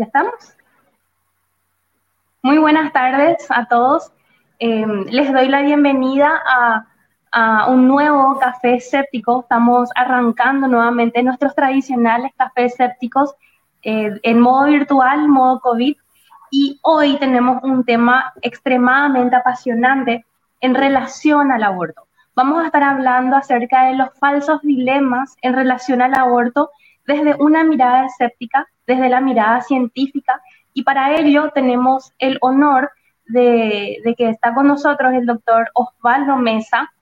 [0.00, 0.56] ¿Ya estamos?
[2.40, 4.10] Muy buenas tardes a todos.
[4.58, 6.42] Em, les doy la bienvenida
[7.32, 9.42] a, un nuevo café escéptico.
[9.42, 13.34] Estamos arrancando nuevamente nuestros tradicionales cafés escépticos
[13.82, 15.94] eh, en modo virtual, modo COVID.
[16.50, 20.24] Y hoy tenemos un tema extremadamente apasionante
[20.62, 22.06] en relación al aborto.
[22.34, 26.70] Vamos a estar hablando acerca de los falsos dilemas en relación al aborto
[27.10, 30.40] desde una mirada escéptica, desde la mirada científica,
[30.72, 32.90] y para ello tenemos el honor
[33.26, 36.92] de, que está con nosotros el doctor Osvaldo Mesa,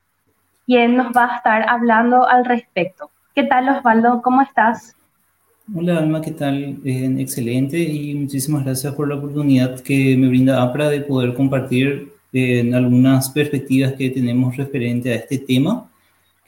[0.67, 3.11] quien nos va a estar hablando al respecto.
[3.35, 4.23] ¿Qué tal Osvaldo?
[4.23, 4.97] ¿Cómo estás?
[5.75, 6.79] Hola Alma, ¿qué tal?
[6.85, 12.75] excelente y muchísimas gracias por la oportunidad que me brinda APRA de poder compartir en
[12.75, 15.88] algunas perspectivas que tenemos referente a este tema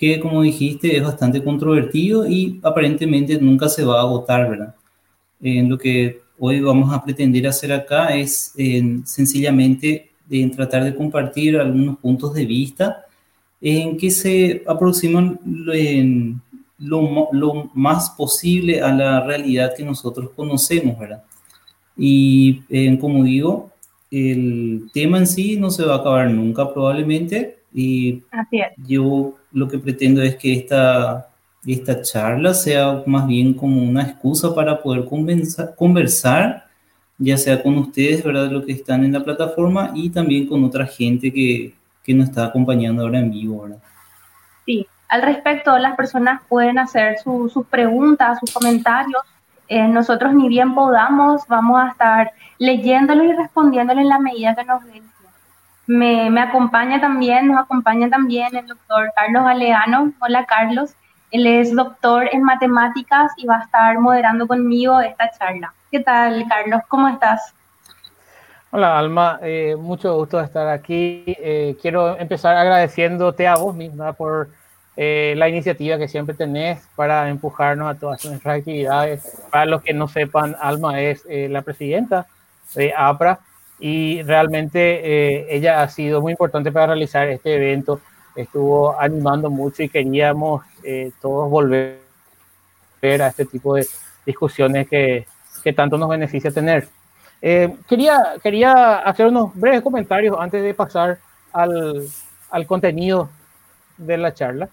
[0.01, 4.75] que como dijiste es bastante controvertido y aparentemente nunca se va a agotar, ¿verdad?
[5.43, 8.55] En lo que hoy vamos a pretender hacer acá es
[9.05, 13.05] sencillamente en tratar de compartir algunos puntos de vista
[13.61, 15.39] en que se aproximan
[15.71, 16.41] en
[16.79, 21.23] lo, lo, más posible a la realidad que nosotros conocemos, ¿verdad?
[21.95, 22.63] Y
[22.97, 23.71] como digo,
[24.11, 28.23] el tema en sí no se va a acabar nunca probablemente y
[28.87, 31.29] yo lo que pretendo es que esta,
[31.67, 35.07] esta charla sea más bien como una excusa para poder
[35.77, 36.67] conversar,
[37.19, 38.51] ya sea con ustedes, ¿verdad?
[38.51, 42.47] Lo que están en la plataforma y también con otra gente que, que nos está
[42.47, 43.79] acompañando ahora en vivo, ¿verdad?
[44.65, 49.23] Sí, al respecto, las personas pueden hacer sus preguntas, sus comentarios.
[49.69, 54.65] Eh, nosotros ni bien podamos, vamos a estar leyéndolos y respondiéndolos en la medida que
[54.65, 55.10] nos den
[55.91, 60.13] me, acompaña también, nos acompaña también el doctor Carlos Galeano.
[60.21, 60.93] Hola Carlos,
[61.33, 65.75] él es doctor en matemáticas y va a estar moderando conmigo esta charla.
[65.91, 66.83] ¿Qué tal Carlos?
[66.87, 67.55] ¿Cómo estás?
[68.71, 71.25] Hola Alma, eh, mucho gusto estar aquí.
[71.27, 74.49] Eh, quiero empezar agradeciéndote a vos misma por
[74.97, 79.43] eh, la iniciativa que siempre tenés para empujarnos a todas nuestras actividades.
[79.51, 82.29] Para los que no sepan, Alma es la presidenta
[82.77, 83.41] de APRA
[83.81, 88.01] y realmente eh, ella ha sido muy importante para realizar este evento.
[88.37, 91.99] Estuvo animando mucho y queríamos eh, todos volver
[93.03, 93.87] a este tipo de
[94.27, 95.27] discusiones que,
[95.65, 96.89] que tanto nos beneficia tener.
[97.41, 101.19] Eh, quería, quería hacer unos breves comentarios antes de pasar
[101.51, 102.07] al,
[102.51, 103.31] al contenido
[103.97, 104.69] de la charla.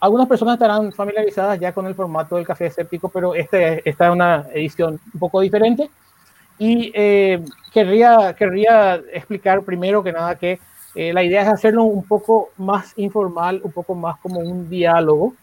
[0.00, 4.12] algunas personas estarán familiarizadas ya con el formato del café escéptico, pero este, esta es
[4.12, 5.90] una edición un poco diferente
[6.58, 7.42] y eh,
[7.72, 10.58] querría, querría explicar primero que nada que
[10.94, 15.34] eh, la idea es hacerlo un poco más informal, un poco más como un diálogo.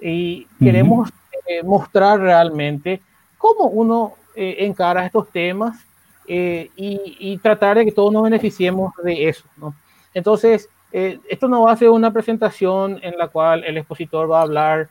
[0.00, 1.10] Y queremos
[1.46, 3.00] eh, mostrar realmente
[3.38, 5.78] cómo uno encara estos temas
[6.26, 9.44] y, y, tratar de que todos nos beneficiemos de eso.
[9.56, 9.74] ¿no?
[10.14, 14.42] Entonces, esto no va a ser una presentación en la cual el expositor va a
[14.42, 14.88] hablar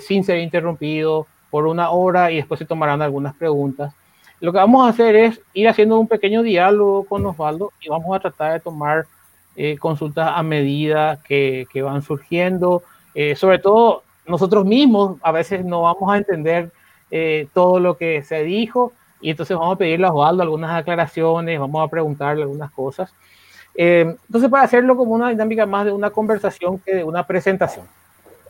[0.00, 3.92] sin ser interrumpido por una hora y después se tomarán algunas preguntas
[4.40, 8.16] lo que vamos a hacer es ir haciendo un pequeño diálogo con Osvaldo y vamos
[8.16, 9.06] a tratar de tomar
[9.56, 12.82] eh, consultas a medida que, que van surgiendo.
[13.14, 16.70] Eh, sobre todo, nosotros mismos a veces no vamos a entender
[17.10, 21.58] eh, todo lo que se dijo y entonces vamos a pedirle a Osvaldo algunas aclaraciones,
[21.58, 23.12] vamos a preguntarle algunas cosas.
[23.74, 27.86] entonces, para hacerlo como una dinámica más de una conversación que de una presentación.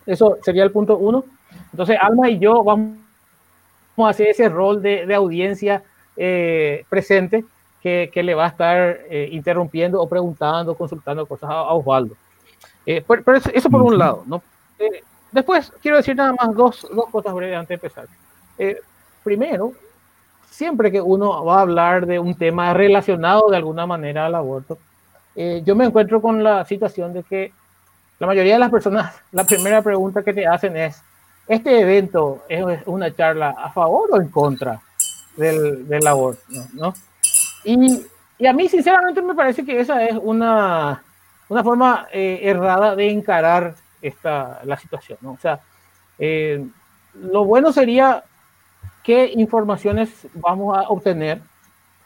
[0.05, 1.25] Eso sería el punto uno.
[1.71, 2.99] Entonces, Alma y yo vamos
[4.07, 5.83] hacer ese rol de, de audiencia
[6.21, 7.45] eh, presente
[7.81, 12.17] que, que, le va a estar eh, interrumpiendo o preguntando, consultando cosas a, Osvaldo.
[12.85, 14.43] Eh, pero, eso, por un lado, ¿no?
[15.31, 18.07] después quiero decir nada más dos, dos cosas breves antes de empezar.
[19.23, 19.73] primero,
[20.51, 24.77] siempre que uno va a hablar de un tema relacionado de alguna manera al aborto,
[25.37, 27.53] yo me encuentro con la situación de que
[28.19, 31.01] la mayoría de las personas, la primera pregunta que te hacen es,
[31.49, 34.81] este evento es una charla a favor o en contra
[35.37, 36.43] del, del aborto,
[36.75, 36.93] ¿no?
[37.65, 38.03] Y,
[38.39, 41.03] y, a mí, sinceramente, me parece que esa es una,
[41.49, 45.33] una forma eh, errada de encarar esta, la situación, ¿no?
[45.33, 45.61] O sea,
[46.19, 46.65] eh,
[47.15, 48.25] lo bueno sería
[49.03, 51.41] qué informaciones vamos a obtener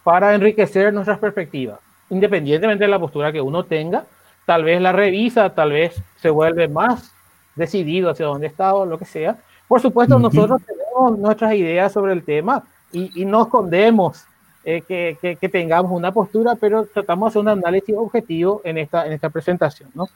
[0.05, 1.81] para enriquecer nuestras perspectivas,
[2.11, 4.05] independientemente de la postura que uno tenga,
[4.47, 7.13] tal vez la revisa, tal vez se vuelve más
[7.55, 9.37] decidido hacia dónde está o lo que sea.
[9.69, 12.63] Por supuesto, nosotros tenemos nuestras ideas sobre el tema
[12.93, 14.25] y, y no escondemos
[14.65, 19.07] eh, que, que, tengamos una postura, pero tratamos de hacer un análisis objetivo en esta,
[19.07, 19.91] en esta presentación.
[19.95, 20.09] ¿no?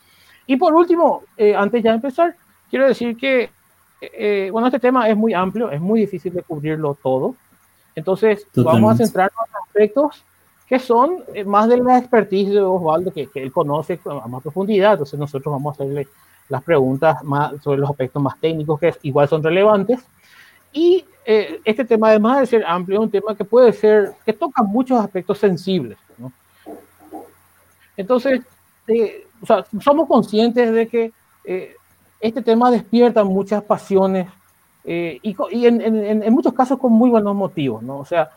[0.46, 2.36] Y por último, eh, antes ya de empezar,
[2.70, 3.50] quiero decir que,
[4.00, 7.34] eh, bueno, este tema es muy amplio, es muy difícil de cubrirlo todo.
[7.94, 10.24] Entonces, vamos a centrarnos en aspectos
[10.68, 14.42] que son eh, más de la expertise de Osvaldo, que, que, él conoce a más
[14.42, 14.92] profundidad.
[14.92, 16.06] Entonces, nosotros vamos a hacerle
[16.48, 20.00] las preguntas más sobre los aspectos más técnicos que igual son relevantes.
[20.72, 24.32] Y eh, este tema, además de ser amplio, es un tema que puede ser, que
[24.32, 25.98] toca muchos aspectos sensibles.
[26.18, 26.32] ¿no?
[27.96, 28.42] Entonces,
[28.88, 31.12] eh, o sea, somos conscientes de que
[32.20, 34.28] este tema despierta muchas pasiones
[34.84, 37.98] y, y en, en, en, muchos casos con muy buenos motivos, ¿no?
[37.98, 38.30] O sea,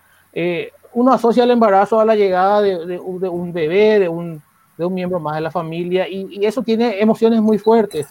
[0.94, 4.42] uno asocia el embarazo a la llegada de, de, un bebé, de un,
[4.80, 8.08] de un, miembro más de la familia, y, y, eso tiene emociones muy fuertes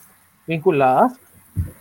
[0.47, 1.19] vinculadas.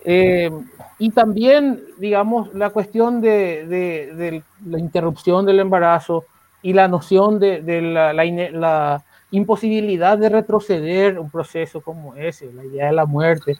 [0.05, 0.49] Eh,
[0.97, 6.25] y también, digamos, la cuestión de, de, la interrupción del embarazo
[6.61, 12.63] y la noción de, la, la, la, imposibilidad de retroceder un proceso como ese, la
[12.63, 13.57] idea de la muerte,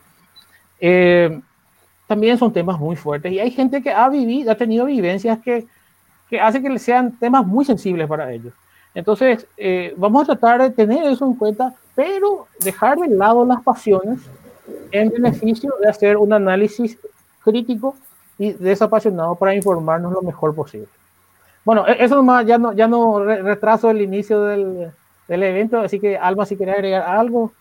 [0.79, 1.41] eh,
[2.07, 3.33] también son temas muy fuertes.
[3.33, 5.68] Y hay gente que ha vivido, ha tenido vivencias que,
[6.29, 8.53] que hace que sean temas muy sensibles para ellos.
[8.98, 13.62] Entonces, eh, vamos a tratar de tener eso en cuenta, pero dejar de lado las
[13.62, 14.22] pasiones
[14.90, 16.98] en beneficio de hacer un análisis
[17.44, 17.96] crítico
[18.40, 20.88] y desapasionado para informarnos lo mejor posible.
[21.64, 24.92] Bueno, e-, eso nomás, ya no, ya no retraso el inicio del,
[25.28, 27.52] del evento, así que Alma, si quieres agregar algo.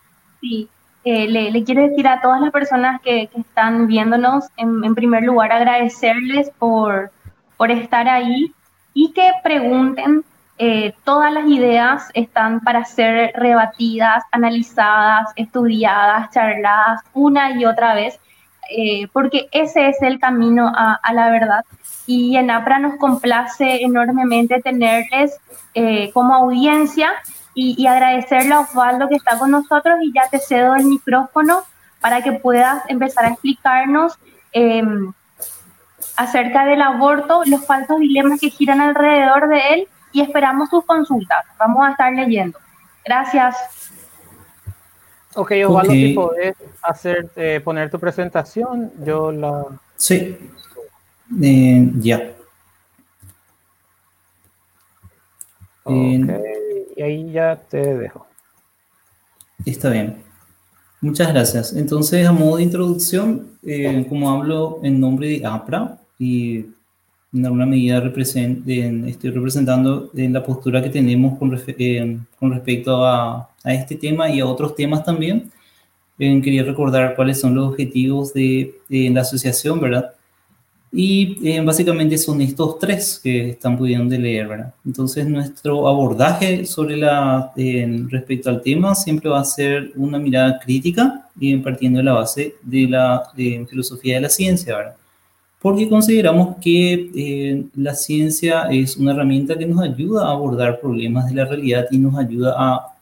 [0.41, 0.67] Sí,
[1.03, 4.95] eh, le, le, quiero decir a todas las personas que, que están viéndonos, en, en,
[4.95, 7.11] primer lugar, agradecerles por,
[7.57, 8.51] por estar ahí
[8.95, 10.23] y que pregunten.
[10.59, 18.19] Eh, todas las ideas están para ser rebatidas, analizadas, estudiadas, charladas una y otra vez,
[18.71, 21.63] eh, porque ese es el camino a, a, la verdad.
[22.07, 25.39] Y en APRA nos complace enormemente tenerles
[25.75, 27.11] eh, como audiencia
[27.53, 31.61] y, y, agradecerle a Osvaldo que está con nosotros y ya te cedo el micrófono
[32.01, 34.17] para que puedas empezar a explicarnos
[34.53, 35.11] em,
[36.15, 41.45] acerca del aborto, los falsos dilemas que giran alrededor de él y esperamos sus consultas.
[41.59, 42.59] Vamos a estar leyendo.
[43.05, 43.55] Gracias.
[45.35, 46.07] Ok, Osvaldo, okay.
[46.07, 49.65] si podés hacer, eh, poner tu presentación, yo la...
[49.95, 50.37] Sí,
[51.41, 52.33] eh, ya.
[55.83, 56.25] Okay.
[56.95, 58.25] y ahí ya te dejo.
[59.65, 60.23] Está bien.
[61.01, 61.73] Muchas gracias.
[61.73, 66.65] Entonces, a modo de introducción, eh, como hablo en nombre de APRA, y
[67.33, 72.51] en alguna medida represent, en, estoy representando en la postura que tenemos con, eh, con
[72.51, 75.51] respecto a, a, este tema y a otros temas también.
[76.19, 80.13] Eh, quería recordar cuáles son los objetivos de, de la asociación, ¿verdad?
[80.91, 84.73] Y eh, básicamente son estos tres que están pudiendo leer, ¿verdad?
[84.85, 90.59] Entonces nuestro abordaje sobre la, eh, respecto al tema siempre va a ser una mirada
[90.59, 93.23] crítica y partiendo de la base de la
[93.69, 94.95] filosofía de la ciencia, ¿verdad?
[95.67, 101.27] Porque consideramos que eh, la ciencia es una herramienta que nos ayuda a abordar problemas
[101.27, 102.97] de la realidad y nos ayuda a,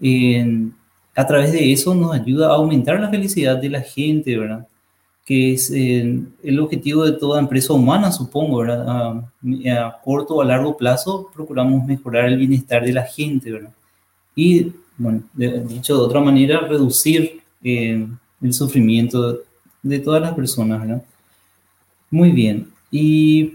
[0.00, 0.68] eh,
[1.14, 4.66] a través de eso, nos ayuda a aumentar la felicidad de la gente, ¿verdad?
[5.24, 8.84] Que es eh, el objetivo de toda empresa humana, supongo, ¿verdad?
[8.88, 13.74] A, a, corto o a largo plazo procuramos mejorar el bienestar de la gente, ¿verdad?
[14.34, 18.08] Y, bueno, de, dicho de otra manera, reducir eh,
[18.42, 19.38] el sufrimiento
[19.84, 21.02] de todas las personas, ¿verdad?
[22.10, 22.68] Muy bien.
[22.90, 23.54] Y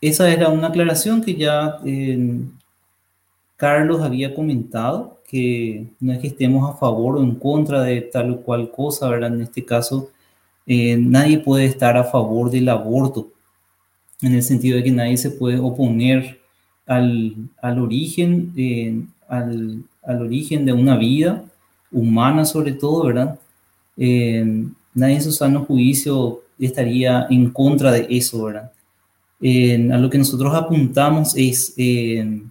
[0.00, 1.78] esa era una aclaración que ya
[3.56, 8.30] Carlos había comentado, que no es que estemos a favor o en contra de tal
[8.30, 9.32] o cual cosa, ¿verdad?
[9.34, 10.10] En este caso,
[10.66, 13.28] eh, nadie puede estar a favor del aborto,
[14.22, 16.40] en el sentido de que nadie se puede oponer
[16.86, 21.44] al, al origen, eh, al, al, origen de una vida
[21.92, 23.38] humana sobre todo, ¿verdad?
[23.96, 24.64] Eh,
[24.94, 28.72] nadie en su sano juicio estaría en contra de eso, ¿verdad?
[29.40, 32.42] Eh, a lo que nosotros apuntamos es eh,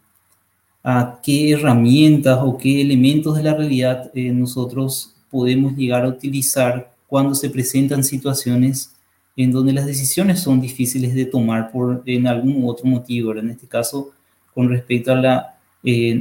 [0.84, 6.92] a qué herramientas o qué elementos de la realidad eh, nosotros podemos llegar a utilizar
[7.06, 8.92] cuando se presentan situaciones
[9.36, 13.30] en donde las decisiones son difíciles de tomar por en algún otro motivo.
[13.30, 13.46] ¿verdad?
[13.46, 14.12] En este caso,
[14.54, 15.56] con respecto a la,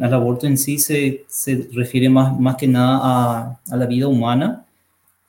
[0.03, 4.07] al aborto en sí, se, se refiere más, más que nada a, a la vida
[4.07, 4.67] humana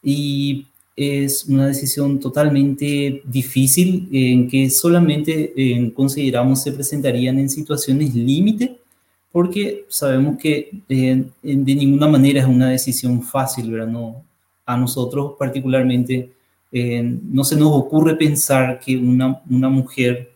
[0.04, 0.68] y
[1.00, 8.78] es una decisión totalmente difícil en que solamente eh, consideramos se presentarían en situaciones límite
[9.32, 13.88] porque sabemos que eh, de ninguna manera es una decisión fácil, ¿verdad?
[13.88, 14.24] No,
[14.66, 16.34] a nosotros particularmente
[16.70, 20.34] eh, no se nos ocurre pensar que una, una mujer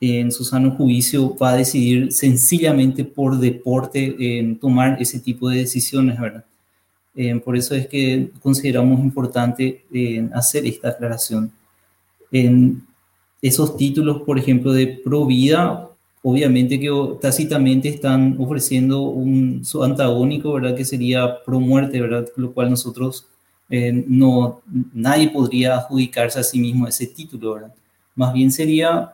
[0.00, 6.18] en su sano juicio va a decidir sencillamente por deporte tomar ese tipo de decisiones,
[6.18, 6.44] ¿verdad?
[7.20, 11.50] Eh, por eso es que consideramos importante eh, hacer esta aclaración.
[12.30, 12.88] En,
[13.40, 15.88] esos títulos, por ejemplo, de pro vida,
[16.22, 20.76] obviamente que tácitamente están ofreciendo un su antagónico, ¿verdad?
[20.76, 22.26] Que sería pro muerte, ¿verdad?
[22.36, 23.26] Lo cual nosotros
[23.70, 27.74] eh, no, nadie podría adjudicarse a sí mismo ese título, ¿verdad?
[28.14, 29.12] Más bien sería,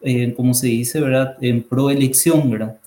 [0.00, 1.36] eh, como se dice, ¿verdad?
[1.40, 2.78] En pro elección, ¿verdad?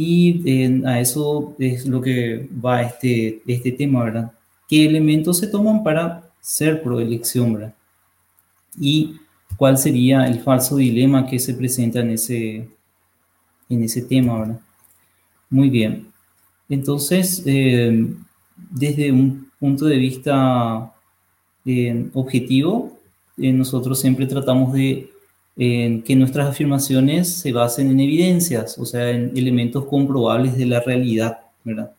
[0.00, 4.32] Y a eso es lo que va este, este tema, ¿verdad?
[4.68, 7.74] ¿Qué elementos se toman para ser pro elección, ¿verdad?
[8.78, 9.16] Y
[9.56, 12.68] cuál sería el falso dilema que se presenta en ese,
[13.68, 14.60] en ese tema, ¿verdad?
[15.50, 16.06] Muy bien.
[16.68, 18.06] Entonces, eh,
[18.70, 20.94] desde un punto de vista
[21.64, 22.96] eh, objetivo,
[23.36, 25.10] eh, nosotros siempre tratamos de
[25.58, 31.40] que nuestras afirmaciones se basen en evidencias, o sea, en elementos comprobables de la realidad,
[31.64, 31.90] ¿verdad?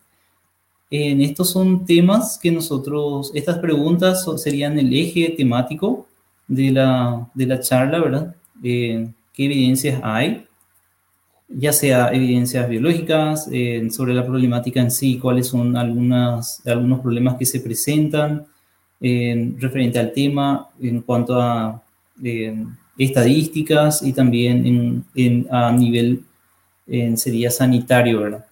[0.90, 6.06] En estos son temas que nosotros, estas preguntas serían el eje temático
[6.48, 8.34] de la, de la charla, ¿verdad?
[8.62, 10.46] ¿Qué evidencias hay?
[11.48, 13.48] Ya sea evidencias biológicas
[13.90, 18.46] sobre la problemática en sí, cuáles son algunas, algunos problemas que se presentan
[19.00, 21.82] referente al tema en cuanto a
[22.98, 26.24] estadísticas y también en, a nivel
[27.14, 28.46] sería sanitario, ¿verdad?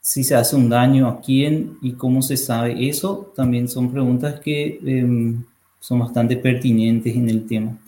[0.00, 4.40] Si se hace un daño a quién y cómo se sabe eso, también son preguntas
[4.40, 5.44] que em,
[5.80, 7.78] son bastante pertinentes en el tema.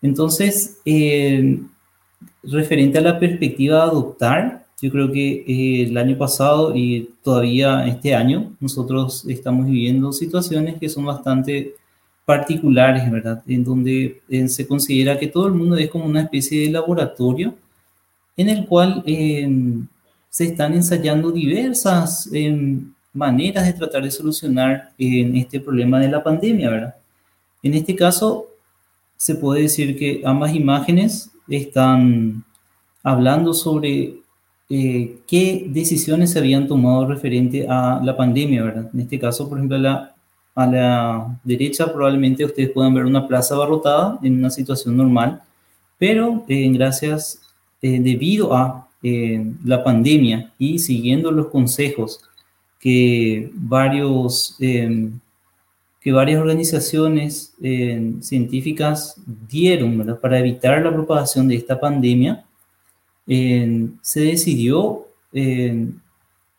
[0.00, 1.66] Entonces, em,
[2.42, 7.86] referente a la perspectiva de adoptar, yo creo que eh, el año pasado y todavía
[7.86, 11.74] este año, nosotros estamos viviendo situaciones que son bastante
[12.24, 13.42] particulares, ¿verdad?
[13.46, 17.54] En donde eh, se considera que todo el mundo es como una especie de laboratorio
[18.36, 19.86] en el cual em,
[20.28, 26.70] se están ensayando diversas em, maneras de tratar de solucionar este problema de la pandemia,
[26.70, 26.94] ¿verdad?
[27.62, 28.48] En este caso,
[29.16, 32.44] se puede decir que ambas imágenes están
[33.02, 34.16] hablando sobre
[34.68, 38.90] eh, qué decisiones se habían tomado referente a la pandemia, ¿verdad?
[38.92, 40.13] En este caso, por ejemplo, la
[40.54, 45.42] a la derecha probablemente ustedes puedan ver una plaza abarrotada en una situación normal,
[45.98, 47.40] pero eh, gracias,
[47.82, 52.20] eh, debido a eh, la pandemia y siguiendo los consejos
[52.78, 57.54] que, varios, que varias organizaciones
[58.20, 59.16] científicas
[59.48, 62.44] dieron para evitar la propagación de esta pandemia,
[63.26, 65.06] se decidió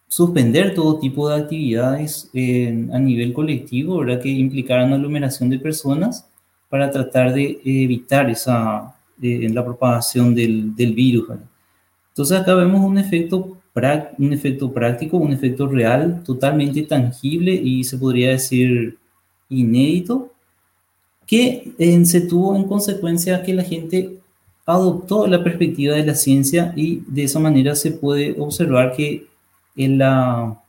[0.07, 4.21] suspender todo tipo de actividades a nivel colectivo, ¿verdad?
[4.21, 6.27] Que implicaran aglomeración de personas
[6.69, 11.29] para tratar de evitar esa, eh, la propagación del, del virus,
[12.09, 18.97] Entonces acá vemos un efecto, práctico, un efecto real, totalmente tangible y se podría decir
[19.49, 20.31] inédito,
[21.25, 21.73] que
[22.05, 24.17] se tuvo en consecuencia que la gente
[24.65, 29.27] adoptó la perspectiva de la ciencia y de esa manera se puede observar que
[29.75, 30.61] en la,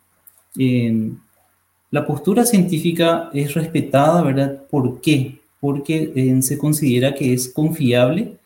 [2.06, 4.62] postura científica es respetada, ¿verdad?
[4.70, 5.40] ¿Por qué?
[5.60, 8.36] Porque eh, se considera que es confiable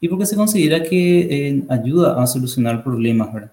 [0.00, 3.52] y porque se considera que eh, ayuda a solucionar problemas, ¿verdad?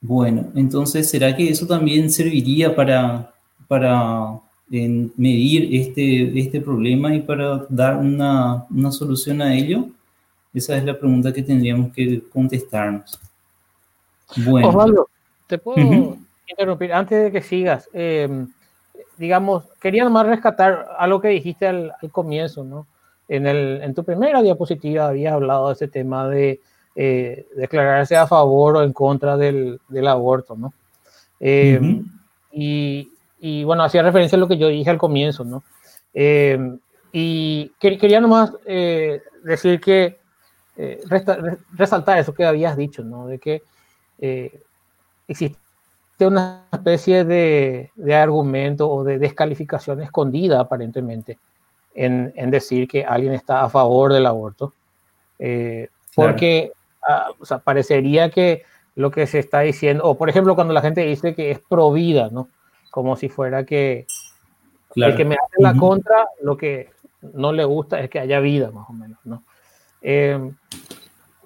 [0.00, 3.34] Bueno, entonces, ¿será que eso también serviría para,
[3.66, 9.88] para medir este, este problema y para dar una, una solución a ello?
[10.54, 13.18] Esa es la pregunta que tendríamos que contestarnos.
[14.36, 14.68] Bueno.
[14.68, 15.08] Osvaldo,
[15.46, 16.16] te puedo
[16.46, 17.88] interrumpir antes de que sigas.
[17.92, 18.48] Em,
[19.16, 22.86] digamos, quería nomás rescatar algo que dijiste al, comienzo, ¿no?
[23.28, 26.60] En, el, en tu primera diapositiva habías hablado de ese tema de
[26.94, 30.72] eh, declararse a favor o en contra del, del aborto, ¿no?
[31.40, 32.04] Em,
[32.52, 35.62] y, y, bueno, hacía referencia a lo que yo dije al comienzo, ¿no?
[36.14, 36.78] Em,
[37.12, 40.18] y quería nomás eh, decir que,
[40.76, 41.00] eh,
[41.72, 43.26] resaltar eso que habías dicho, ¿no?
[43.26, 43.62] De que
[44.18, 44.60] eh,
[45.26, 45.58] existe
[46.20, 51.38] una especie de, argumento o de descalificación escondida aparentemente
[51.94, 54.72] en, decir que alguien está a favor del aborto,
[55.38, 56.72] eh, porque
[57.06, 57.28] ah,
[57.64, 58.62] parecería que
[58.94, 61.92] lo que se está diciendo, o por ejemplo cuando la gente dice que es pro
[61.92, 62.48] vida, ¿no?
[62.90, 64.06] Como si fuera que
[64.96, 68.70] el que me hace la contra, lo que no le gusta es que haya vida,
[68.70, 69.44] más o menos, ¿no?
[70.02, 70.52] Eh,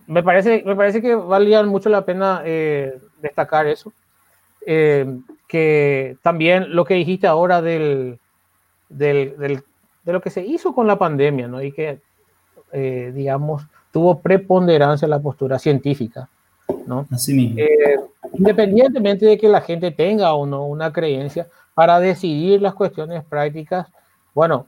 [0.07, 3.93] me parece, me parece que valía mucho la pena eh, destacar eso.
[4.67, 5.07] Eh,
[5.49, 8.19] que también lo que dijiste ahora del,
[8.89, 11.63] del, de lo que se hizo con la pandemia, ¿no?
[11.63, 11.99] Y que,
[12.73, 16.29] eh, digamos, tuvo preponderancia la postura científica,
[16.87, 17.07] ¿no?
[17.11, 17.59] Así mismo.
[18.33, 23.89] independientemente de que la gente tenga o no una creencia, para decidir las cuestiones prácticas,
[24.35, 24.67] bueno,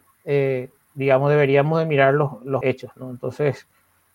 [0.94, 3.10] digamos, deberíamos de mirar los, los hechos, ¿no?
[3.10, 3.66] Entonces,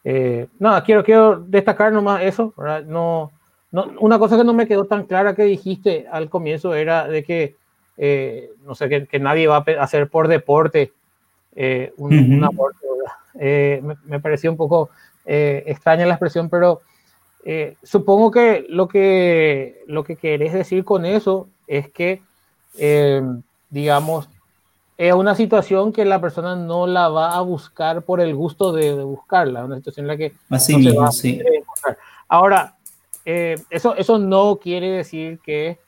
[0.03, 2.53] nada, quiero, quiero destacar nomás eso,
[2.87, 3.31] No,
[3.71, 7.23] no, una cosa que no me quedó tan clara que dijiste al comienzo era de
[7.23, 7.55] que,
[8.65, 10.91] no sé, que, que, nadie va a hacer por deporte
[11.97, 12.87] un, aborto,
[13.35, 14.89] me, me, pareció un poco
[15.25, 16.81] extraña la expresión, pero
[17.45, 22.21] eh, supongo que lo que lo que querés decir con eso es que,
[22.77, 23.21] eh,
[23.69, 24.29] digamos,
[24.99, 28.93] es una situación que la persona no la va a buscar por el gusto de,
[29.01, 31.41] buscarla, una situación en la que Así mismo, sí.
[32.27, 32.75] Ahora,
[33.23, 35.79] eh, eso, eso no quiere decir que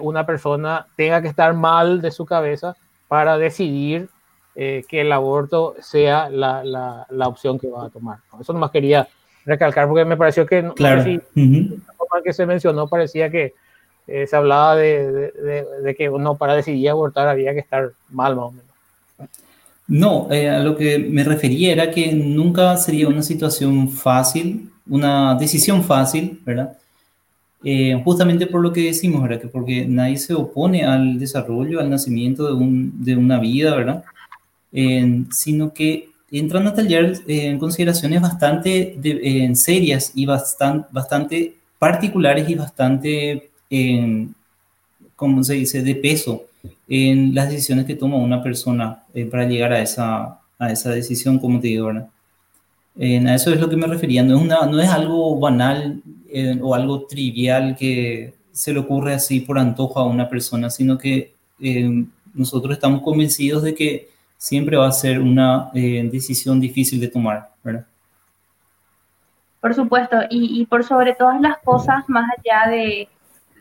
[0.00, 2.76] una persona tenga que estar mal de su cabeza
[3.08, 4.08] para decidir
[4.54, 8.18] que el aborto sea la, la, la, opción que va a tomar.
[8.40, 9.08] Eso nomás quería
[9.44, 11.02] recalcar porque me pareció que claro.
[11.04, 13.54] la forma que se mencionó parecía que
[14.06, 15.32] eh, se hablaba de,
[15.82, 19.30] de, que no para decidir abortar había que estar mal más o menos.
[19.86, 25.34] No, eh, a lo que me refería era que nunca sería una situación fácil, una
[25.36, 26.76] decisión fácil, ¿verdad?
[27.64, 29.40] Eh, justamente por lo que decimos, ¿verdad?
[29.40, 34.04] Que porque nadie se opone al desarrollo, al nacimiento de, un, de una vida, ¿verdad?
[35.30, 38.98] sino que entran a tallar en consideraciones bastante
[39.54, 43.50] serias y bastante, bastante particulares y bastante,
[45.16, 46.44] como se dice?, de peso
[46.88, 51.38] en las decisiones que toma una persona eh, para llegar a esa, a esa decisión,
[51.38, 52.08] como te digo, ¿verdad?
[52.94, 56.02] a eso es lo que me refería, no es, una, no es algo banal
[56.60, 61.34] o algo trivial que se le ocurre así por antojo a una persona, sino que
[61.60, 67.08] eh, nosotros estamos convencidos de que siempre va a ser una eh, decisión difícil de
[67.08, 67.86] tomar, ¿verdad?
[69.60, 73.08] Por supuesto, y, por sobre todas las cosas, más allá de,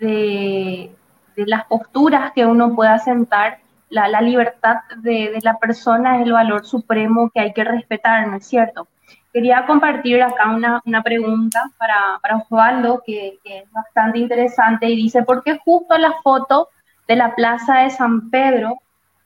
[0.01, 0.91] de,
[1.38, 6.65] las posturas que uno pueda sentar, la, la libertad de, la persona es el valor
[6.65, 8.88] supremo que hay que respetar, ¿no es cierto?
[9.31, 14.98] Quería compartir acá una, una pregunta para, para Osvaldo, que, que, es bastante interesante, y
[14.98, 16.68] dice, ¿por qué justo la foto
[17.07, 18.79] de la Plaza de San Pedro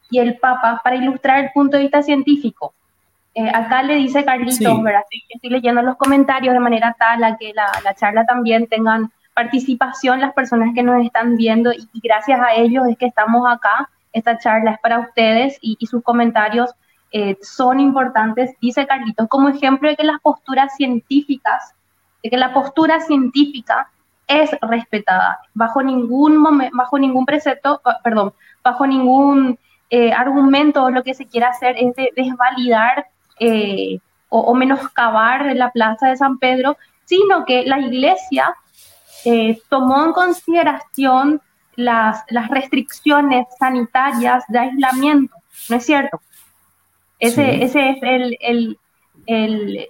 [0.09, 2.73] y el Papa para ilustrar el punto de vista científico.
[3.33, 5.01] Eh, acá le dice Carlitos, ¿verdad?
[5.29, 10.21] Estoy, leyendo los comentarios de manera tal a que la, la, charla también tengan participación
[10.21, 13.89] las personas que nos están viendo y, gracias a ellos es que estamos acá.
[14.13, 16.71] Esta charla es para ustedes y, sus comentarios
[17.11, 18.55] eh, son importantes.
[18.61, 21.75] Dice Carlitos, como ejemplo de que las posturas científicas,
[22.23, 23.91] de que la postura científica
[24.27, 31.13] es respetada bajo ningún momento, bajo ningún precepto, perdón, bajo ningún eh, argumento lo que
[31.13, 33.05] se quiere hacer es desvalidar
[33.39, 38.55] eh, o, menoscabar la plaza de San Pedro, sino que la iglesia
[39.25, 41.41] eh, tomó en consideración
[41.75, 45.35] las, las restricciones sanitarias de aislamiento,
[45.69, 46.21] ¿no es cierto?
[47.19, 48.79] Ese, ese es el, el,
[49.25, 49.87] el,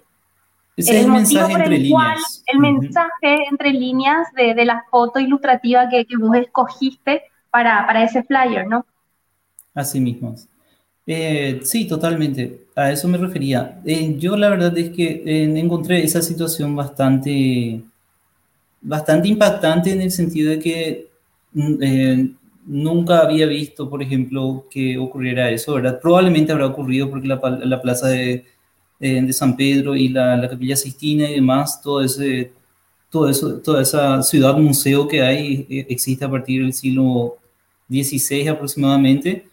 [0.77, 2.43] el mensaje entre líneas.
[2.47, 8.03] el mensaje entre líneas de, de la foto ilustrativa que, que vos escogiste para, para
[8.03, 8.85] ese flyer, ¿no?
[9.73, 10.35] Así mismo.
[11.07, 12.65] Eh, sí, totalmente.
[12.75, 13.79] A eso me refería.
[13.85, 17.81] Eh, yo la verdad es que eh, encontré esa situación bastante,
[18.85, 21.07] bastante impactante en el sentido de que
[21.53, 22.35] mm,
[22.67, 25.99] nunca había visto, por ejemplo, que ocurriera eso, ¿verdad?
[26.01, 28.45] Probablemente habrá ocurrido porque la, la plaza de,
[28.99, 32.51] de, San Pedro y la, la, Capilla Sistina y demás, todo ese,
[33.09, 37.37] todo eso, toda esa ciudad museo que hay existe a partir del siglo
[37.89, 39.45] XVI aproximadamente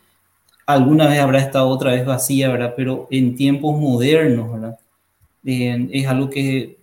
[0.67, 2.75] alguna vez habrá estado otra vez vacía, ¿verdad?
[2.77, 4.79] Pero en tiempos modernos, ¿verdad?
[5.45, 6.79] es algo que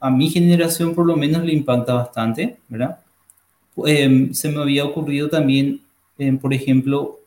[0.00, 3.00] a, mi generación por lo menos le impacta bastante, ¿verdad?
[3.86, 5.80] Em, se me había ocurrido también,
[6.18, 7.18] em, por ejemplo,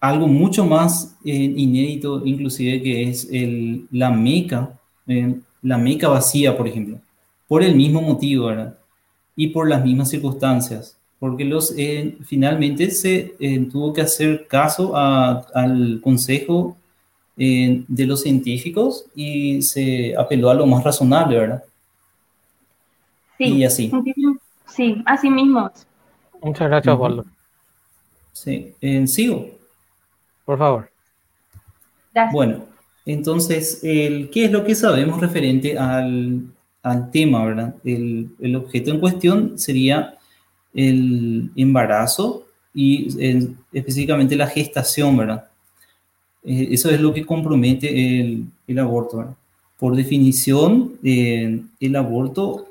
[0.00, 6.56] algo mucho más eh, inédito, inclusive, que es el, la meca, em, la meca vacía,
[6.56, 6.98] por ejemplo,
[7.48, 8.78] por el mismo motivo, ¿verdad?
[9.36, 14.94] Y por las mismas circunstancias porque los, eh, finalmente se eh, tuvo que hacer caso
[14.94, 16.76] al consejo
[17.38, 21.64] eh, de los científicos y se apeló a lo más razonable, ¿verdad?
[23.38, 23.92] Sí, y así.
[24.66, 25.70] Sí, así mismo.
[26.42, 27.24] Muchas gracias, Waldo.
[28.32, 28.74] Sí,
[29.06, 29.50] sigo.
[30.44, 30.90] Por favor.
[32.32, 32.66] Bueno,
[33.06, 36.42] entonces, el, ¿qué es lo que sabemos referente al,
[36.82, 37.74] al tema, verdad?
[37.84, 40.16] El, el objeto en cuestión sería
[40.72, 43.08] el embarazo y
[43.72, 45.48] específicamente la gestación, ¿verdad?
[46.44, 49.34] Eh, eso es lo que compromete el, el aborto, ¿verdad?
[49.78, 52.66] Por definición, eh, el aborto,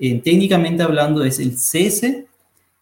[0.00, 2.26] eh, técnicamente hablando, es el cese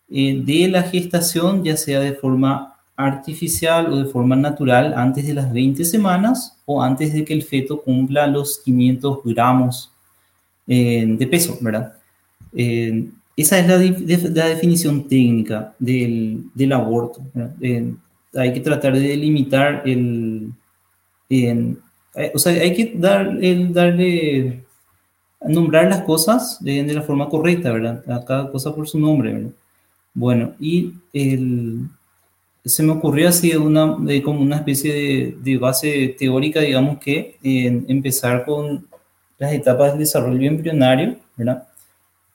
[0.08, 5.52] de la gestación, ya sea de forma artificial o de forma natural antes de las
[5.52, 9.92] 20 semanas o antes de que el feto cumpla los 500 gramos
[10.66, 11.94] eh, de peso, ¿verdad?
[12.52, 13.78] Eh, esa es la,
[14.48, 17.22] definición técnica del, aborto.
[17.60, 17.94] Eh,
[18.34, 20.52] hay que tratar de delimitar el...
[22.34, 24.64] o sea, hay que dar, el, darle,
[25.40, 28.02] nombrar las cosas de, la forma correcta, ¿verdad?
[28.10, 29.50] A cada cosa por su nombre, ¿verdad?
[30.14, 31.88] Bueno, y el,
[32.64, 38.86] se me ocurrió así una, como una especie de, base teórica, digamos que empezar con
[39.38, 41.64] las etapas del desarrollo embrionario, ¿verdad?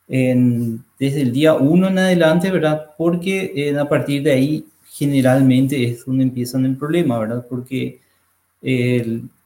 [0.07, 2.91] desde el día 1 en adelante, ¿verdad?
[2.97, 7.45] Porque a partir de ahí generalmente es donde empiezan el problema, ¿verdad?
[7.49, 7.99] Porque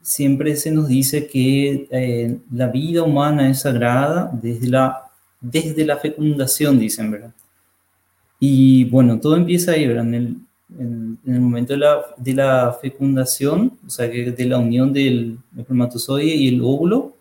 [0.08, 5.02] siempre se nos dice que eh, la vida humana es sagrada desde la,
[5.42, 7.34] desde la fecundación, dicen, ¿verdad?
[8.40, 10.06] Y bueno, todo empieza ahí, ¿verdad?
[10.08, 10.38] En el,
[10.80, 15.40] en, el momento de la, de la, fecundación, o sea, que de la unión del
[15.58, 17.14] espermatozoide y el óvulo,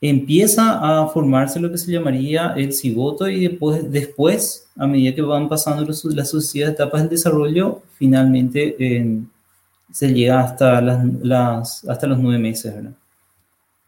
[0.00, 5.22] empieza a formarse lo que se llamaría el cigoto y después, después a medida que
[5.22, 8.76] van pasando las sucesivas etapas del desarrollo, finalmente
[9.92, 12.74] se llega hasta, hasta los nueve meses.
[12.74, 12.92] ¿verdad?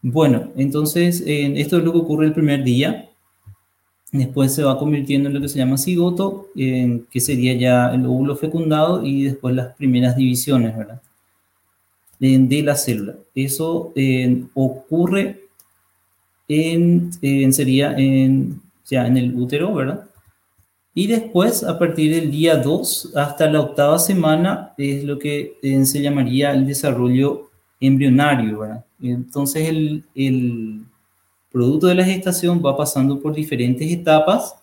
[0.03, 3.09] Bueno, entonces esto es lo que ocurre el primer día.
[4.13, 8.37] Después se va convirtiendo en lo que se llama cigoto, que sería ya el óvulo
[8.37, 11.03] fecundado y después las primeras divisiones, ¿verdad?
[12.21, 13.15] De, la célula.
[13.35, 13.93] Eso
[14.55, 15.41] ocurre
[16.49, 17.13] en,
[17.53, 20.05] sería en, ya en el útero, ¿verdad?
[20.95, 26.01] Y después, a partir del día 2 hasta la octava semana, es lo que se
[26.01, 28.85] llamaría el desarrollo embrionario, ¿verdad?
[29.03, 30.83] Entonces, el, el
[31.51, 34.55] producto de la gestación va pasando por diferentes etapas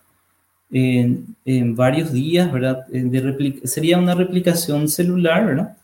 [0.72, 2.88] en, en varios días, ¿verdad?
[2.88, 5.78] De sería una replicación celular, ¿verdad?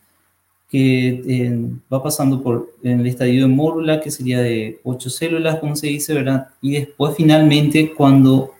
[0.70, 1.58] Que eh,
[1.92, 6.14] va pasando por el estadio de mórula, que sería de ocho células, como se dice,
[6.14, 6.48] ¿verdad?
[6.60, 8.52] Y después finalmente cuando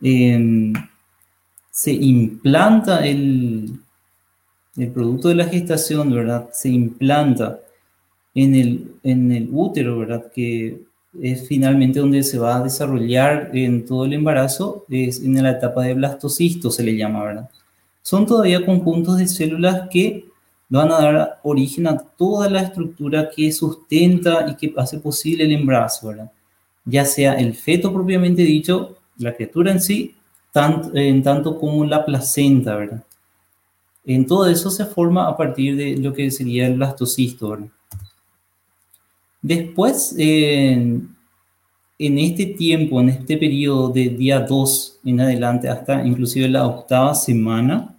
[0.00, 0.72] em,
[1.74, 3.80] se implanta el,
[4.76, 6.48] el producto de la gestación, ¿verdad?
[6.52, 7.58] Se implanta
[8.32, 10.30] en el, en el útero, ¿verdad?
[10.32, 10.82] Que
[11.20, 15.82] es finalmente donde se va a desarrollar en todo el embarazo, es en la etapa
[15.82, 17.50] de blastocisto se le llama, ¿verdad?
[18.02, 20.26] Son todavía conjuntos de células que
[20.68, 25.50] van a dar origen a toda la estructura que sustenta y que hace posible el
[25.50, 26.30] embarazo, ¿verdad?
[26.84, 30.14] Ya sea el feto propiamente dicho, la criatura en sí,
[30.54, 33.02] tanto, en tanto como la placenta, ¿verdad?
[34.04, 37.68] En todo eso se forma a partir de lo que sería el blastocisto, ¿verdad?
[39.42, 41.08] Después, en
[41.98, 47.98] este tiempo, en este periodo de día 2 en adelante hasta inclusive la octava semana,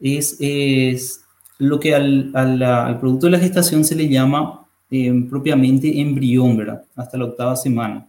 [0.00, 1.20] es, es
[1.58, 6.82] lo que al, al, producto de la gestación se le llama eh, propiamente embrión, ¿verdad?
[6.96, 8.08] Hasta la octava semana.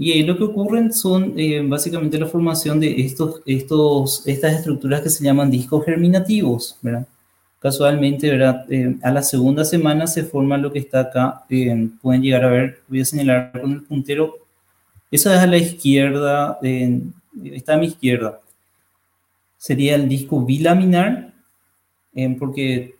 [0.00, 5.02] Y ahí lo que ocurren son eh, básicamente la formación de estos, estos, estas estructuras
[5.02, 7.06] que se llaman discos germinativos, ¿verdad?
[7.58, 8.64] Casualmente, ¿verdad?
[8.70, 11.44] Eh, a la segunda semana se forma lo que está acá.
[11.50, 14.38] Eh, pueden llegar a ver, voy a señalar con el puntero.
[15.10, 16.58] Eso es a la izquierda,
[17.44, 18.40] está a mi izquierda.
[19.58, 21.34] Sería el disco bilaminar,
[22.14, 22.94] eh, porque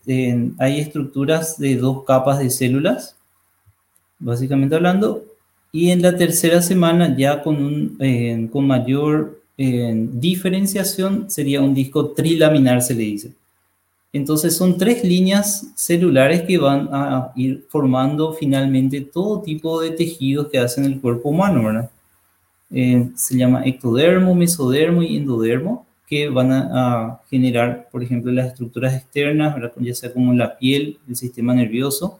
[0.59, 3.15] hay estructuras de dos capas de células,
[4.19, 5.30] básicamente hablando.
[5.71, 12.81] Y en la tercera semana, ya con, un, con mayor diferenciación, sería un disco trilaminar,
[12.81, 13.31] se le dice.
[14.13, 20.47] Entonces son tres líneas celulares que van a ir formando finalmente todo tipo de tejidos
[20.49, 21.89] que hacen el cuerpo humano, ¿verdad?
[22.71, 28.93] Eh, se llama ectodermo, mesodermo y endodermo, que van a, generar, por ejemplo, las estructuras
[28.95, 29.71] externas, ¿verdad?
[29.77, 32.19] ya sea como la piel, el sistema nervioso,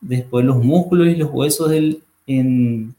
[0.00, 2.94] después los músculos y los huesos del, en,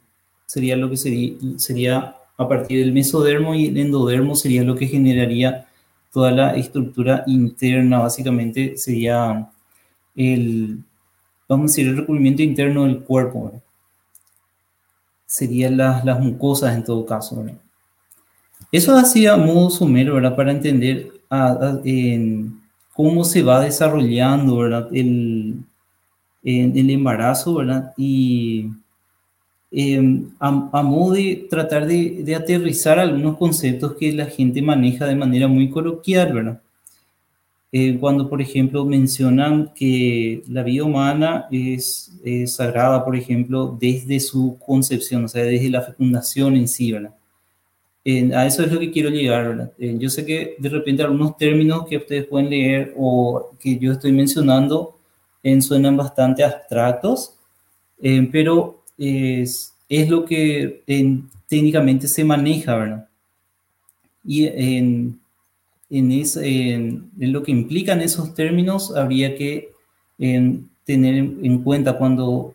[0.46, 4.86] sería lo que sería, sería a partir del mesodermo y el endodermo sería lo que
[4.86, 5.66] generaría
[6.12, 9.50] toda la estructura interna, básicamente sería
[10.14, 10.78] el,
[11.48, 13.52] vamos a decir, el recubrimiento interno del cuerpo,
[15.28, 17.44] Serían las, las mucosas en todo caso,
[18.70, 20.36] Eso hacía modo somero, ¿verdad?
[20.36, 21.12] Para entender
[22.94, 24.88] cómo se va desarrollando, ¿verdad?
[24.92, 25.64] El,
[26.44, 27.92] el embarazo, ¿verdad?
[27.96, 28.70] Y
[29.70, 30.50] Em, a,
[30.82, 36.32] modo de tratar de, aterrizar algunos conceptos que la gente maneja de manera muy coloquial,
[36.32, 36.60] ¿verdad?
[37.72, 42.12] Eh, cuando, por ejemplo, mencionan que la vida humana es,
[42.46, 47.14] sagrada, por ejemplo, desde su concepción, o sea, desde la fecundación en sí, ¿verdad?
[48.34, 51.96] a eso es lo que quiero llegar, yo sé que de repente algunos términos que
[51.96, 54.96] ustedes pueden leer o que yo estoy mencionando
[55.60, 57.36] suenan bastante abstractos,
[58.30, 60.82] pero es, es lo que
[61.48, 63.08] técnicamente se maneja, ¿verdad?
[64.24, 65.20] Y en,
[65.90, 69.70] en, en, lo que implican esos términos habría que
[70.18, 72.54] tener en cuenta cuando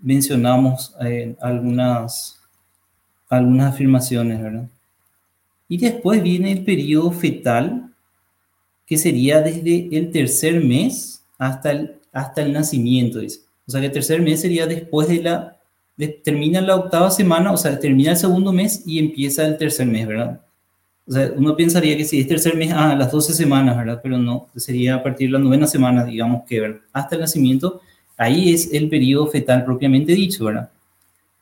[0.00, 0.94] mencionamos
[1.40, 2.40] algunas,
[3.28, 4.68] algunas afirmaciones, ¿verdad?
[5.68, 7.92] Y después viene el periodo fetal,
[8.86, 13.40] que sería desde el tercer mes hasta el, hasta el nacimiento, dice.
[13.66, 15.55] O sea que el tercer mes sería después de la,
[16.24, 20.06] termina la octava semana, o sea, termina el segundo mes y empieza el tercer mes,
[20.06, 20.40] ¿verdad?
[21.08, 24.00] O sea, uno pensaría que si es tercer mes, ah, las 12 semanas, ¿verdad?
[24.02, 26.80] Pero no, sería a partir de la novena semana, digamos que, ¿verdad?
[26.92, 27.80] Hasta el nacimiento,
[28.16, 30.68] ahí es el periodo fetal propiamente dicho, ¿verdad?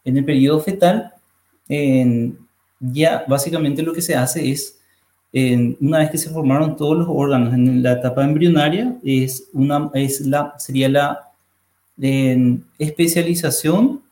[0.04, 1.12] En el periodo fetal,
[2.78, 4.78] ya básicamente lo que se hace es,
[5.80, 10.20] una vez que se formaron todos los órganos en la etapa embrionaria, es una, es
[10.20, 11.20] la, sería la
[12.78, 14.03] especialización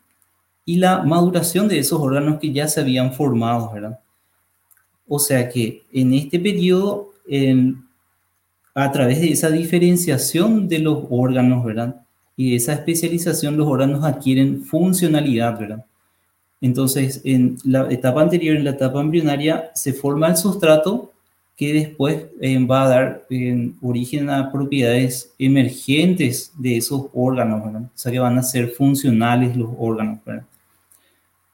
[0.65, 3.99] y la maduración de esos órganos que ya se habían formado, ¿verdad?
[5.07, 7.11] O sea que en este periodo,
[8.73, 12.01] a través de esa diferenciación de los órganos, ¿verdad?
[12.35, 15.85] Y de esa especialización, los órganos adquieren funcionalidad, ¿verdad?
[16.61, 21.11] Entonces, en la etapa anterior, en la etapa embrionaria, se forma el sustrato
[21.57, 23.27] que después eh, va a dar
[23.81, 27.81] origen a propiedades emergentes de esos órganos, ¿verdad?
[27.83, 30.45] O sea, que van a ser funcionales los órganos, ¿verdad?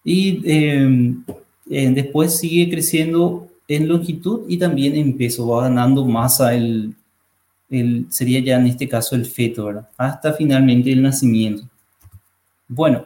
[0.03, 6.95] Y eh, después sigue creciendo en longitud y también en peso, va ganando masa el,
[7.69, 9.89] el, sería ya en este caso el feto, ¿verdad?
[9.97, 11.63] Hasta finalmente el nacimiento.
[12.67, 13.05] Bueno,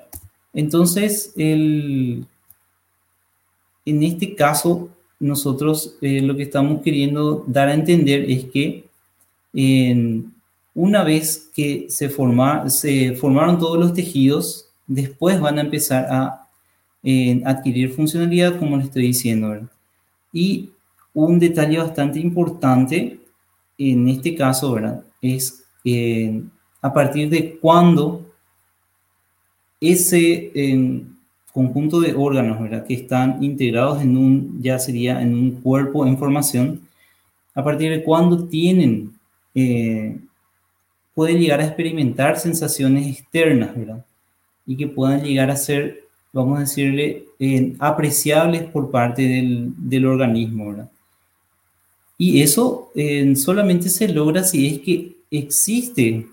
[0.53, 2.25] entonces, el,
[3.86, 8.86] en este caso, nosotros eh, lo que estamos queriendo dar a entender es que
[10.75, 16.42] una vez que se, se formaron todos los tejidos, después van a empezar a
[17.45, 19.67] adquirir funcionalidad, como le estoy diciendo.
[20.31, 20.69] Y
[21.13, 23.19] un detalle bastante importante
[23.77, 25.03] en este caso ¿verdad?
[25.21, 26.41] es eh,
[26.81, 28.25] a partir de cuándo
[29.81, 30.51] ese
[31.53, 36.81] conjunto de órganos que están integrados en un, ya sería en un cuerpo en formación,
[37.53, 39.13] a partir de cuándo tienen,
[39.53, 40.17] eh,
[41.13, 44.03] pueden llegar a experimentar sensaciones externas, ¿verdad?
[44.65, 46.02] Y que puedan llegar a ser
[46.34, 47.26] vamos a decirle,
[47.80, 50.89] apreciables por parte del, organismo, ¿verdad?
[52.17, 52.91] Y eso
[53.36, 56.26] solamente se logra si es que existe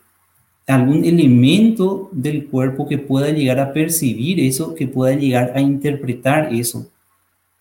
[0.66, 6.54] algún elemento del cuerpo que pueda llegar a percibir eso, que pueda llegar a interpretar
[6.54, 6.88] eso,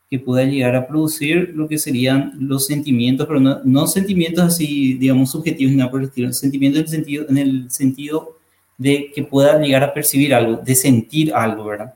[0.10, 5.32] que pueda llegar a producir lo que serían los sentimientos, pero no, sentimientos así, digamos,
[5.32, 8.38] subjetivos, nada por el estilo, sentimientos en el, sentido, en el sentido
[8.78, 11.94] de que pueda llegar a percibir algo, de sentir algo, ¿verdad?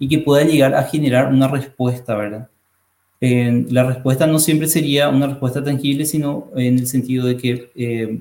[0.00, 2.48] Y que pueda llegar a generar una respuesta, ¿verdad?
[3.20, 8.18] la respuesta no siempre sería una respuesta tangible, sino en el sentido de que eh,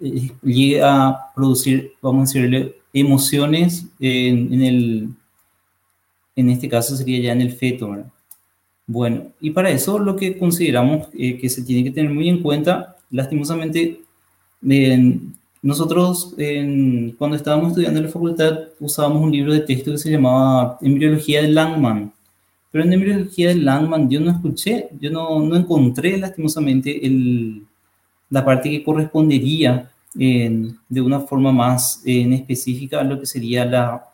[0.00, 5.10] eh, llegue a producir, vamos a decirle, emociones en, el,
[6.34, 8.10] en este caso sería ya en el feto, ¿verdad?
[8.88, 12.42] Bueno, y para eso lo que consideramos eh, que se tiene que tener muy en
[12.42, 14.00] cuenta, lastimosamente,
[15.62, 16.34] nosotros,
[17.16, 21.40] cuando estábamos estudiando en la facultad, usábamos un libro de texto que se llamaba Embriología
[21.40, 22.12] de Langman.
[22.72, 27.62] Pero en Embriología de Langman yo no escuché, yo no, no encontré lastimosamente el,
[28.30, 34.04] la parte que correspondería de una forma más en específica a lo que sería la,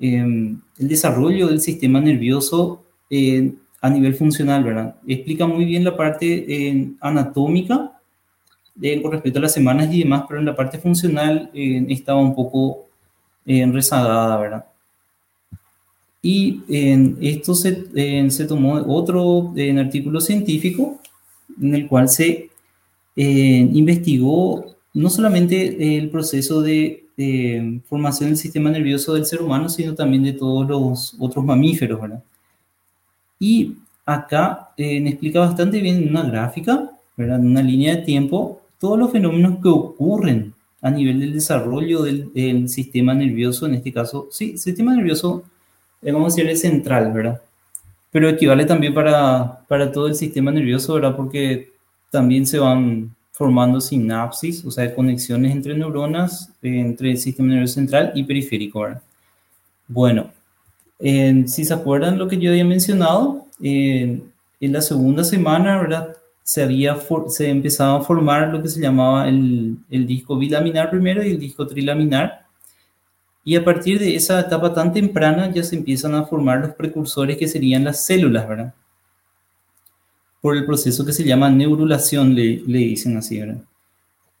[0.00, 2.82] em, el desarrollo del sistema nervioso
[3.80, 4.96] a nivel funcional, ¿verdad?
[5.06, 7.95] Explica muy bien la parte anatómica
[9.02, 12.34] con respecto a las semanas y demás, pero en la parte funcional eh, estaba un
[12.34, 12.86] poco
[13.46, 14.64] eh, rezagada, ¿verdad?
[16.22, 20.98] Y en esto se, se, tomó otro en artículo científico
[21.60, 22.50] en el cual se
[23.14, 27.04] investigó no solamente el proceso de
[27.88, 32.22] formación del sistema nervioso del ser humano, sino también de todos los otros mamíferos, ¿verdad?
[33.38, 37.40] Y acá explica bastante bien en una gráfica, ¿verdad?
[37.40, 43.14] Una línea de tiempo, todos los fenómenos que ocurren a nivel del desarrollo del, sistema
[43.14, 45.42] nervioso, en este caso, sí, sistema nervioso,
[46.02, 47.42] eh, vamos a decirle central, ¿verdad?
[48.12, 51.16] Pero equivale también para, para todo el sistema nervioso, ¿verdad?
[51.16, 51.72] Porque
[52.12, 58.12] también se van formando sinapsis, o sea, conexiones entre neuronas, entre el sistema nervioso central
[58.14, 59.02] y periférico, ¿verdad?
[59.88, 60.30] Bueno,
[61.00, 64.22] si se acuerdan lo que yo había mencionado, en
[64.60, 66.16] la segunda semana, ¿verdad?
[66.46, 71.24] Se, había se empezaba a formar lo que se llamaba el, el disco bilaminar primero
[71.24, 72.46] y el disco trilaminar.
[73.44, 77.36] Y a partir de esa etapa tan temprana ya se empiezan a formar los precursores
[77.36, 78.74] que serían las células, ¿verdad?
[80.40, 83.62] Por el proceso que se llama neurulación, le, le dicen así, ¿verdad?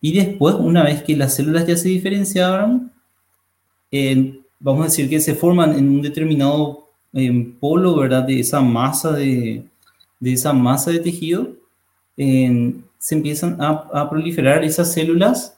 [0.00, 2.92] Y después, una vez que las células ya se diferenciaron,
[4.60, 6.86] vamos a decir que se forman en un determinado
[7.58, 8.22] polo, ¿verdad?
[8.22, 9.64] De esa masa de,
[10.20, 11.56] de esa masa de tejido,
[12.16, 15.56] se empiezan a, a, proliferar esas células,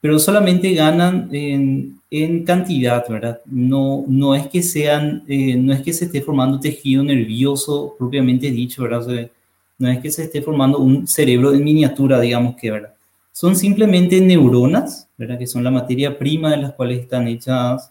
[0.00, 3.40] pero solamente ganan en, en cantidad, ¿verdad?
[3.46, 8.50] No, no, es que sean, eh, no es que se esté formando tejido nervioso propiamente
[8.50, 9.30] dicho, ¿verdad?
[9.78, 12.94] no es que se esté formando un cerebro en miniatura, digamos que, ¿verdad?
[13.32, 15.38] Son simplemente neuronas, ¿verdad?
[15.38, 17.90] Que son la materia prima de las cuales están hechas,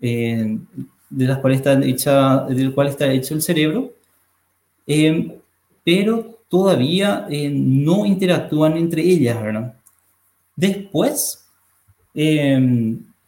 [0.00, 0.58] eh,
[1.10, 3.92] de las cuales están hecha, del cual está hecho el cerebro,
[4.86, 5.36] eh,
[5.84, 9.74] pero todavía eh, no interactúan entre ellas, ¿verdad?
[10.54, 11.44] Después,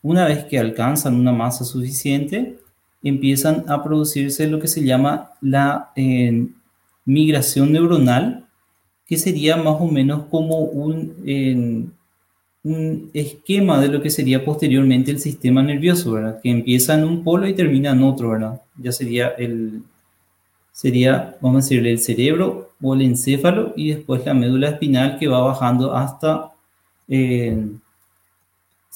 [0.03, 2.59] una vez que alcanzan una masa suficiente,
[3.03, 5.93] empiezan a producirse lo que se llama la
[7.05, 8.47] migración neuronal,
[9.07, 11.93] que sería más o menos como un,
[12.65, 16.41] un esquema de lo que sería posteriormente el sistema nervioso, ¿verdad?
[16.43, 18.61] Que empieza en un polo y termina en otro, ¿verdad?
[18.77, 19.83] Ya sería el,
[20.79, 25.27] sería, vamos a decirle, el cerebro o el encéfalo y después la médula espinal que
[25.27, 26.53] va bajando hasta
[27.09, 27.67] eh,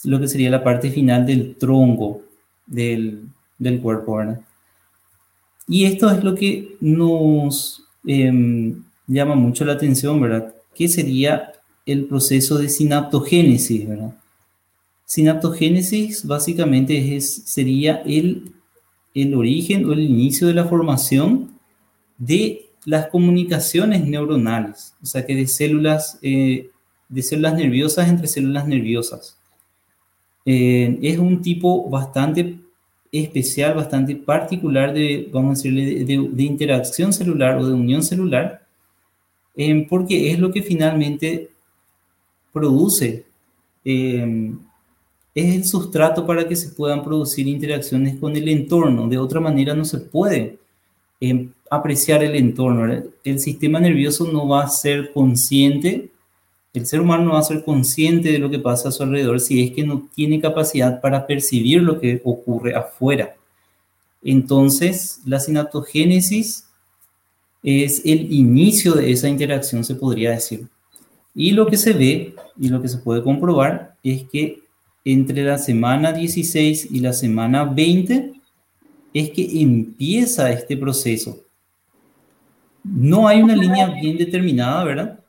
[0.05, 2.21] lo que sería la parte final del tronco
[2.67, 3.25] del,
[3.59, 4.41] del cuerpo, ¿verdad?
[5.67, 7.85] Y esto es lo que nos...
[8.07, 10.55] Em, llama mucho la atención, ¿verdad?
[10.75, 11.53] ¿Qué sería
[11.85, 14.15] el proceso de sinaptogénesis, ¿verdad?
[15.05, 18.53] Sinaptogénesis básicamente es, sería el,
[19.15, 21.52] el origen o el inicio de la formación
[22.27, 26.71] de las comunicaciones neuronales, o sea que de células, eh,
[27.09, 29.39] de células nerviosas entre células nerviosas.
[30.45, 32.59] Eh, es un tipo bastante
[33.13, 38.63] especial, bastante particular de, vamos a decirle, de, interacción celular o de unión celular,
[39.55, 41.51] Em, porque es lo que finalmente
[42.53, 43.27] produce,
[43.85, 49.09] es el sustrato para que se puedan producir interacciones con el entorno.
[49.09, 50.59] De otra manera no se puede
[51.73, 53.03] apreciar el entorno.
[53.25, 56.11] El sistema nervioso no va a ser consciente,
[56.75, 59.41] el ser humano no va a ser consciente de lo que pasa a su alrededor
[59.41, 63.35] si es que no tiene capacidad para percibir lo que ocurre afuera.
[64.23, 66.67] Entonces, la sinaptogénesis
[67.63, 70.69] es el inicio de esa interacción, se podría decir.
[71.35, 74.61] Y lo que se ve y lo que se puede comprobar es que
[75.07, 78.33] entre la semana 16 y la semana 20
[79.15, 81.43] es que empieza este proceso.
[82.85, 85.21] No hay una línea bien determinada, ¿verdad?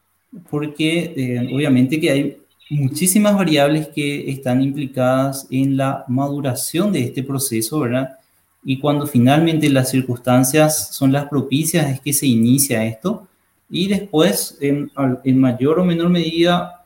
[0.50, 2.38] Porque eh, obviamente que hay
[2.70, 8.18] muchísimas variables que están implicadas en la maduración de este proceso, ¿verdad?
[8.66, 13.28] y cuando finalmente las circunstancias son las propicias es que se inicia esto
[13.70, 14.92] y después en,
[15.40, 16.82] mayor o menor medida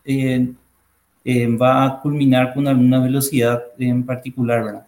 [1.62, 4.88] va a culminar con alguna velocidad en particular, ¿verdad?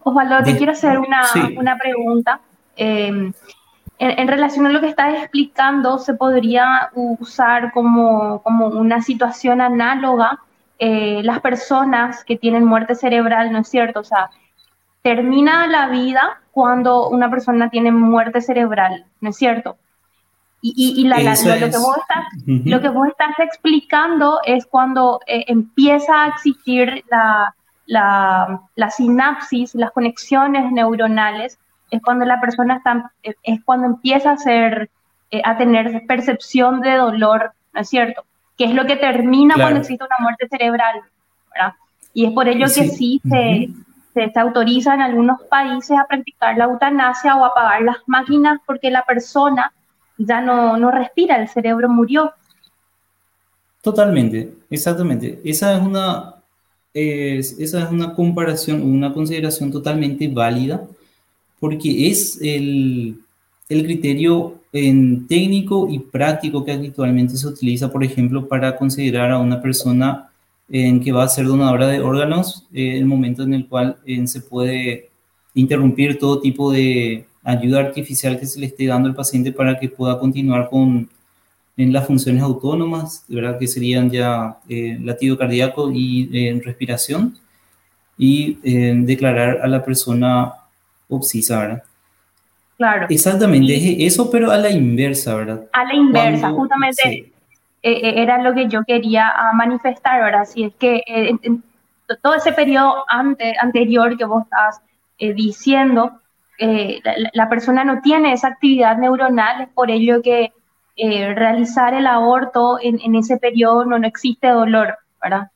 [0.00, 1.22] Osvaldo, te quiero hacer una,
[1.56, 2.40] una pregunta.
[2.76, 3.32] Em,
[3.98, 10.40] en, relación a lo que estás explicando, ¿se podría usar como, como una situación análoga
[10.78, 14.00] eh, las personas que tienen muerte cerebral, ¿no es cierto?
[14.00, 14.30] O sea,
[15.02, 19.76] termina la vida cuando una persona tiene muerte cerebral, ¿no es cierto?
[20.62, 21.22] Y, lo, que
[21.78, 27.54] vos estás, lo que vos estás explicando es cuando eh, empieza a existir la,
[27.86, 31.58] la, sinapsis, las conexiones neuronales,
[31.90, 34.90] es cuando la persona está, eh, es cuando empieza a, ser,
[35.30, 38.24] eh, a tener percepción de dolor, ¿no es cierto?
[38.56, 41.00] Que es lo que termina cuando existe una muerte cerebral,
[41.52, 41.74] ¿verdad?
[42.14, 43.68] Y es por ello que sí se,
[44.14, 48.90] se, autoriza en algunos países a practicar la eutanasia o a apagar las máquinas porque
[48.90, 49.72] la persona
[50.16, 52.32] ya no, no respira, el cerebro murió.
[53.82, 55.40] Totalmente, exactamente.
[55.44, 56.36] Esa es una,
[56.94, 60.82] esa es una comparación, una consideración totalmente válida,
[61.66, 63.18] porque es el,
[63.68, 69.38] el criterio en técnico y práctico que habitualmente se utiliza, por ejemplo, para considerar a
[69.40, 70.28] una persona
[70.68, 74.24] en que va a ser donadora de órganos, eh, el momento en el cual eh,
[74.28, 75.10] se puede
[75.54, 79.88] interrumpir todo tipo de ayuda artificial que se le esté dando al paciente para que
[79.88, 81.08] pueda continuar con
[81.76, 83.58] en las funciones autónomas, ¿verdad?
[83.58, 87.36] que serían ya eh, latido cardíaco y respiración,
[88.16, 88.54] y
[89.04, 90.54] declarar a la persona
[91.08, 91.82] obsisa, ¿verdad?
[92.76, 93.06] Claro.
[93.08, 95.62] Exactamente, es eso, pero a la inversa, ¿verdad?
[95.72, 97.32] A la inversa, justamente
[97.82, 100.44] era lo que yo quería ah, manifestar, ¿verdad?
[100.44, 101.02] Si es que
[102.22, 104.80] todo ese periodo anterior que vos estás
[105.18, 106.20] diciendo,
[107.32, 110.52] la, persona no tiene esa actividad neuronal, es por ello que
[110.96, 115.50] eh, realizar el aborto en, ese periodo no, no existe dolor, ¿verdad?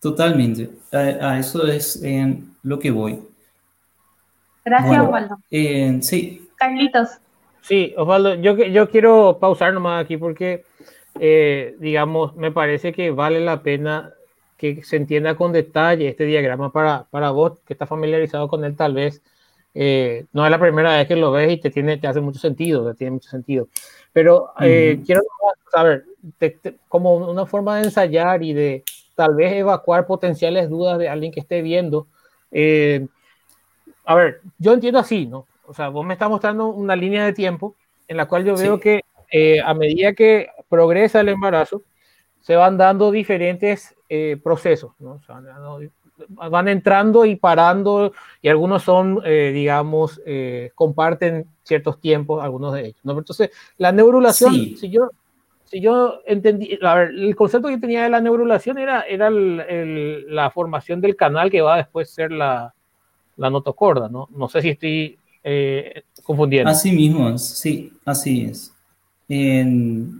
[0.00, 2.02] Totalmente, a, eso es
[2.62, 3.20] lo que voy.
[4.68, 5.38] Gracias, Osvaldo.
[6.02, 6.48] sí.
[6.56, 7.08] Carlitos.
[7.62, 10.64] Sí, Osvaldo, yo, yo quiero pausar nomás aquí porque,
[11.20, 14.12] eh, digamos, me parece que vale la pena
[14.56, 18.76] que se entienda con detalle este diagrama para, para vos, que está familiarizado con él
[18.76, 19.22] tal vez.
[19.74, 22.40] Eh, no es la primera vez que lo ves y te, tiene, te hace mucho
[22.40, 23.68] sentido, te tiene mucho sentido.
[24.12, 25.22] Pero eh, quiero
[25.70, 26.04] saber,
[26.88, 28.82] como una forma de ensayar y de
[29.14, 32.08] tal vez evacuar potenciales dudas de alguien que esté viendo.
[32.50, 33.06] Eh,
[34.08, 35.46] a ver, yo entiendo así, ¿no?
[35.66, 38.80] O sea, vos me estás mostrando una línea de tiempo en la cual yo veo
[38.80, 41.82] que eh, a medida que progresa el embarazo,
[42.40, 43.94] se van dando diferentes
[44.42, 45.20] procesos, ¿no?
[46.26, 52.86] van entrando y parando y algunos son, eh, digamos, eh, comparten ciertos tiempos, algunos de
[52.86, 53.00] ellos.
[53.02, 53.12] ¿no?
[53.18, 55.10] Entonces, la neurulación, si yo...
[55.70, 60.48] Si yo entendí, a ver, el concepto que tenía de la neurulación era, era la
[60.48, 62.72] formación del canal que va a después ser la,
[63.38, 64.28] la notocorda, ¿no?
[64.36, 66.70] No sé si estoy eh, confundiendo.
[66.70, 68.74] Así mismo, sí, así es.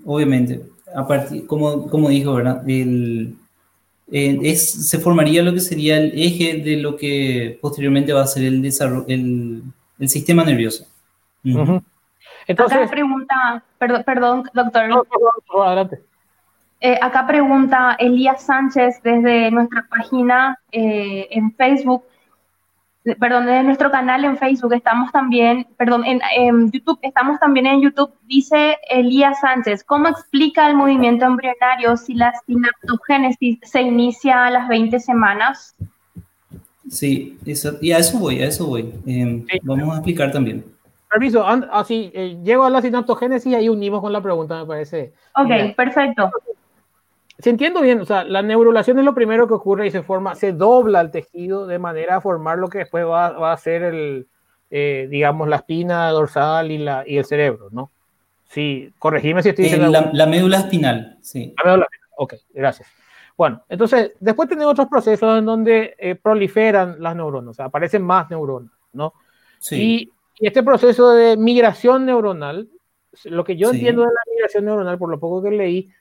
[0.07, 0.62] obviamente,
[0.95, 2.66] a partir, como, como dijo, ¿verdad?
[2.66, 3.37] El,
[4.11, 8.45] es, se formaría lo que sería el eje de lo que posteriormente va a ser
[8.45, 9.62] el, desarrollo, el,
[9.99, 10.87] el sistema nervioso.
[12.47, 14.89] Entonces, acá pregunta, perdón, perdón doctor.
[14.89, 16.01] No, adelante.
[16.81, 22.05] Eh, acá pregunta Elías Sánchez desde nuestra página eh, en Facebook
[23.18, 28.12] perdón, en nuestro canal en Facebook estamos también, perdón, en, YouTube, estamos también en YouTube,
[28.26, 34.68] dice Elías Sánchez, ¿cómo explica el movimiento embrionario si la sinaptogénesis se inicia a las
[34.68, 35.74] 20 semanas?
[36.90, 37.38] Sí,
[37.80, 38.92] y a eso voy, a eso voy.
[39.07, 40.64] Em, vamos a explicar también.
[41.11, 45.12] Permiso, así, eh, llego a la sinaptogénesis y ahí unimos con la pregunta, me parece.
[45.34, 46.30] Ok, perfecto
[47.39, 50.34] si entiendo bien, o sea, la neurulación es lo primero que ocurre y se forma,
[50.34, 53.82] se dobla el tejido de manera a formar lo que después va, va a ser
[53.82, 54.26] el,
[54.70, 57.91] eh, digamos, la espina dorsal y, la, y el cerebro, ¿no?
[58.49, 59.89] Sí, corregime si estoy diciendo.
[59.89, 61.55] La, la, médula espinal, sí.
[61.59, 62.89] La médula espinal, ok, gracias.
[63.36, 68.03] Bueno, entonces, después tenemos otros procesos en donde eh, proliferan las neuronas, o sea, aparecen
[68.03, 69.14] más neuronas, ¿no?
[69.61, 69.76] Sí.
[69.76, 72.68] Y, y este proceso de migración neuronal,
[73.24, 75.93] lo que yo entiendo de la migración neuronal, por lo poco que leí,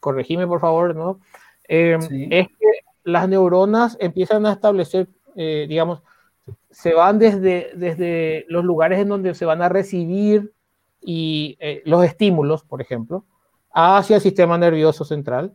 [0.00, 1.20] corregime por favor, ¿no?
[1.68, 1.98] Eh,
[2.30, 2.66] es que
[3.04, 6.02] las neuronas empiezan a establecer, eh, digamos,
[6.70, 10.52] se van desde, desde los lugares en donde se van a recibir
[11.00, 13.24] y eh, los estímulos, por ejemplo,
[13.72, 15.54] hacia el sistema nervioso central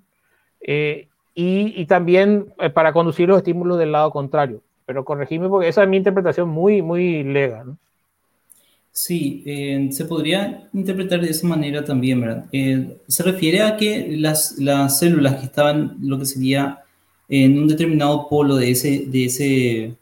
[0.61, 4.61] y, y, también para conducir los estímulos del lado contrario.
[4.85, 7.63] Pero corregime porque esa es mi interpretación muy, muy lega.
[7.65, 7.77] ¿no?
[8.97, 12.45] Sí, eh, se podría interpretar de esa manera también, ¿verdad?
[12.53, 16.81] Eh, se refiere a que las, las, células que estaban, lo que sería
[17.27, 19.95] en un determinado polo de ese, de ese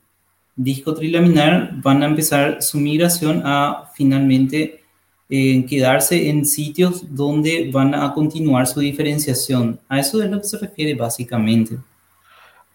[0.56, 4.82] disco trilaminar, van a empezar su migración a finalmente
[5.28, 9.80] eh, quedarse en sitios donde van a continuar su diferenciación.
[9.90, 11.80] A eso es lo que se refiere básicamente.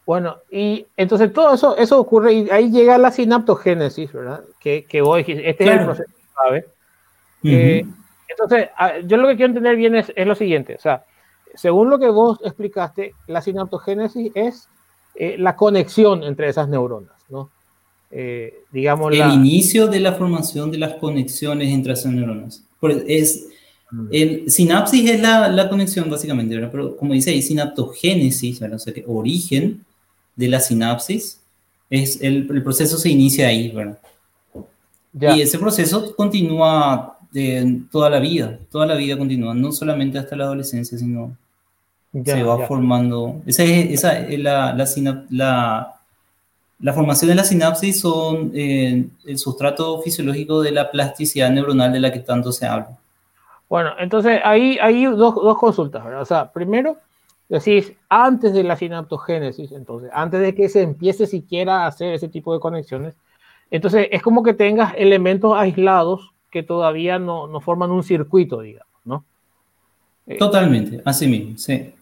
[0.08, 4.40] Bueno, y entonces todo eso, eso ocurre y ahí llega la sinaptogénesis, ¿verdad?
[4.58, 6.64] Que, que vos este es el proceso clave.
[7.44, 7.84] Eh,
[8.26, 8.70] entonces,
[9.04, 11.04] yo lo que quiero entender bien es, es, lo siguiente, o sea,
[11.54, 14.70] según lo que vos explicaste, la sinaptogénesis es
[15.14, 17.50] eh, la conexión entre esas neuronas, ¿no?
[18.10, 22.64] Eh, digamos el inicio de la formación de las conexiones entre esas neuronas.
[23.06, 23.46] Es,
[23.90, 24.06] mm.
[24.10, 26.70] el sinapsis es la, la conexión básicamente, ¿verdad?
[26.72, 28.76] Pero como dice ahí, sinaptogénesis, ¿verdad?
[28.76, 29.84] O sea, que origen
[30.38, 31.40] de la sinapsis,
[31.90, 33.98] es el, el proceso se inicia ahí, ¿verdad?
[35.12, 40.36] Y ese proceso continúa de, toda la vida, toda la vida continúa, no solamente hasta
[40.36, 41.36] la adolescencia, sino
[42.24, 43.42] se va formando.
[43.46, 44.86] Esa es, esa es la, la,
[45.30, 45.94] la,
[46.78, 51.98] la, formación de la sinapsis son eh, el sustrato fisiológico de la plasticidad neuronal de
[51.98, 52.96] la que tanto se habla.
[53.68, 56.22] Bueno, entonces ahí hay dos, dos consultas, ¿verdad?
[56.22, 56.96] O sea, primero,
[57.48, 62.28] decís, antes de la sinaptogénesis, entonces, antes de que se empiece siquiera a hacer ese
[62.28, 63.14] tipo de conexiones,
[63.70, 68.92] entonces es como que tengas elementos aislados que todavía no, no forman un circuito, digamos,
[69.04, 69.24] ¿no?
[70.26, 71.92] Eh, Totalmente, así mismo, sí.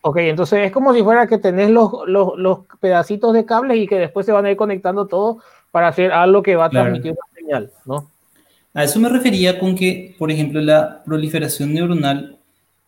[0.00, 3.88] Ok, entonces es como si fuera que tenés los, los, los, pedacitos de cables y
[3.88, 5.42] que después se van a ir conectando todos
[5.72, 8.08] para hacer algo que va a transmitir una señal, ¿no?
[8.72, 12.35] A eso me refería con que, por ejemplo, la proliferación neuronal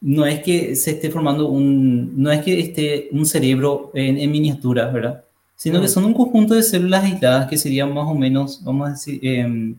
[0.01, 4.89] no es que se esté formando un, no es que esté un cerebro en, miniatura,
[4.91, 5.25] ¿verdad?
[5.57, 8.91] Sino que son un conjunto de células aisladas que serían más o menos, vamos a
[8.93, 9.77] decir, em,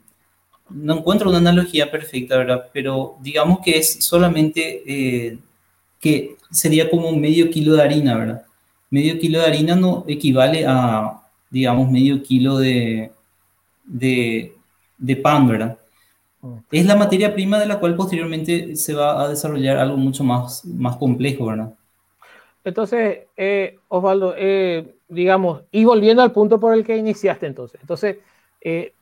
[0.70, 2.66] no encuentro una analogía perfecta, ¿verdad?
[2.74, 5.40] Pero digamos que es solamente eh,
[6.00, 8.46] que sería como medio kilo de harina, ¿verdad?
[8.90, 13.12] Medio kilo de harina no equivale a, digamos, medio kilo de,
[13.86, 14.54] de,
[14.98, 15.79] de pan, ¿verdad?
[16.72, 20.64] Es la materia prima de la cual posteriormente se va a desarrollar algo mucho más,
[20.66, 21.74] más complejo, ¿verdad?
[22.64, 28.18] Entonces, eh, Osvaldo, eh, digamos, y volviendo al punto por el que iniciaste entonces, entonces,
[28.62, 28.94] eh,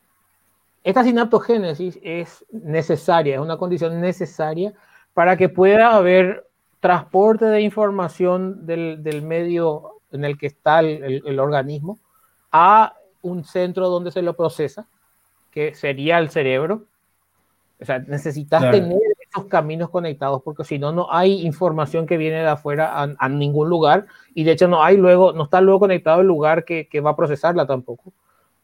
[0.83, 4.73] esta sinaptogénesis es necesaria, es una condición necesaria
[5.13, 6.45] para que pueda haber
[6.79, 11.99] transporte de información del, del medio en el que está el, el, organismo
[12.51, 14.87] a un centro donde se lo procesa,
[15.51, 16.85] que sería el cerebro,
[17.79, 18.97] o sea, necesitas tener
[19.29, 23.69] esos caminos conectados porque si no, no hay información que viene de afuera a, ningún
[23.69, 27.01] lugar y de hecho no hay luego, no está luego conectado el lugar que, que
[27.01, 28.11] va a procesarla tampoco,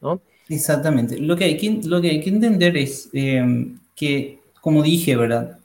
[0.01, 0.19] ¿no?
[0.49, 1.19] Exactamente.
[1.19, 5.59] Lo que hay que, lo que, hay que entender es em, que, como dije, ¿verdad?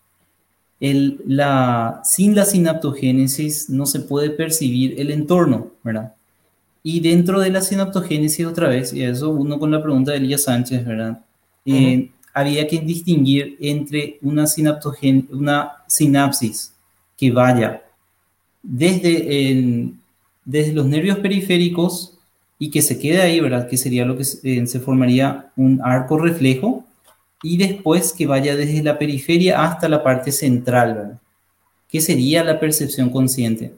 [0.81, 6.15] El, la, sin la sinaptogénesis no se puede percibir el entorno, ¿verdad?
[6.83, 10.45] Y dentro de la sinaptogénesis, otra vez, y eso uno con la pregunta de Elías
[10.45, 11.21] Sánchez, ¿verdad?
[11.67, 14.45] Eh, había que distinguir entre una,
[15.31, 16.73] una sinapsis
[17.17, 17.83] que vaya
[18.63, 19.93] desde,
[20.45, 22.19] desde los nervios periféricos
[22.59, 23.69] y que se quede ahí, ¿verdad?
[23.69, 26.85] Que sería lo que se, eh, formaría un arco reflejo
[27.43, 31.21] y después que vaya desde la periferia hasta la parte central, ¿verdad?
[31.89, 33.75] Que sería la percepción consciente.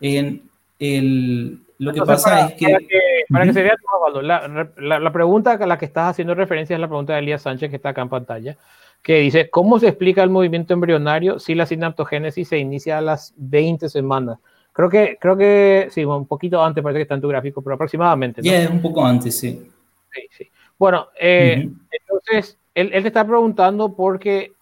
[0.00, 0.42] En
[0.78, 3.05] el, lo que pasa es que para que
[3.52, 3.74] se vea,
[4.22, 7.42] la, la, la, pregunta a la que estás haciendo referencia es la pregunta de Elías
[7.42, 8.56] Sánchez, que está acá en pantalla,
[9.02, 13.34] que dice, ¿cómo se explica el movimiento embrionario si la sinaptogénesis se inicia a las
[13.36, 14.38] 20 semanas?
[14.72, 17.74] Creo que, creo que, sí, un poquito antes, parece que está en tu gráfico, pero
[17.74, 18.42] aproximadamente.
[18.42, 19.70] Ya, es un poco antes, sí.
[20.12, 20.50] Sí, sí.
[20.78, 24.52] Bueno, eh, entonces, él, él, te está preguntando porque,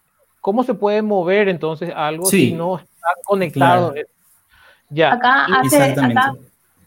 [0.41, 3.95] ¿cómo se puede mover entonces algo si no está conectado?
[4.89, 5.15] Ya.
[5.15, 6.35] Acá hace, acá,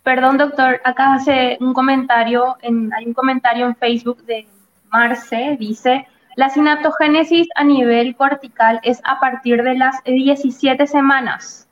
[0.08, 4.48] Perdón, doctor, acá hace un comentario, en, hay un comentario en Facebook de
[4.90, 11.68] Marce, dice, la sinaptogénesis a nivel cortical es a partir de las 17 semanas.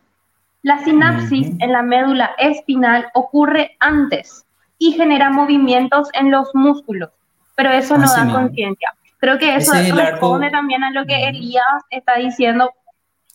[0.63, 4.45] La sinapsis en la médula espinal ocurre antes
[4.79, 7.11] y genera movimientos en los músculos,
[7.55, 8.93] pero eso no da conciencia.
[9.17, 12.69] Creo que eso responde también a lo que Elías está diciendo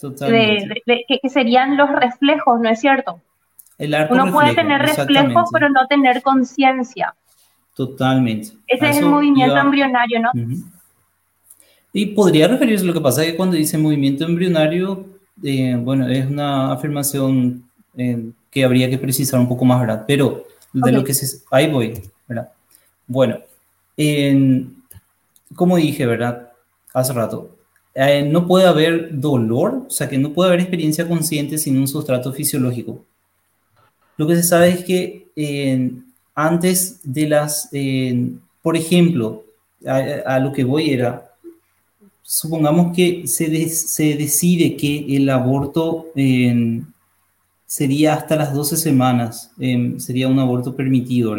[0.03, 0.83] de,
[1.23, 3.23] que serían los reflejos, ¿no es cierto?
[4.11, 7.15] Uno puede tener reflejos, pero no tener conciencia.
[7.75, 8.51] Totalmente.
[8.67, 10.31] Ese es el movimiento embrionario, ¿no?
[11.93, 15.07] Y podría referirse, lo que pasa es que cuando dice movimiento embrionario,
[15.43, 17.65] eh, bueno, es una afirmación
[17.97, 20.05] eh, que habría que precisar un poco más, ¿verdad?
[20.07, 21.43] Pero de lo que se...
[21.51, 22.51] Ahí voy, ¿verdad?
[23.07, 23.39] Bueno,
[25.57, 26.53] como dije, ¿verdad?
[26.95, 27.57] Hace rato,
[27.95, 31.89] eh, no puede haber dolor, o sea que no puede haber experiencia consciente sin un
[31.89, 33.05] sustrato fisiológico.
[34.21, 35.93] Lo que se sabe es que eh,
[36.35, 38.29] antes de las, eh,
[38.61, 39.47] por ejemplo,
[39.87, 41.33] a, lo que voy era,
[42.23, 46.83] supongamos que se, se decide que el aborto eh,
[47.65, 49.53] sería hasta las 12 semanas,
[49.97, 51.35] sería un aborto permitido.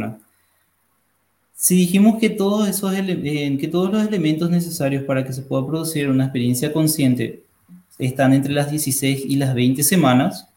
[1.53, 6.09] Si dijimos que todos, esos que todos los elementos necesarios para que se pueda producir
[6.09, 7.43] una experiencia consciente
[7.99, 10.47] están entre las 16 y las 20 semanas,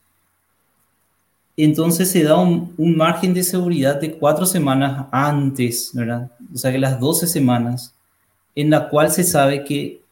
[1.57, 6.31] entonces se da un, margen de seguridad de cuatro semanas antes, ¿verdad?
[6.53, 7.95] O sea que las 12 semanas,
[8.55, 10.03] en la cual se sabe que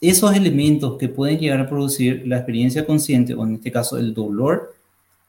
[0.00, 4.14] esos elementos que pueden llegar a producir la experiencia consciente, o en este caso el
[4.14, 4.74] dolor,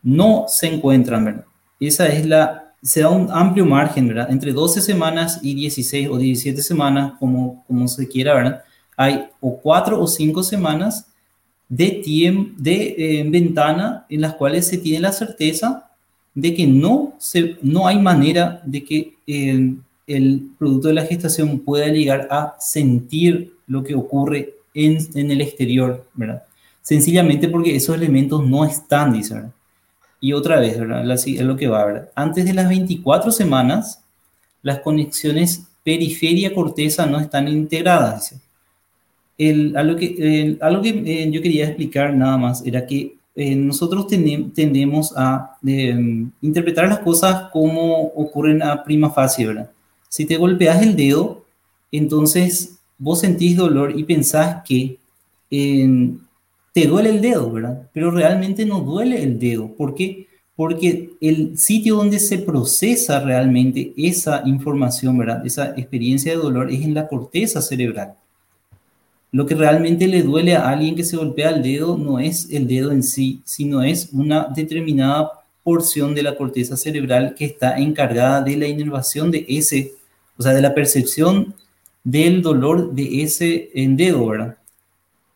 [0.04, 1.46] no se encuentran, ¿verdad?
[1.80, 4.32] Esa es la, se da un amplio margen, ¿verdad?
[4.32, 8.64] Entre 12 semanas y 16 o 17 semanas, como, como se quiera, ¿verdad?
[8.96, 11.08] Hay o cuatro o cinco semanas
[11.70, 15.90] de, de eh, ventana en las cuales se tiene la certeza
[16.34, 21.60] de que no, se, no hay manera de que el, el producto de la gestación
[21.60, 26.44] pueda llegar a sentir lo que ocurre en, en el exterior, ¿verdad?
[26.82, 29.42] Sencillamente porque esos elementos no están, dice.
[30.22, 31.12] Y otra vez, ¿verdad?
[31.12, 32.10] es lo que va, ¿verdad?
[32.16, 34.02] Antes de las 24 semanas,
[34.62, 38.47] las conexiones periferia-corteza no están integradas, dice
[39.76, 45.14] algo que, algo que eh, yo quería explicar nada más era que eh, nosotros tendemos
[45.16, 49.70] a em, interpretar las cosas como ocurren a prima facie, ¿verdad?
[50.10, 51.46] Si te golpeas el dedo,
[51.92, 54.98] entonces vos sentís dolor y pensás que
[56.78, 57.90] te duele el dedo, ¿verdad?
[57.92, 59.68] Pero realmente no duele el dedo.
[59.76, 60.28] ¿Por qué?
[60.56, 65.46] Porque el sitio donde se procesa realmente esa información, ¿verdad?
[65.46, 68.14] Esa experiencia de dolor es en la corteza cerebral.
[69.38, 72.68] Lo que realmente le duele a alguien que se golpea el dedo no es el
[72.68, 75.30] dedo en sí, sino es una determinada
[75.64, 79.92] porción de la corteza cerebral que está encargada de la inervación de ese,
[80.40, 81.54] o sea, de la percepción
[82.04, 84.58] del dolor de ese dedo, ¿verdad?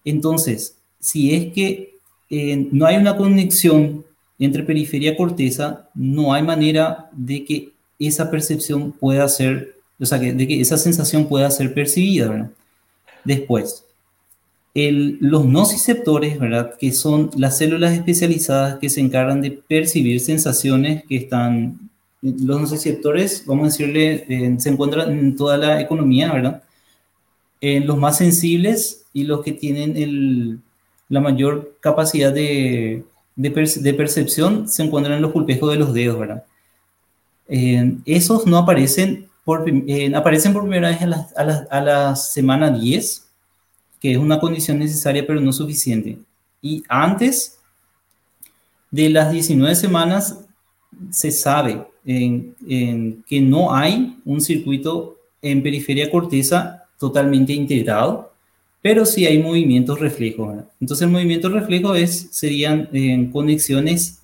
[0.03, 1.93] Entonces, si es que
[2.31, 4.03] eh, no hay una conexión
[4.39, 10.17] entre periferia y corteza, no hay manera de que esa percepción pueda ser, o sea,
[10.17, 12.51] de que esa sensación pueda ser percibida, ¿verdad?
[13.23, 13.85] Después,
[14.73, 16.75] los nociceptores, ¿verdad?
[16.79, 21.89] Que son las células especializadas que se encargan de percibir sensaciones que están...
[22.21, 26.61] Los nociceptores, vamos a decirle, eh, se encuentran en toda la economía, ¿verdad?
[27.59, 30.61] En los más sensibles y los que tienen
[31.09, 33.03] la mayor capacidad de,
[33.97, 36.43] percepción se encuentran en los pulpejos de los dedos, ¿verdad?
[38.05, 39.65] esos no aparecen por,
[40.15, 43.30] aparecen por primera vez a la, a la semana 10
[44.01, 46.17] que es una condición necesaria pero no suficiente.
[46.61, 47.59] Y antes
[48.89, 50.39] de las 19 semanas
[51.11, 58.33] se sabe que no hay un circuito en periferia corteza totalmente integrado,
[58.81, 60.63] pero sí hay movimientos reflejos.
[60.79, 64.19] Entonces el movimiento reflejo es, serían en conexiones,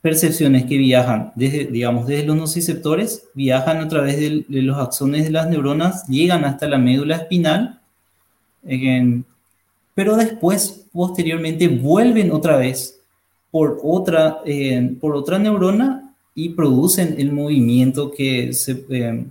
[0.00, 5.30] percepciones que viajan desde, digamos, desde los nociceptores, viajan a través de los axones de
[5.30, 7.80] las neuronas, llegan hasta la médula espinal
[9.94, 13.00] pero después, posteriormente, vuelven otra vez
[13.50, 14.40] por otra,
[15.00, 19.24] por otra neurona y producen el movimiento que, se, eh,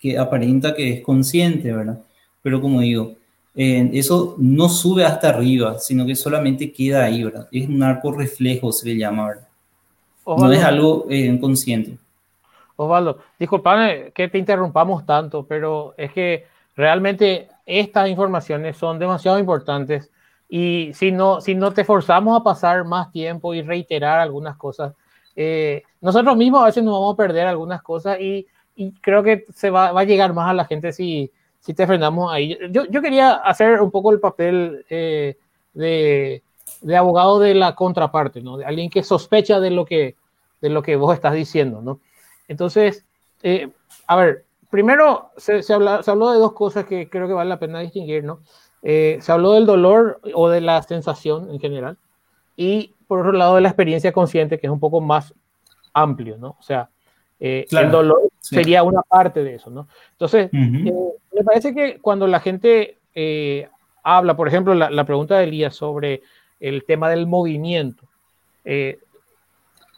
[0.00, 2.00] que aparenta que es consciente, ¿verdad?
[2.42, 3.14] Pero como digo,
[3.54, 7.48] eso no sube hasta arriba, sino que solamente queda ahí, ¿verdad?
[7.50, 9.48] Es un arco reflejo, se le llama, ¿verdad?
[10.26, 11.96] No es algo eh, consciente.
[12.76, 16.44] Osvaldo, disculpame que te interrumpamos tanto, pero es que
[16.76, 20.10] realmente estas informaciones son demasiado importantes
[20.48, 24.94] y si no, si no te forzamos a pasar más tiempo y reiterar algunas cosas,
[25.34, 28.46] eh, nosotros mismos a veces nos vamos a perder algunas cosas y,
[28.76, 31.86] y creo que se va, va, a llegar más a la gente si, si te
[31.86, 32.56] frenamos ahí.
[32.70, 35.36] Yo, yo quería hacer un poco el papel eh,
[35.74, 36.42] de,
[36.80, 38.56] de, abogado de la contraparte, ¿no?
[38.56, 40.14] De alguien que sospecha de lo que,
[40.60, 42.00] de lo que vos estás diciendo, ¿no?
[42.48, 43.04] Entonces,
[43.42, 43.68] eh,
[44.06, 47.80] a ver, primero se, se, habló de dos cosas que creo que vale la pena
[47.80, 48.40] distinguir, ¿no?
[48.82, 51.96] Eh, se habló del dolor o de la sensación en general
[52.56, 55.34] y por otro lado de la experiencia consciente que es un poco más
[55.92, 56.56] amplio, ¿no?
[56.58, 56.90] O sea,
[57.40, 59.88] eh, el dolor sería una parte de eso, ¿no?
[60.12, 60.92] Entonces, eh,
[61.32, 62.98] me parece que cuando la gente
[64.02, 66.22] habla, por ejemplo, la, la, pregunta de Elías sobre
[66.60, 68.04] el tema del movimiento,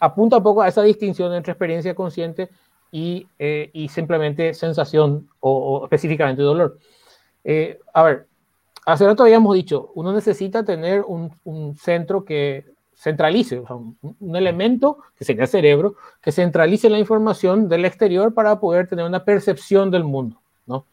[0.01, 2.49] apunta un poco a esa distinción entre experiencia consciente
[2.91, 6.79] eh, y, simplemente sensación o, específicamente dolor.
[7.45, 8.27] Eh, a ver,
[8.87, 11.31] hace rato habíamos dicho, uno necesita tener un,
[11.77, 12.65] centro que
[12.95, 18.89] centralice, un, elemento que sería el cerebro, que centralice la información del exterior para poder
[18.89, 20.87] tener una percepción del mundo, ¿no?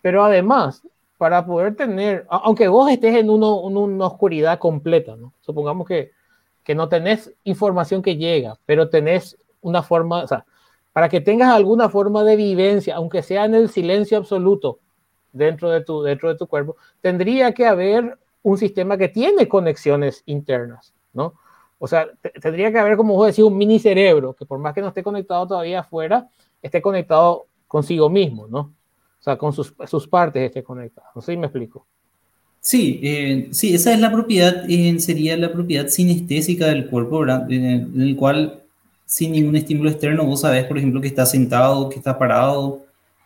[0.00, 0.82] Pero además,
[1.18, 5.34] para poder tener, aunque vos estés en, uno, en una oscuridad completa, ¿no?
[5.42, 6.12] Supongamos que,
[6.64, 10.44] que no tenés información que llega, pero tenés una forma, o sea,
[10.92, 14.78] para que tengas alguna forma de vivencia, aunque sea en el silencio absoluto
[15.32, 20.22] dentro de tu, dentro de tu cuerpo, tendría que haber un sistema que tiene conexiones
[20.26, 21.34] internas, ¿no?
[21.78, 22.06] O sea,
[22.40, 25.02] tendría que haber, como vos decís, un mini cerebro, que por más que no esté
[25.02, 26.28] conectado todavía afuera,
[26.60, 28.60] esté conectado consigo mismo, ¿no?
[28.60, 31.08] O sea, con sus, sus partes esté conectado.
[31.14, 31.86] No sé si me explico.
[32.60, 37.50] Sí, eh, sí, esa es la propiedad, eh, sería la propiedad sinestésica del cuerpo, ¿verdad?
[37.50, 38.61] en el cual
[39.12, 42.80] sin ningún estímulo externo, vos sabés, por ejemplo, que estás sentado, que estás parado,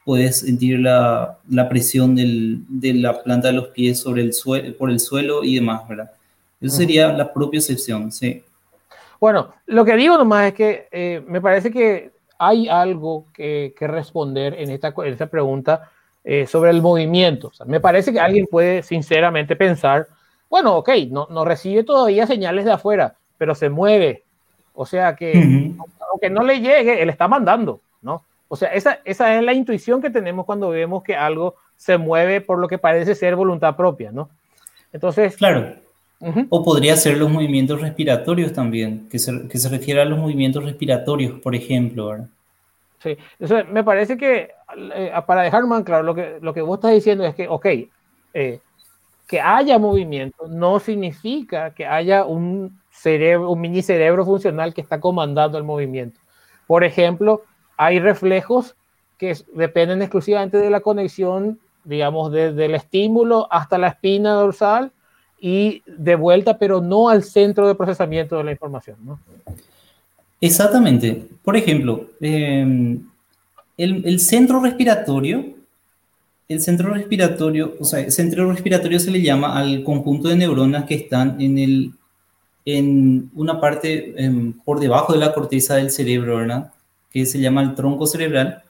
[0.05, 4.77] puedes sentir la, la presión del, de la planta de los pies sobre el suelo,
[4.77, 6.11] por el suelo y demás, ¿verdad?
[6.61, 8.43] Eso sería la propia excepción, sí.
[9.21, 13.87] Bueno, lo que digo nomás es que eh, me parece que hay algo que, que
[13.87, 15.89] responder en esta, en esta pregunta
[16.25, 17.47] eh, sobre el movimiento.
[17.47, 20.09] O sea, me parece que alguien puede sinceramente pensar,
[20.51, 24.25] bueno, ok, no, no recibe todavía señales de afuera, pero se mueve,
[24.77, 25.73] o sea que,
[26.11, 28.23] aunque no le llegue, él está mandando, ¿no?
[28.49, 32.41] O sea, esa, esa es la intuición que tenemos cuando vemos que algo se mueve
[32.41, 34.29] por lo que parece ser voluntad propia, ¿no?
[34.93, 35.37] Entonces.
[35.37, 35.75] Claro.
[36.49, 40.65] O podría ser los movimientos respiratorios también, que se, que se refiere a los movimientos
[40.65, 42.29] respiratorios, por ejemplo, ¿verdad?
[43.03, 44.51] Sí, Entonces, me parece que
[44.95, 47.67] eh, para dejar más claro, lo que, lo que vos estás diciendo es que, ok,
[48.33, 48.61] eh,
[49.27, 55.01] que haya movimiento no significa que haya un cerebro, un mini cerebro funcional que está
[55.01, 56.21] comandando el movimiento.
[56.67, 57.43] Por ejemplo,
[57.77, 58.75] hay reflejos
[59.19, 64.93] que dependen exclusivamente de la conexión, digamos, desde el estímulo hasta la espina dorsal
[65.41, 68.97] y de vuelta, pero no al centro de procesamiento de la información.
[70.41, 71.23] Exactamente.
[71.43, 73.01] Por ejemplo, em,
[73.77, 75.45] el, centro respiratorio,
[76.49, 80.85] el centro respiratorio, o sea, el centro respiratorio se le llama al conjunto de neuronas
[80.85, 81.93] que están en, el,
[82.67, 86.73] en una parte em, por debajo de la corteza del cerebro, ¿verdad?
[87.13, 88.63] Que se llama el tronco cerebral.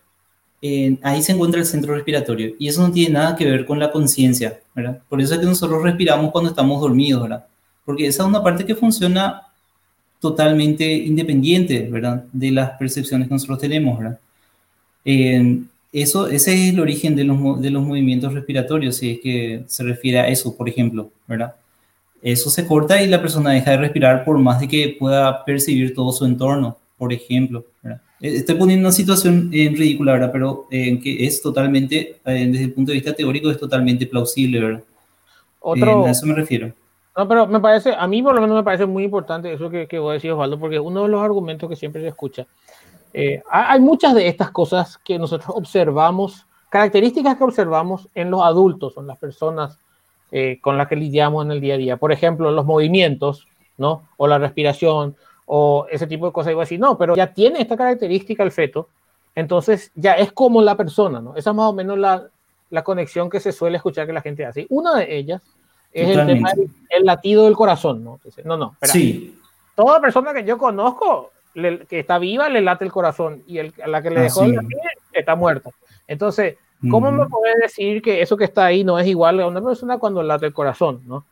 [1.02, 3.90] ahí se encuentra el centro respiratorio y eso no tiene nada que ver con la
[3.90, 5.00] conciencia, ¿verdad?
[5.08, 7.46] Por eso es que nosotros respiramos cuando estamos dormidos, ¿verdad?
[7.84, 9.42] Porque esa es una parte que funciona
[10.20, 12.24] totalmente independiente, ¿verdad?
[12.32, 14.18] De las percepciones que nosotros tenemos, ¿verdad?
[15.92, 19.82] Eso, ese es el origen de los, de los movimientos respiratorios, si es que se
[19.84, 21.54] refiere a eso, por ejemplo, ¿verdad?
[22.22, 25.94] Eso se corta y la persona deja de respirar por más de que pueda percibir
[25.94, 28.00] todo su entorno, por ejemplo, ¿verdad?
[28.20, 30.30] Eh, estoy poniendo una situación en eh, ridícula, ¿verdad?
[30.32, 34.82] Pero en que es totalmente, desde el punto de vista teórico, es totalmente plausible, ¿verdad?
[35.60, 36.72] Otro, a eso me refiero.
[37.16, 39.86] No, pero me parece, a mí por lo menos me parece muy importante eso que,
[39.86, 42.46] que voy a decir, Osvaldo, porque uno de los argumentos que siempre se escucha,
[43.18, 48.94] eh, hay muchas de estas cosas que nosotros observamos, características que observamos en los adultos,
[48.98, 49.78] en las personas
[50.32, 51.96] eh, con las que lidiamos en el día a día.
[51.96, 53.46] Por ejemplo, los movimientos,
[53.78, 54.08] ¿no?
[54.16, 55.16] O la respiración,
[55.46, 56.50] o ese tipo de cosas.
[56.50, 58.88] Y voy a decir, no, pero ya tiene esta característica el feto,
[59.34, 61.36] entonces ya es como la persona, ¿no?
[61.36, 62.28] Esa es más o menos la,
[62.70, 64.66] la conexión que se suele escuchar que la gente hace.
[64.70, 65.42] Una de ellas
[65.92, 68.20] es el tema del latido del corazón, ¿no?
[68.44, 68.92] no, no, espera.
[68.92, 69.38] Sí.
[69.74, 71.30] Toda persona que yo conozco
[71.88, 74.58] que está viva le late el corazón y el, a la que le dejó el
[75.12, 75.70] está muerta.
[76.06, 76.56] Entonces,
[76.90, 79.98] ¿cómo me puedes decir que eso que está ahí no es igual a una persona
[79.98, 81.24] cuando late el corazón, ¿no?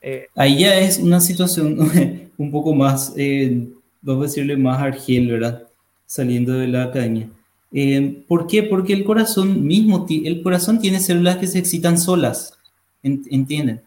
[0.00, 1.78] Eh, ahí ya es una situación
[2.36, 3.68] un poco más, eh,
[4.02, 5.62] vamos a decirle más argel, ¿verdad?
[6.04, 7.28] Saliendo de la academia.
[7.72, 8.62] Eh, ¿Por qué?
[8.62, 12.58] Porque el corazón mismo, el corazón tiene células que se excitan solas,
[13.02, 13.80] ¿entienden?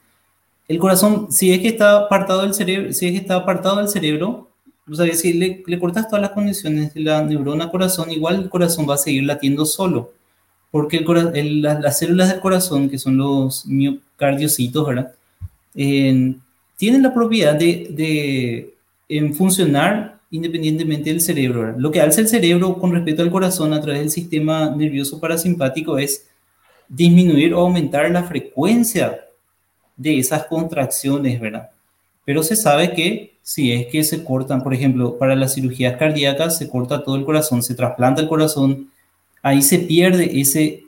[0.68, 3.88] El corazón, si es que está apartado del cerebro, si es que está apartado del
[3.88, 4.50] cerebro,
[4.90, 8.50] o sea, si le, le cortas todas las condiciones de la neurona corazón, igual el
[8.50, 10.12] corazón va a seguir latiendo solo,
[10.72, 15.14] porque el, las células del corazón, que son los miocardiocitos, ¿verdad?
[15.74, 18.74] tienen la propiedad de,
[19.10, 21.62] de funcionar independientemente del cerebro.
[21.62, 21.80] ¿verdad?
[21.80, 25.98] Lo que hace el cerebro con respecto al corazón a través del sistema nervioso parasimpático
[25.98, 26.28] es
[26.88, 29.20] disminuir o aumentar la frecuencia
[29.96, 31.70] de esas contracciones, ¿verdad?
[32.24, 36.58] Pero se sabe que si es que se cortan, por ejemplo, para las cirugías cardíacas,
[36.58, 38.90] se corta todo el corazón, se trasplanta el corazón,
[39.48, 40.84] ahí se pierde ese,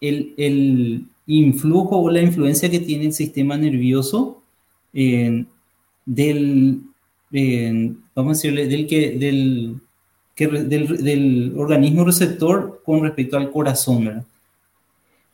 [0.00, 4.42] el, el influjo o la influencia que tiene el sistema nervioso
[4.92, 6.80] del,
[8.14, 9.76] vamos a decirle, del, que, del,
[10.34, 14.24] que, del, del, organismo receptor con respecto al corazón, ¿verdad?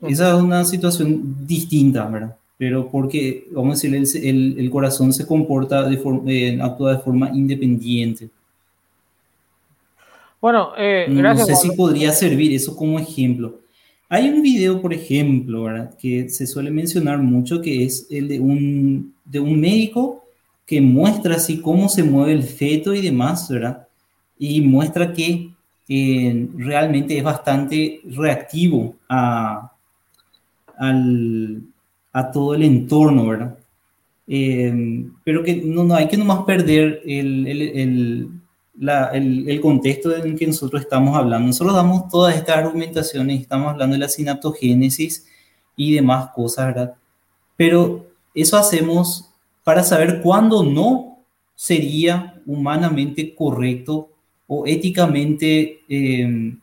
[0.01, 2.37] Esa es una situación distinta, ¿verdad?
[2.63, 7.03] pero porque, vamos a decir, el, el, corazón se comporta, de forma, eh, actúa de
[7.03, 8.29] forma independiente.
[10.43, 11.49] Bueno, eh, gracias.
[11.49, 13.61] No sé si podría servir eso como ejemplo.
[14.09, 15.97] Hay un video, por ejemplo, ¿verdad?
[15.97, 20.25] que se suele mencionar mucho, que es el de un, de un médico
[20.67, 23.87] que muestra así cómo se mueve el feto y demás, ¿verdad?
[24.37, 25.51] Y muestra que
[25.89, 29.71] eh, realmente es bastante reactivo a,
[30.77, 31.63] al,
[32.13, 33.57] a todo el entorno, ¿verdad?
[34.27, 38.29] Eh, pero que no, no hay que nomás perder el, el, el,
[39.13, 41.49] el, contexto en el que nosotros estamos hablando.
[41.49, 45.27] Nosotros damos todas estas argumentaciones, estamos hablando de la sinaptogénesis
[45.77, 46.95] y demás cosas, ¿verdad?
[47.57, 49.31] Pero eso hacemos
[49.65, 51.19] para saber cuándo no
[51.55, 54.09] sería humanamente correcto
[54.47, 56.55] o éticamente, eh,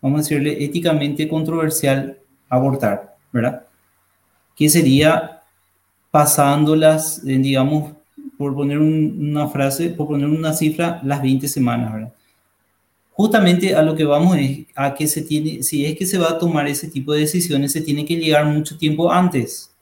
[0.00, 3.64] vamos a decirle, éticamente controversial abortar, ¿verdad?
[4.54, 5.42] que sería
[6.10, 7.93] pasándolas, digamos,
[8.38, 12.12] por poner una frase, por poner una cifra, las 20 semanas, ¿verdad?
[13.12, 16.30] Justamente a lo que vamos es a que se tiene, si es que se va
[16.30, 19.72] a tomar ese tipo de decisiones, se tiene que llegar mucho tiempo antes,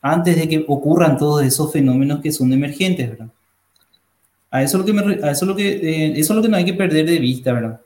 [0.00, 3.28] antes de que ocurran todos esos fenómenos que son emergentes, ¿verdad?
[4.50, 6.64] A eso, lo que a eso, lo que, eh, eso es lo que no hay
[6.64, 7.80] que perder de vista, ¿verdad?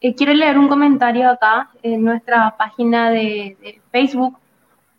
[0.00, 4.36] Eh, quiero leer un comentario acá en nuestra página de, de Facebook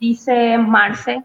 [0.02, 1.24] dice Marce,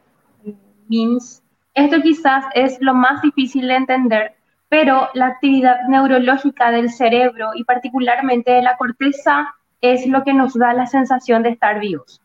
[0.89, 1.43] Means,
[1.77, 4.35] esto quizás es lo más difícil de entender,
[4.69, 10.55] pero la actividad neurológica del cerebro y particularmente de la corteza es lo que nos
[10.55, 12.23] da la sensación de estar vivos.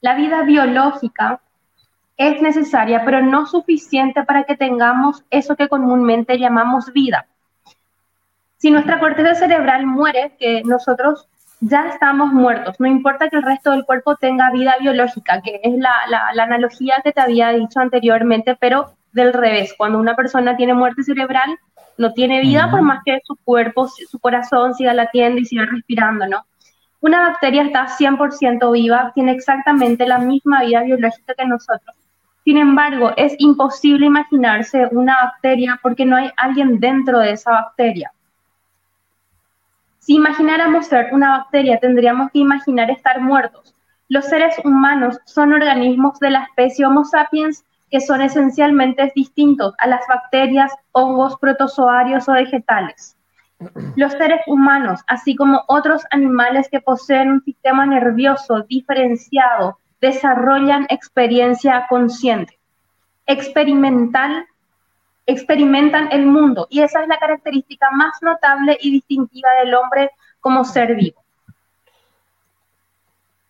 [0.00, 1.40] La vida biológica
[2.16, 7.26] es necesaria, pero no suficiente para que tengamos eso que comúnmente llamamos vida.
[8.58, 11.28] Si nuestra corteza cerebral muere, que nosotros
[11.60, 15.78] ya estamos muertos, no importa que el resto del cuerpo tenga vida biológica, que es
[15.78, 20.74] la, la analogía que te había dicho anteriormente, pero del revés, cuando una persona tiene
[20.74, 21.58] muerte cerebral,
[21.98, 26.26] no tiene vida por más que su cuerpo, su corazón siga latiendo y siga respirando,
[26.26, 26.46] ¿no?
[27.00, 31.96] Una bacteria está 100% viva, tiene exactamente la misma vida biológica que nosotros.
[32.44, 38.12] Sin embargo, es imposible imaginarse una bacteria porque no hay alguien dentro de esa bacteria.
[40.00, 43.74] Si imagináramos ser una bacteria, tendríamos que imaginar estar muertos.
[44.08, 49.86] Los seres humanos son organismos de la especie Homo sapiens que son esencialmente distintos a
[49.86, 53.16] las bacterias, hongos, protozoarios o vegetales.
[53.96, 61.86] Los seres humanos, así como otros animales que poseen un sistema nervioso diferenciado, desarrollan experiencia
[61.90, 62.58] consciente,
[63.26, 64.46] experimental,
[65.30, 70.10] experimentan el mundo y esa es la característica más notable y distintiva del hombre
[70.40, 71.22] como ser vivo.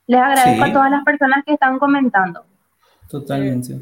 [0.06, 2.42] Les agradezco a todas las personas que están comentando.
[3.08, 3.80] Totalmente.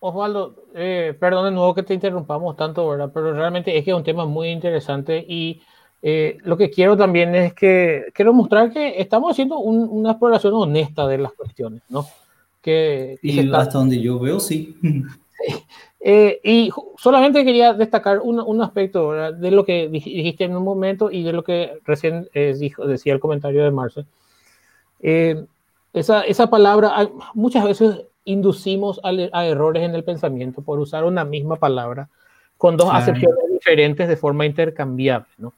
[0.00, 3.10] Osvaldo, eh, perdón de nuevo que te interrumpamos tanto, ¿verdad?
[3.12, 5.62] Pero realmente es que es un tema muy interesante y
[6.02, 11.06] eh, lo que quiero también es que quiero mostrar que estamos haciendo una exploración honesta
[11.06, 12.06] de las cuestiones, ¿no?
[12.60, 14.76] Que, y hasta donde yo veo, sí.
[16.06, 21.10] Eh, y solamente quería destacar un, un aspecto de lo que dijiste en un momento
[21.10, 22.28] y de lo que recién
[22.58, 24.04] dijo, decía el comentario de Marce.
[25.00, 31.56] esa, esa palabra, muchas veces inducimos a, errores en el pensamiento por usar una misma
[31.56, 32.08] palabra
[32.56, 35.28] con dos acepciones diferentes de forma intercambiable.
[35.38, 35.52] ¿no?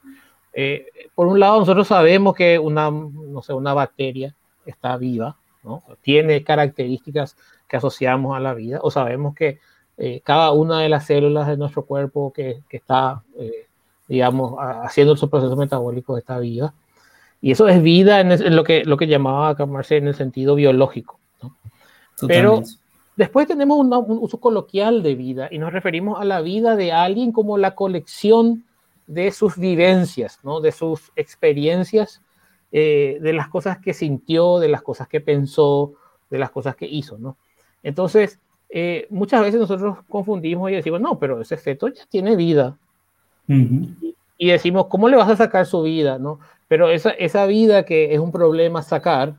[0.53, 4.34] Eh, por un lado, nosotros sabemos que una, no sé, una bacteria
[4.64, 5.82] está viva, ¿no?
[6.03, 7.36] tiene características
[7.68, 9.59] que asociamos a la vida, o sabemos que
[9.99, 13.66] eh, cada una de las células de nuestro cuerpo que, que está, eh,
[14.09, 16.74] digamos, haciendo su proceso metabólico está viva.
[17.40, 21.18] Y eso es vida en, lo, que, lo que llamaba acá en el sentido biológico.
[22.26, 22.62] Pero
[23.14, 27.32] después tenemos un uso coloquial de vida y nos referimos a la vida de alguien
[27.32, 28.64] como la colección
[29.07, 30.61] de sus vivencias, ¿no?
[30.61, 32.22] de sus experiencias,
[32.72, 35.92] eh, de las cosas que sintió, de las cosas que pensó,
[36.30, 37.18] de las cosas que hizo.
[37.18, 37.36] ¿no?
[37.82, 42.77] Entonces, eh, muchas veces nosotros confundimos y decimos, no, pero ese feto ya tiene vida.
[43.49, 46.19] y, decimos, ¿cómo le vas a sacar su vida?
[46.19, 46.41] ¿no?
[46.69, 49.35] Pero esa, esa vida que es un problema sacar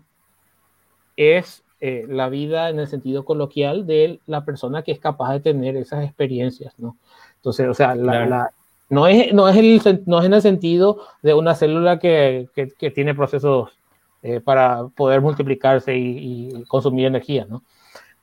[1.18, 5.40] es eh, la vida en el sentido coloquial de la persona que es capaz de
[5.42, 6.98] tener esas experiencias, ¿no?
[7.36, 11.54] Entonces, o sea, no, es, no, es el, no es en el sentido de una
[11.54, 13.70] célula que, que, tiene procesos
[14.24, 17.62] eh, para poder multiplicarse y, consumir energía, ¿no?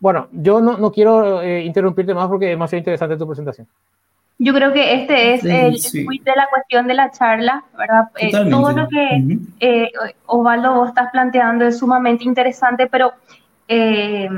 [0.05, 3.67] Bueno, yo no, no quiero eh, interrumpirte más porque es demasiado interesante tu presentación.
[4.37, 8.11] Yo creo que este es el de la cuestión de la charla, ¿verdad?
[8.51, 13.15] todo lo que Osvaldo vos estás planteando es sumamente interesante, pero
[13.67, 14.29] eh,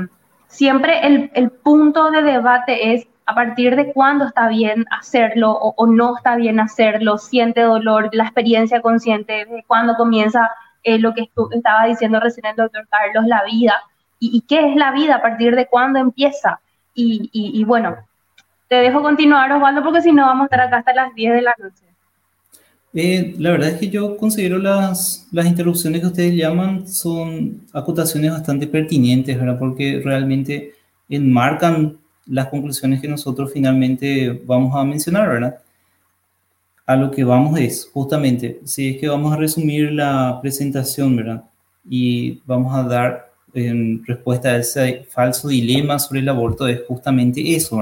[0.47, 6.15] siempre el, punto de debate es a partir de cuándo está bien hacerlo o, no
[6.15, 10.49] está bien hacerlo, siente dolor, la experiencia consciente, de cuándo comienza
[10.83, 13.83] eh, lo que estaba diciendo recién el doctor Carlos, la vida,
[14.19, 16.59] y, qué es la vida, a partir de cuándo empieza.
[16.93, 17.95] Y, bueno,
[18.67, 21.41] te dejo continuar, Osvaldo, porque si no vamos a estar acá hasta las 10 de
[21.41, 21.83] la noche.
[22.93, 28.31] Eh, la verdad es que yo considero las, las interrupciones que ustedes llaman son acotaciones
[28.31, 29.59] bastante pertinentes, ¿verdad?
[29.59, 30.73] Porque realmente
[31.07, 35.59] enmarcan las conclusiones que nosotros finalmente vamos a mencionar, ¿verdad?
[36.85, 41.43] A lo que vamos es, justamente, si es que vamos a resumir la presentación, ¿verdad?
[41.87, 43.26] Y vamos a dar
[43.57, 47.81] en respuesta a ese falso dilema sobre el aborto, es justamente eso.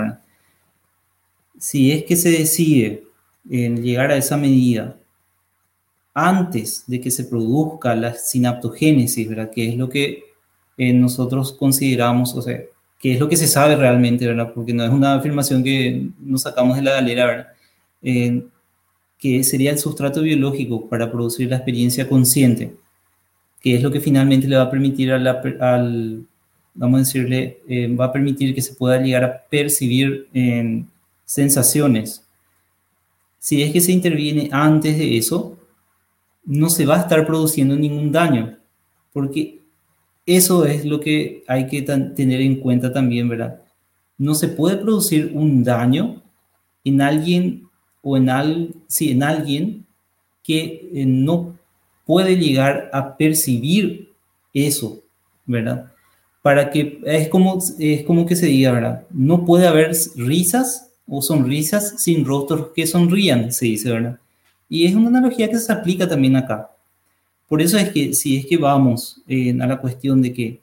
[1.58, 3.04] Si es que se decide
[3.50, 4.96] en llegar a esa medida
[6.14, 9.52] antes de que se produzca la sinaptogénesis, ¿verdad?
[9.52, 10.24] Que es lo que
[10.78, 12.62] eh, nosotros consideramos, o sea,
[13.00, 14.52] que es lo que se sabe realmente, ¿verdad?
[14.54, 17.48] Porque no es una afirmación que nos sacamos de la galera, ¿verdad?
[18.02, 18.44] Eh,
[19.18, 22.76] que sería el sustrato biológico para producir la experiencia consciente,
[23.66, 26.28] que es lo que finalmente le va a permitir al,
[26.76, 30.28] vamos a decirle, eh, va a permitir que se pueda llegar a percibir
[31.26, 32.24] sensaciones.
[33.40, 35.58] Si es que se interviene antes de eso,
[36.46, 38.56] no se va a estar produciendo ningún daño,
[39.12, 39.62] porque
[40.28, 43.64] eso es lo que hay que tener en cuenta también, ¿verdad?
[44.20, 46.22] No se puede producir un daño
[46.84, 47.68] en alguien
[48.04, 49.88] o en, al, sí, en alguien
[50.44, 51.55] que eh, no
[52.06, 54.14] puede llegar a percibir
[54.54, 55.00] eso,
[55.46, 55.92] ¿verdad?
[56.42, 59.04] Para que es como, es como que se diga, ¿verdad?
[59.10, 64.20] No puede haber risas o sonrisas sin rostros que sonrían, se dice, ¿verdad?
[64.70, 66.72] Y es una analogía que se aplica también acá.
[67.48, 70.62] Por eso es que si es que vamos eh, a la cuestión de que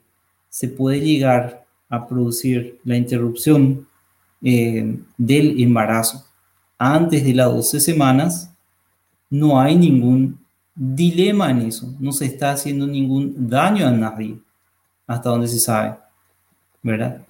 [0.49, 3.87] se puede llegar a producir la interrupción
[4.41, 6.25] eh, del embarazo
[6.77, 8.51] antes de las 12 semanas,
[9.29, 10.42] no hay ningún
[10.75, 14.37] dilema en eso, no se está haciendo ningún daño a nadie,
[15.05, 15.95] hasta donde se sabe,
[16.81, 17.21] ¿verdad?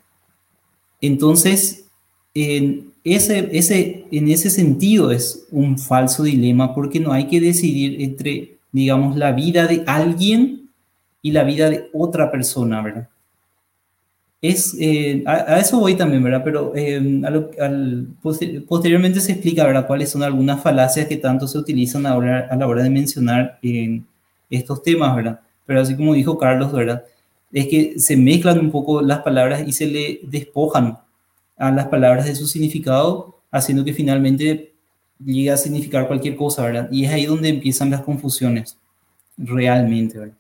[1.02, 1.86] Entonces,
[2.34, 8.02] en ese, ese, en ese sentido es un falso dilema porque no hay que decidir
[8.02, 10.70] entre, digamos, la vida de alguien
[11.22, 13.10] y la vida de otra persona, ¿verdad?
[14.44, 16.41] Es, eh, a, eso voy también, ¿verdad?
[16.44, 18.08] Pero eh, al,
[18.68, 19.88] posteriormente se explica, ¿verdad?
[19.88, 24.06] Cuáles son algunas falacias que tanto se utilizan a, a la hora de mencionar en
[24.50, 25.39] estos temas, ¿verdad?
[25.66, 27.06] Pero así como dijo Carlos, ¿verdad?
[27.54, 30.98] Es que se mezclan un poco las palabras y se le despojan
[31.56, 34.74] a las palabras de su significado, haciendo que finalmente
[35.24, 36.89] llegue a significar cualquier cosa, ¿verdad?
[36.91, 38.78] Y es ahí donde empiezan las confusiones,
[39.38, 40.36] realmente, ¿verdad?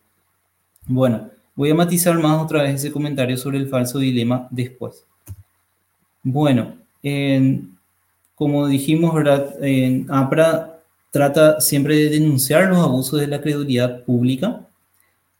[0.87, 5.05] Bueno, Voy a matizar más otra vez ese comentario sobre el falso dilema después.
[6.23, 6.75] Bueno,
[8.35, 9.55] como dijimos, ¿verdad?
[9.63, 10.79] En APRA
[11.11, 14.61] trata siempre de denunciar los abusos de la credulidad pública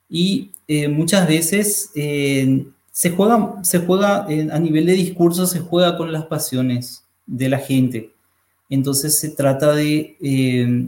[0.09, 6.11] y eh, muchas veces se juega, se juega a nivel de discurso, se juega con
[6.11, 8.11] las pasiones de la gente.
[8.69, 10.15] Entonces se trata de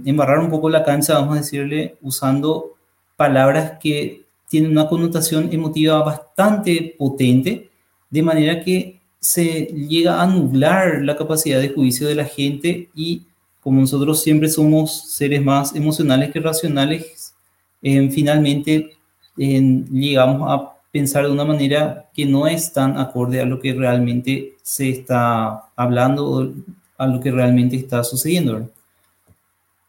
[0.06, 2.76] embarrar un poco la cancha, vamos a decirle, usando
[3.16, 4.25] palabras que
[4.56, 7.70] tiene una connotación emotiva bastante potente,
[8.10, 13.24] de manera que se llega a nublar la capacidad de juicio de la gente y
[13.60, 17.34] como nosotros siempre somos seres más emocionales que racionales,
[17.82, 18.96] eh, finalmente
[19.36, 24.56] llegamos a pensar de una manera que no es tan acorde a lo que realmente
[24.64, 26.54] se está hablando o
[26.98, 28.70] a lo que realmente está sucediendo.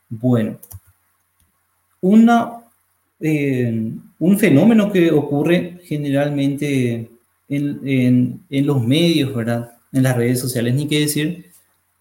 [0.08, 0.56] Bueno,
[2.00, 2.65] una
[3.20, 7.10] eh, un fenómeno que ocurre generalmente
[7.48, 9.72] en, los medios, ¿verdad?
[9.92, 11.46] En las redes sociales, ni qué decir,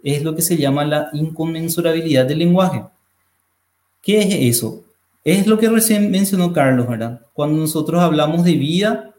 [0.03, 2.83] es lo que se llama la inconmensurabilidad del lenguaje.
[4.01, 4.83] ¿Qué es eso?
[5.23, 7.21] Es lo que recién mencionó Carlos, ¿verdad?
[7.33, 9.13] Cuando nosotros hablamos de vida,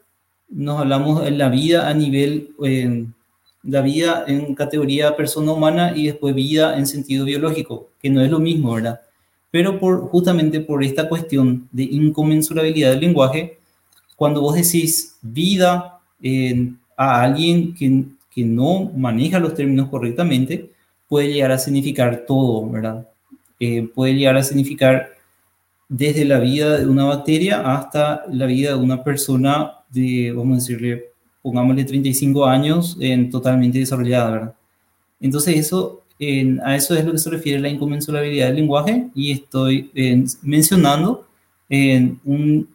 [0.49, 2.51] nos hablamos de la vida a nivel,
[3.63, 8.31] la vida en categoría persona humana y después vida en sentido biológico, que no es
[8.31, 9.01] lo mismo, ¿verdad?
[9.51, 13.59] Pero justamente por esta cuestión de inconmensurabilidad del lenguaje,
[14.15, 15.99] cuando vos decís vida
[16.97, 20.71] a alguien que, que no maneja los términos correctamente,
[21.07, 23.07] puede llegar a significar todo, ¿verdad?
[23.59, 25.09] Eh, puede llegar a significar
[25.89, 30.59] desde la vida de una bacteria hasta la vida de una persona de, vamos a
[30.59, 34.55] decirle, pongámosle 35 años, en totalmente desarrollada, ¿verdad?
[35.19, 36.03] Entonces eso
[36.63, 39.91] a eso es lo que se refiere la inconmensurabilidad del lenguaje y estoy
[40.41, 41.27] mencionando
[41.69, 42.67] en un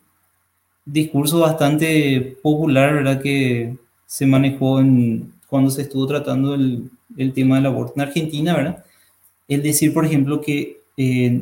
[0.84, 3.20] discurso bastante popular, ¿verdad?
[3.20, 3.76] Que
[4.06, 8.84] se manejó en, cuando se estuvo tratando el, el tema del aborto en Argentina, ¿verdad?
[9.48, 10.82] El decir, por ejemplo, que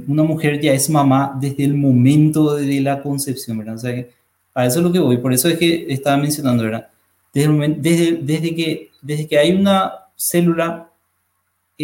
[0.06, 3.74] una mujer ya es mamá desde el momento de la concepción, ¿verdad?
[3.74, 4.06] O sea,
[4.54, 6.88] a eso es lo que voy, por eso es que estaba mencionando, ¿verdad?
[7.32, 10.89] Desde, desde, desde, que, desde que hay una célula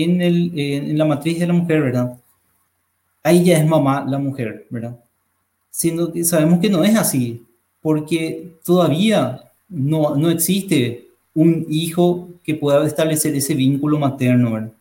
[0.05, 2.18] en, el, en la matriz de la mujer, ¿verdad?
[3.22, 4.97] Ahí ya es mamá la mujer, ¿verdad?
[5.70, 7.44] Siendo que sabemos que no es así,
[7.82, 14.72] porque todavía no, no existe un hijo que pueda establecer ese vínculo materno, ¿verdad?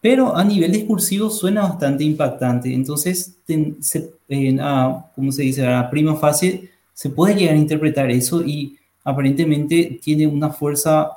[0.00, 2.74] Pero a nivel discursivo suena bastante impactante.
[2.74, 3.36] Entonces,
[3.80, 5.64] se, en, a, ¿cómo se dice?
[5.64, 11.12] A prima fase se puede llegar a interpretar eso y aparentemente tiene una fuerza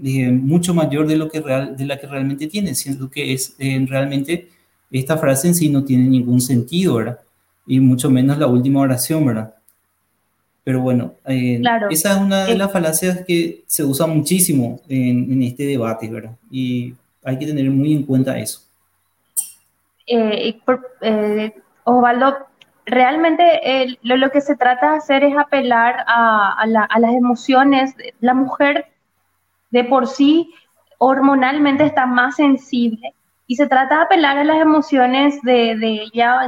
[0.00, 3.84] mucho mayor de, lo que real, de la que realmente tiene, siendo que es eh,
[3.88, 4.48] realmente
[4.90, 7.20] esta frase en sí no tiene ningún sentido, ¿verdad?
[7.66, 9.54] Y mucho menos la última oración, ¿verdad?
[10.62, 15.32] Pero bueno, eh, esa es una de eh, las falacias que se usa muchísimo en,
[15.32, 16.36] en, este debate, ¿verdad?
[16.50, 18.60] Y hay que tener muy en cuenta eso.
[21.84, 22.36] Osvaldo,
[22.86, 27.14] realmente lo, lo, que se trata de hacer es apelar a, a, la, a las
[27.14, 27.94] emociones.
[28.20, 28.86] La mujer
[29.74, 30.54] de por sí
[30.98, 33.12] hormonalmente está más sensible
[33.48, 36.42] y se trata de apelar a las emociones de, ella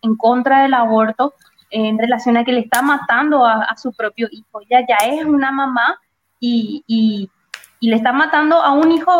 [0.00, 1.34] en, contra del aborto
[1.70, 4.62] en relación a que le está matando a, su propio hijo.
[4.62, 6.00] Ella ya es una mamá
[6.40, 7.28] y,
[7.80, 9.12] le está matando a un hijo.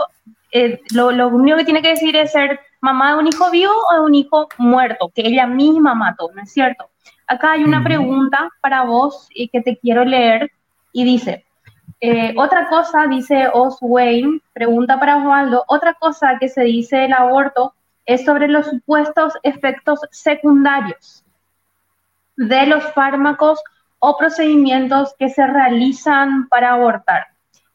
[0.51, 3.95] Eh, lo, único que tiene que decir es ser mamá de un hijo vivo o
[3.97, 6.89] de un hijo muerto, que ella misma mató, ¿no es cierto?
[7.27, 10.51] Acá hay una pregunta para vos y que te quiero leer
[10.93, 11.45] y dice,
[12.05, 17.75] eh, otra cosa, dice Oswayne, pregunta para Osvaldo, otra cosa que se dice del aborto
[18.05, 21.25] es sobre los supuestos efectos secundarios
[22.37, 23.63] de los fármacos
[24.01, 27.29] o procedimientos que se realizan para abortar,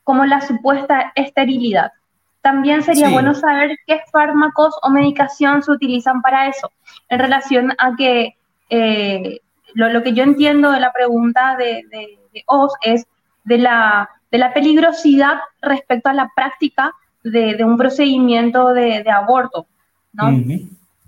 [0.04, 1.94] como la supuesta esterilidad.
[2.42, 6.70] También sería bueno saber qué fármacos o medicación se utilizan para eso,
[7.08, 8.36] en relación a que
[8.70, 9.40] eh,
[9.74, 13.08] lo, que yo entiendo de la pregunta de, de, Oz es
[13.46, 19.68] de la, de la peligrosidad respecto a la práctica de, un procedimiento de, aborto.
[20.14, 20.26] ¿no?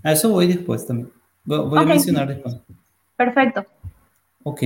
[0.03, 1.09] A eso voy después también.
[1.43, 2.57] Voy, a mencionar después.
[3.15, 3.65] Perfecto.
[4.43, 4.63] Ok.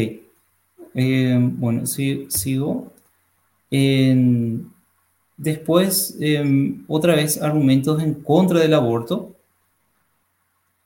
[0.95, 2.91] Eh, bueno, sí, sigo.
[5.37, 9.31] después, em, otra vez, argumentos en contra del aborto.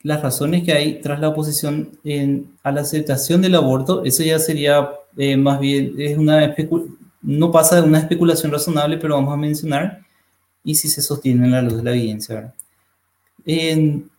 [0.04, 4.40] Las razones que hay tras la oposición en, a la aceptación del aborto, eso ya
[4.40, 6.38] sería eh, más bien, es una
[7.22, 10.06] no pasa de una especulación razonable, pero vamos a mencionar,
[10.64, 12.54] y si se sostiene en la luz de la evidencia.
[13.46, 14.10] En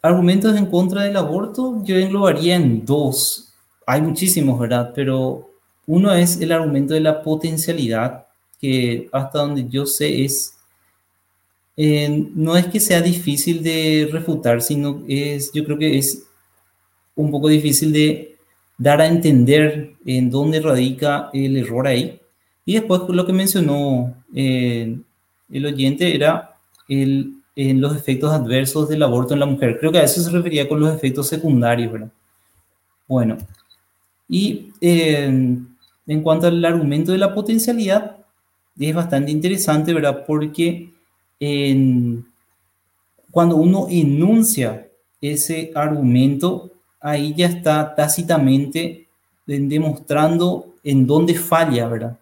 [0.00, 3.52] argumentos en contra del aborto, yo englobaría en dos
[3.86, 4.92] hay muchísimos, ¿verdad?
[4.94, 5.50] Pero
[5.86, 8.26] uno es el argumento de la potencialidad,
[8.60, 10.54] que hasta donde yo sé es,
[11.76, 16.24] eh, no es que sea difícil de refutar, sino es, yo creo que es
[17.14, 18.36] un poco difícil de
[18.78, 22.20] dar a entender en dónde radica el error ahí.
[22.64, 24.96] Y después lo que mencionó eh,
[25.50, 26.56] el oyente era
[26.88, 29.78] el, en los efectos adversos del aborto en la mujer.
[29.78, 32.10] Creo que a eso se refería con los efectos secundarios, ¿verdad?
[33.08, 33.36] Bueno,
[34.28, 35.24] y eh,
[36.06, 38.16] en cuanto al argumento de la potencialidad,
[38.78, 40.24] es bastante interesante, ¿verdad?
[40.26, 40.90] Porque
[43.30, 44.88] cuando uno enuncia
[45.20, 49.08] ese argumento, ahí ya está tácitamente
[49.46, 52.18] demostrando en dónde falla, ¿verdad?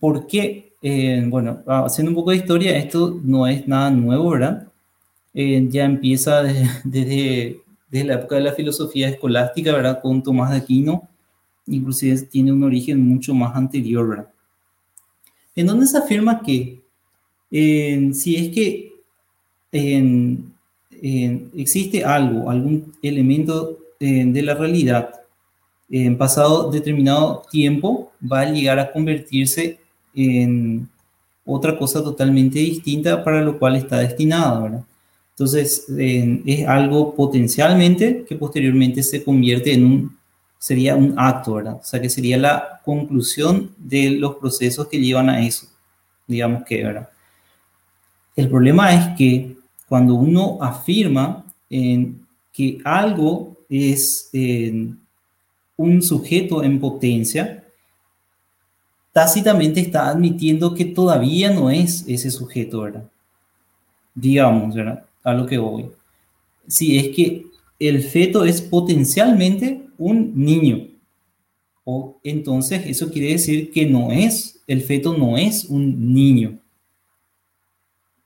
[0.00, 4.66] Porque, eh, bueno, haciendo un poco de historia, esto no es nada nuevo, ¿verdad?
[5.34, 6.42] Eh, ya empieza
[6.84, 10.00] desde desde la época de la filosofía escolástica, ¿verdad?
[10.00, 11.08] Con Tomás de Aquino,
[11.66, 14.28] inclusive tiene un origen mucho más anterior, ¿verdad?
[15.56, 16.80] En donde se afirma que
[17.50, 18.92] si es que
[21.56, 25.10] existe algo, algún elemento de la realidad,
[25.90, 29.80] en pasado determinado tiempo va a llegar a convertirse
[30.14, 30.88] en
[31.44, 34.84] otra cosa totalmente distinta para lo cual está destinada, ¿verdad?
[35.30, 40.18] Entonces, es algo potencialmente que posteriormente se convierte en un,
[40.58, 41.76] sería un acto, ¿verdad?
[41.80, 45.66] O sea, que sería la conclusión de los procesos que llevan a eso,
[46.26, 47.08] digamos que, ¿verdad?
[48.36, 49.56] El problema es que
[49.88, 54.30] cuando uno afirma que algo es
[55.76, 57.59] un sujeto en potencia,
[59.12, 63.04] tácitamente está admitiendo que todavía no es ese sujeto, ¿verdad?
[64.14, 65.04] Digamos, ¿verdad?
[65.22, 65.90] a lo que voy.
[66.66, 67.46] Si es que
[67.78, 70.86] el feto es potencialmente un niño,
[71.84, 76.58] o entonces eso quiere decir que no es, el feto no es un niño.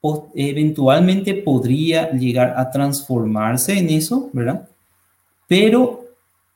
[0.01, 4.69] O eventualmente podría llegar a transformarse en eso, ¿verdad?
[5.47, 6.05] Pero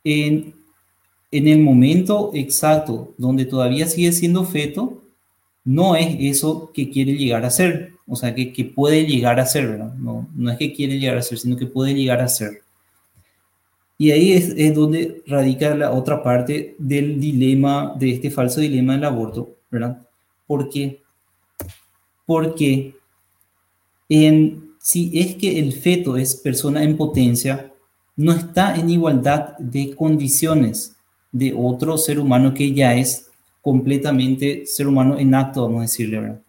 [0.04, 0.54] en,
[1.32, 5.02] en el momento exacto donde todavía sigue siendo feto,
[5.64, 9.68] no es eso que quiere llegar a ser o sea, que, puede llegar a ser,
[9.68, 9.94] ¿verdad?
[9.94, 12.64] No, es que quiere llegar a ser, sino que puede llegar a ser.
[14.00, 19.04] Y ahí es, donde radica la otra parte del dilema, de este falso dilema del
[19.04, 20.02] aborto, ¿verdad?
[20.48, 21.04] ¿Por qué?
[22.26, 22.96] Porque
[24.80, 27.72] si es que el feto es persona en potencia,
[28.16, 30.96] no está en igualdad de condiciones
[31.32, 33.28] de otro ser humano que ya es
[33.62, 36.42] completamente ser humano en acto, vamos a decirle, ¿verdad?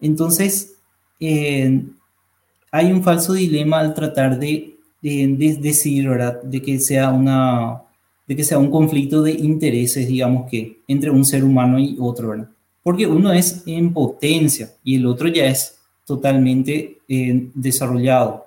[0.00, 0.74] Entonces,
[1.20, 6.42] hay un falso dilema al tratar de, decir, ¿verdad?
[6.42, 7.82] De que sea una
[8.26, 12.28] de que sea un conflicto de intereses, digamos que, entre un ser humano y otro,
[12.28, 12.48] ¿verdad?
[12.82, 18.46] Porque uno es en potencia y el otro ya es totalmente eh, desarrollado.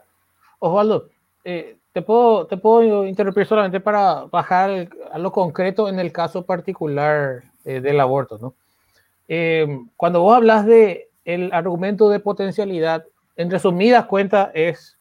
[0.59, 1.09] Osvaldo,
[1.43, 6.45] eh, te, puedo, te puedo interrumpir solamente para bajar a lo concreto en el caso
[6.45, 8.53] particular eh, del aborto, ¿no?
[9.95, 13.05] cuando vos hablas de el argumento de potencialidad,
[13.37, 14.97] en resumidas cuentas, es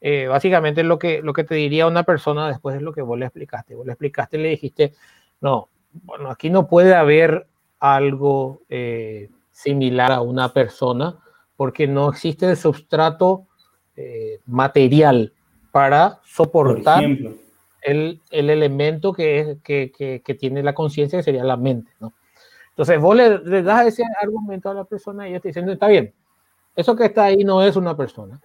[0.00, 3.16] eh, básicamente lo que, lo que te diría una persona después de lo que vos
[3.16, 3.76] le explicaste.
[3.76, 4.94] Vos le explicaste le dijiste,
[5.40, 7.46] no, bueno, aquí no puede haber
[7.78, 11.18] algo eh, similar a una persona
[11.56, 13.46] porque no existe el sustrato
[13.94, 15.32] eh, material
[15.72, 21.90] para soportar el, el, elemento que, que, que, tiene la conciencia, que sería la mente.
[21.98, 22.12] ¿no?
[22.70, 25.88] Entonces vos le, le, das ese argumento a la persona y ella está diciendo, está
[25.88, 26.14] bien,
[26.76, 28.40] eso que está ahí no es una persona,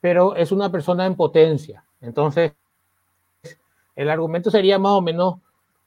[0.00, 1.84] pero es una persona en potencia.
[2.00, 2.52] Entonces,
[3.96, 5.40] el argumento sería más o menos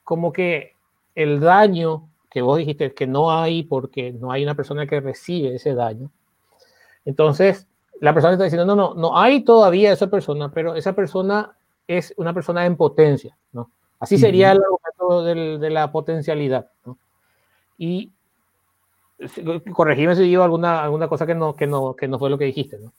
[0.04, 0.74] como que
[1.14, 5.54] el daño que vos dijiste que no hay porque no hay una persona que recibe
[5.54, 6.10] ese daño.
[7.04, 7.66] Entonces,
[8.02, 11.52] la persona está diciendo, no, no, no hay todavía esa persona, pero esa persona
[11.86, 13.70] es una persona en potencia, ¿no?
[14.00, 16.98] Así sería el argumento de la potencialidad, ¿no?
[17.78, 18.10] Y
[19.72, 22.46] corregime si digo alguna, alguna cosa que no, que, no, que no fue lo que
[22.46, 22.92] dijiste, ¿no?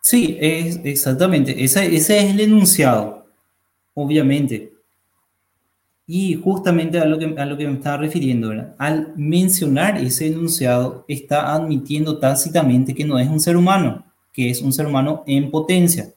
[0.00, 1.62] Sí, es, exactamente.
[1.62, 3.26] Ese, ese es el enunciado,
[3.92, 4.72] obviamente.
[6.12, 11.04] Y justamente a lo que, a lo que me estaba refiriendo, al mencionar ese enunciado,
[11.06, 15.52] está admitiendo tácitamente que no es un ser humano, que es un ser humano en
[15.52, 16.08] potencia.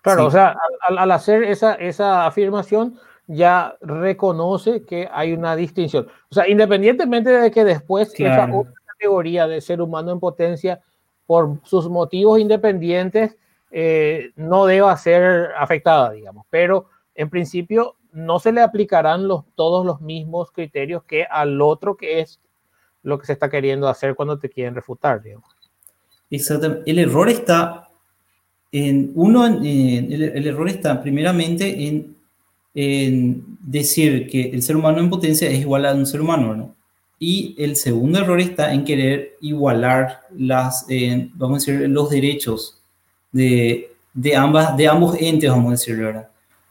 [0.00, 6.08] Claro, o sea, al, hacer esa, esa afirmación, ya reconoce que hay una distinción.
[6.30, 10.80] O sea, independientemente de que después esa otra categoría de ser humano en potencia,
[11.26, 13.36] por sus motivos independientes,
[13.70, 16.46] eh, no deba ser afectada, digamos.
[16.48, 21.96] Pero en principio no se le aplicarán los, todos los mismos criterios que al otro,
[21.96, 22.40] que es
[23.02, 25.48] lo que se está queriendo hacer cuando te quieren refutar, digamos.
[26.30, 26.90] Exactamente.
[26.90, 27.88] El error está
[28.70, 32.16] en uno, el, error está primeramente en,
[32.74, 36.74] en, decir que el ser humano en potencia es igual a un ser humano, ¿no?
[37.18, 40.86] Y el segundo error está en querer igualar las,
[41.34, 42.80] vamos a decir, los derechos
[43.30, 46.30] de, de, ambas, de ambos entes, vamos a decirlo ahora.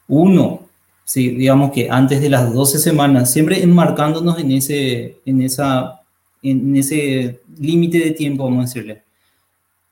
[0.09, 0.70] Uno
[1.11, 6.01] sí, digamos que antes de las 12 semanas, siempre enmarcándonos en ese, en esa,
[6.41, 9.03] en ese límite de tiempo, vamos a decirle.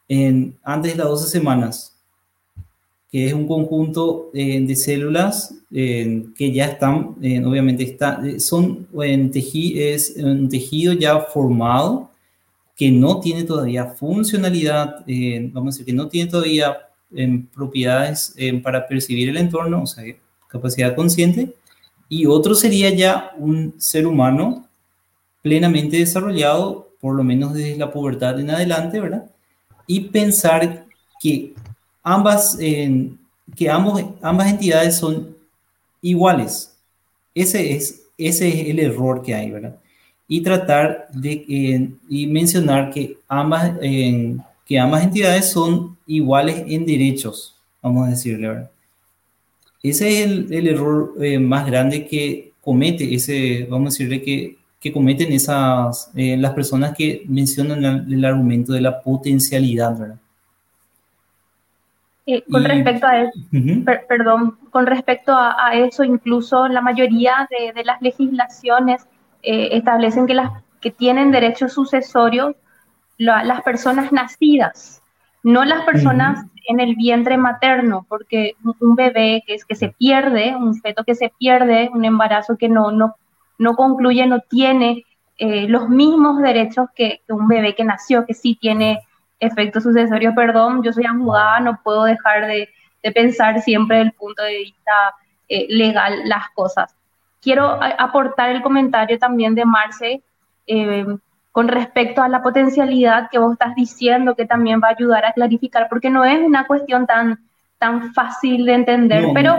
[0.08, 1.94] En, antes de las 12 semanas,
[3.12, 8.88] que es un conjunto eh, de células eh, que ya están, eh, obviamente, está, son
[9.02, 12.12] en tejido, es un tejido ya formado
[12.78, 15.04] que no tiene todavía funcionalidad,
[15.52, 16.78] vamos a decir, que no tiene todavía
[17.54, 18.34] propiedades
[18.64, 20.06] para percibir el entorno, o sea,
[20.50, 21.56] capacidad consciente,
[22.10, 24.68] y otro sería ya un ser humano
[25.42, 29.30] plenamente desarrollado, por lo menos desde la pubertad en adelante, ¿verdad?
[29.88, 30.86] Y pensar
[31.22, 31.54] que
[32.04, 35.38] ambas, que ambos, ambas entidades son
[36.02, 36.76] iguales.
[37.34, 39.78] Ese es, ese es el error que hay, ¿verdad?
[40.28, 48.08] Y tratar de y mencionar que ambas, que ambas entidades son iguales en derechos, vamos
[48.08, 48.72] a decirle, ¿verdad?
[49.82, 54.92] Ese es el, error eh, más grande que comete, ese, vamos a decirle que, que
[54.92, 60.18] cometen esas, eh, las personas que mencionan el, argumento de la potencialidad, ¿verdad?
[62.26, 63.40] Eh, con respecto a eso,
[64.08, 69.08] perdón, con respecto a, eso, incluso la mayoría de, de las legislaciones
[69.42, 72.56] establecen que las que tienen derechos sucesorios
[73.20, 74.99] las personas nacidas,
[75.44, 80.56] no las personas en el vientre materno, porque un bebé que es que se pierde,
[80.56, 83.16] un feto que se pierde, un embarazo que no, no,
[83.58, 85.06] no concluye, no tiene
[85.38, 89.00] eh, los mismos derechos que, un bebé que nació, que sí tiene
[89.40, 90.36] efecto sucesorio.
[90.36, 92.70] Perdón, yo soy abogada, no puedo dejar de,
[93.16, 95.16] pensar siempre desde el punto de vista
[95.48, 96.94] eh, legal las cosas.
[97.42, 100.22] Quiero aportar el comentario también de Marce.
[100.68, 101.06] Eh,
[101.52, 105.34] con respecto a la potencialidad que vos estás diciendo, que también va a ayudar a
[105.34, 107.40] clarificar, porque no es una cuestión tan,
[107.78, 109.58] tan fácil de entender, pero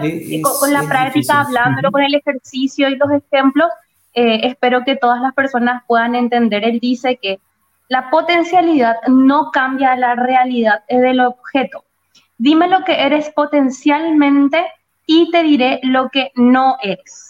[0.60, 3.68] con, la práctica, hablándolo con el ejercicio y los ejemplos,
[4.14, 6.64] eh, espero que todas las personas puedan entender.
[6.64, 7.40] Él dice que
[7.88, 11.84] la potencialidad no cambia la realidad del objeto.
[12.38, 14.64] Dime lo que eres potencialmente
[15.06, 17.29] y te diré lo que no eres.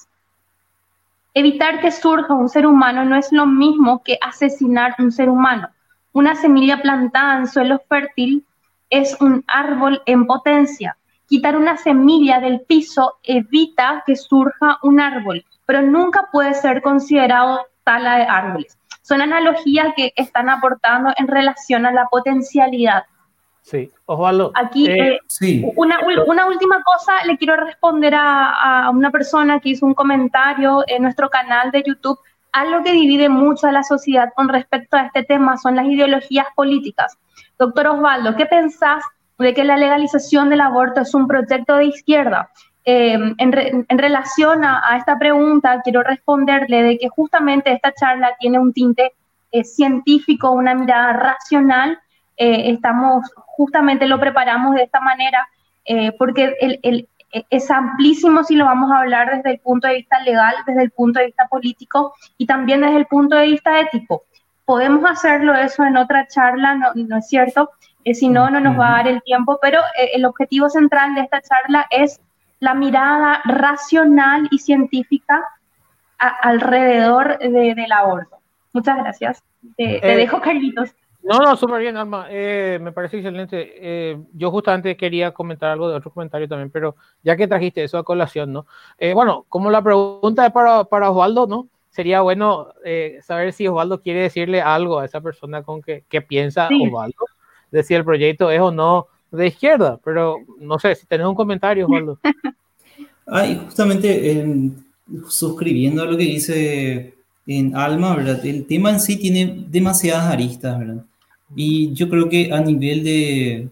[1.32, 5.68] Evitar que surja un ser humano no es lo mismo que asesinar un ser humano.
[6.12, 8.44] Una semilla plantada en suelo fértil
[8.90, 10.96] es un árbol en potencia.
[11.28, 17.60] Quitar una semilla del piso evita que surja un árbol, pero nunca puede ser considerado
[17.84, 18.76] tala de árboles.
[19.02, 23.04] Son analogías que están aportando en relación a la potencialidad.
[23.62, 24.52] Sí, Osvaldo.
[24.54, 29.94] Aquí, eh, eh, una, última cosa, le quiero responder a, una persona que hizo un
[29.94, 32.18] comentario en nuestro canal de YouTube.
[32.52, 36.46] Algo que divide mucho a la sociedad con respecto a este tema son las ideologías
[36.56, 37.16] políticas.
[37.58, 39.04] Doctor Osvaldo, ¿qué pensás
[39.38, 42.50] de que la legalización del aborto es un proyecto de izquierda?
[42.84, 48.72] Eh, en, relación a, esta pregunta, quiero responderle de que justamente esta charla tiene un
[48.72, 49.12] tinte
[49.62, 51.98] científico, una mirada racional
[52.42, 55.46] estamos, justamente lo preparamos de esta manera,
[56.18, 57.06] porque el,
[57.50, 60.90] es amplísimo si lo vamos a hablar desde el punto de vista legal, desde el
[60.90, 64.24] punto de vista político y también desde el punto de vista ético.
[64.64, 67.70] Podemos hacerlo eso en otra charla, no, no es cierto,
[68.04, 71.14] eh, si no, no nos va a dar el tiempo, pero eh, el objetivo central
[71.14, 72.20] de esta charla es
[72.58, 75.42] la mirada racional y científica
[76.18, 78.38] alrededor de, del aborto.
[78.72, 79.42] Muchas gracias.
[79.76, 80.94] Te, eh, dejo, Carlitos.
[81.22, 82.26] No, no, súper bien, Alma.
[82.30, 84.18] me parece excelente.
[84.32, 88.04] yo justamente quería comentar algo de otro comentario también, pero ya que trajiste eso a
[88.04, 88.66] colación, ¿no?
[89.14, 91.68] bueno, como la pregunta es para, para Osvaldo, ¿no?
[91.90, 92.68] Sería bueno
[93.22, 97.26] saber si Osvaldo quiere decirle algo a esa persona con que, que piensa Osvaldo
[97.70, 101.34] de si el proyecto es o no de izquierda, pero no sé si tenés un
[101.34, 102.18] comentario, Osvaldo.
[103.26, 104.44] Ay, justamente
[105.28, 107.14] suscribiendo a lo que dice
[107.46, 108.44] en Alma, ¿verdad?
[108.44, 111.04] El tema en sí tiene demasiadas aristas, ¿verdad?
[111.56, 113.68] Y yo creo que a nivel de,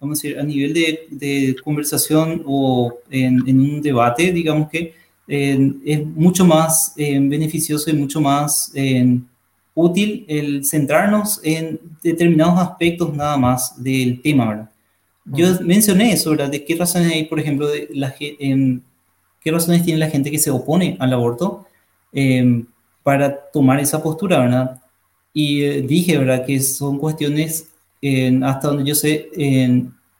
[0.00, 4.94] vamos a decir, a nivel de, de conversación o en, en, un debate, digamos que
[5.26, 8.72] es mucho más beneficioso y mucho más
[9.74, 14.70] útil el centrarnos en determinados aspectos nada más del tema, ¿verdad?
[15.24, 16.50] Yo mencioné eso, ¿verdad?
[16.50, 18.82] De qué razones hay, por ejemplo, de la, en,
[19.40, 21.66] qué razones tiene la gente que se opone al aborto
[22.12, 22.66] em,
[23.02, 24.80] para tomar esa postura, ¿verdad?
[25.32, 26.44] Y eh, dije, ¿verdad?
[26.44, 27.68] Que son cuestiones,
[28.42, 29.30] hasta donde yo sé,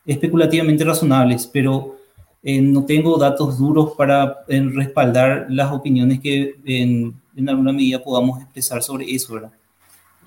[0.07, 1.97] especulativamente razonables, pero
[2.45, 7.15] no tengo datos duros para respaldar las opiniones que en,
[7.49, 9.53] alguna medida podamos expresar sobre eso, ¿verdad?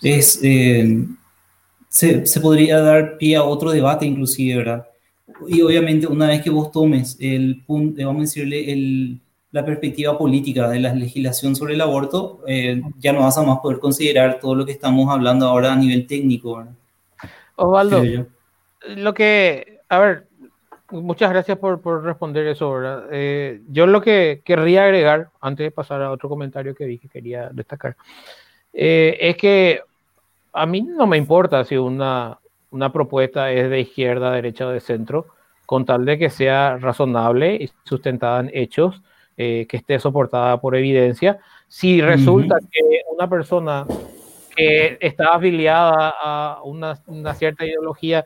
[0.02, 1.06] Es, eh,
[1.88, 4.88] se, se, podría dar pie a otro debate inclusive, ¿verdad?
[5.48, 9.20] Y obviamente una vez que vos tomes el punto, vamos a decirle, el,
[9.56, 13.60] la perspectiva política de la legislación sobre el aborto, eh, ya no vas a más
[13.60, 16.74] poder considerar todo lo que estamos hablando ahora a nivel técnico, ¿verdad?
[17.56, 18.04] Osvaldo,
[18.98, 20.28] lo que, a ver,
[20.92, 23.06] muchas gracias por, por responder eso, ¿verdad?
[23.14, 27.08] Eh, yo lo que querría agregar, antes de pasar a otro comentario que vi que
[27.08, 27.96] quería destacar,
[28.74, 29.80] eh, es que
[30.52, 32.40] a mí no me importa si una,
[32.72, 35.28] una propuesta es de izquierda, derecha o de centro,
[35.66, 39.02] con tal de que sea razonable y sustentada en hechos,
[39.38, 41.40] eh, que esté soportada por evidencia.
[41.68, 43.86] Si resulta que una persona
[44.56, 48.24] que está afiliada a una, una cierta ideología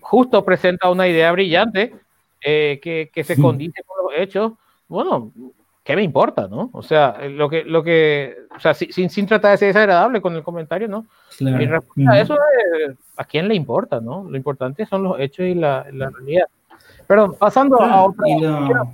[0.00, 1.94] justo presenta una idea brillante
[2.40, 4.52] eh, que, que, se condice con los hechos,
[4.88, 5.30] bueno,
[5.84, 6.70] ¿qué me importa, no?
[6.72, 10.34] O sea, lo que, lo que, o sea, sin, sin tratar de ser desagradable con
[10.34, 11.06] el comentario, ¿no?
[11.40, 14.26] Mi respuesta a eso es, ¿a quién le importa, no?
[14.28, 16.46] Lo importante son los hechos y la, la realidad.
[17.06, 18.24] Perdón, pasando a otra...
[18.26, 18.92] Bueno,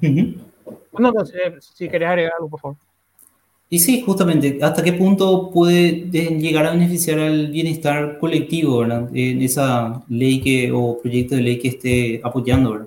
[0.99, 2.77] no sé, si querías agregar algo, por favor.
[3.71, 9.09] Y sí, justamente, ¿hasta qué punto puede llegar a beneficiar al bienestar colectivo ¿verdad?
[9.15, 12.73] en esa ley que, o proyecto de ley que esté apoyando?
[12.73, 12.87] ¿verdad?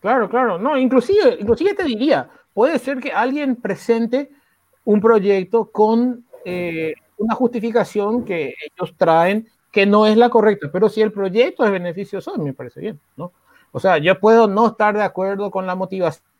[0.00, 0.58] Claro, claro.
[0.58, 4.30] No, inclusive, inclusive te diría, puede ser que alguien presente
[4.84, 10.88] un proyecto con eh, una justificación que ellos traen que no es la correcta, pero
[10.88, 13.32] si el proyecto es beneficioso, me parece bien, ¿no?
[13.72, 16.33] O sea, yo puedo no estar de acuerdo con la motivación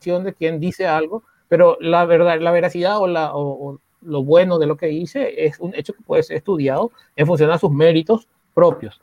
[0.00, 4.66] de quien dice algo, pero la verdad, la veracidad o, la, o, lo bueno de
[4.66, 8.28] lo que dice es un hecho que puede ser estudiado en función a sus méritos
[8.54, 9.00] propios.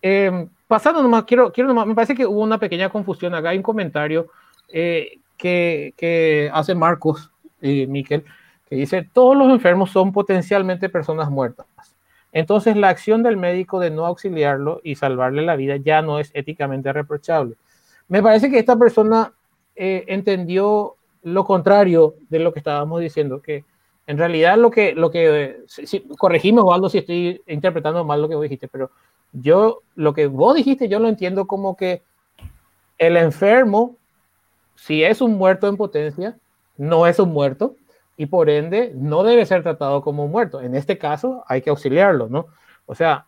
[0.00, 3.56] Eh, pasando nomás, quiero, quiero nomás, me parece que hubo una pequeña confusión acá, hay
[3.56, 4.28] un comentario
[4.68, 8.24] eh, que, que, hace Marcos, eh, Miquel,
[8.68, 11.66] que dice, todos los enfermos son potencialmente personas muertas.
[12.32, 16.30] Entonces la acción del médico de no auxiliarlo y salvarle la vida ya no es
[16.34, 17.56] éticamente reprochable.
[18.08, 19.32] Me parece que esta persona
[19.78, 23.64] eh, entendió lo contrario de lo que estábamos diciendo, que
[24.08, 28.34] en realidad lo que, lo que si, corregimos, Waldo, si estoy interpretando mal lo que
[28.34, 28.90] vos dijiste, pero
[29.32, 32.02] yo, lo que vos dijiste, yo lo entiendo como que
[32.98, 33.94] el enfermo,
[34.74, 36.36] si es un muerto en potencia,
[36.76, 37.76] no es un muerto
[38.16, 40.60] y por ende no debe ser tratado como un muerto.
[40.60, 42.46] En este caso hay que auxiliarlo, ¿no?
[42.86, 43.27] O sea,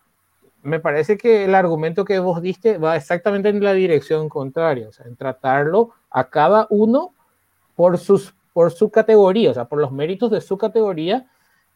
[0.63, 4.91] me parece que el argumento que vos diste va exactamente en la dirección contraria, o
[4.91, 7.13] sea, en tratarlo a cada uno
[7.75, 11.25] por, sus, por su categoría, o sea, por los méritos de su categoría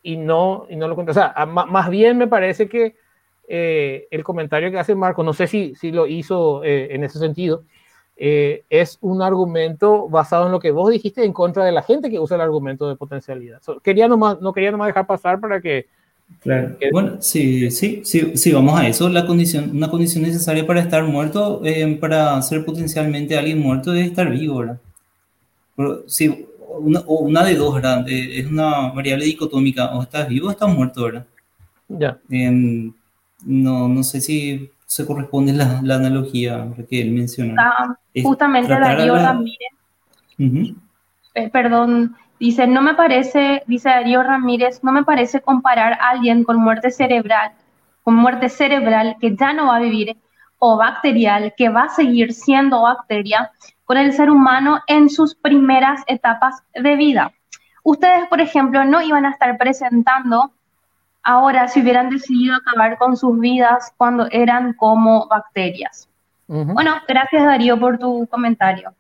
[0.04, 2.96] y no, y no lo O sea, más bien me parece que
[3.48, 7.20] eh, el comentario que hace Marco, no sé si, si lo hizo eh, en ese
[7.20, 7.64] sentido,
[8.18, 12.10] eh, es un argumento basado en lo que vos dijiste en contra de la gente
[12.10, 13.62] que usa el argumento de potencialidad.
[13.84, 15.88] quería nomás, no quería nomás dejar pasar para que...
[16.42, 16.78] Claro.
[16.92, 19.10] bueno, sí, sí, sí, sí, vamos a eso.
[19.10, 21.62] La condición, una condición necesaria para estar muerto,
[22.00, 24.80] para ser potencialmente alguien muerto, es estar vivo, ¿verdad?
[26.08, 26.46] sí,
[26.78, 28.08] una, o una de dos, ¿verdad?
[28.08, 31.26] Eh, es una variable dicotómica, o estás vivo o estás muerto, ¿verdad?
[31.88, 32.20] Ya.
[32.30, 32.94] Em,
[33.44, 37.56] no, no sé si se corresponde la, la analogía que él menciona.
[37.58, 39.74] Ah, justamente Darío Ramírez.
[41.52, 46.58] perdón, dice, no me parece, dice Darío Ramírez, no me parece comparar a alguien con
[46.58, 47.52] muerte cerebral,
[48.04, 50.16] con muerte cerebral que ya no va a vivir
[50.60, 53.52] o bacterial que va a seguir siendo bacteria
[53.84, 57.32] con el ser humano en sus primeras etapas de vida.
[57.84, 60.52] Ustedes, por ejemplo, no iban a estar presentando
[61.22, 66.10] ahora si hubieran decidido acabar con sus vidas cuando eran como bacterias.
[66.48, 68.94] Bueno, gracias Darío por tu comentario.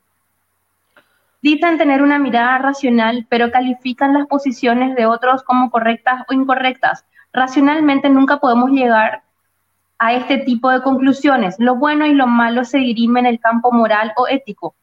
[1.45, 7.05] Dicen tener una mirada racional, pero califican las posiciones de otros como correctas o incorrectas.
[7.31, 9.21] Racionalmente nunca podemos llegar
[9.99, 11.57] a este tipo de conclusiones.
[11.59, 14.73] Lo bueno y lo malo se dirimen en el campo moral o ético.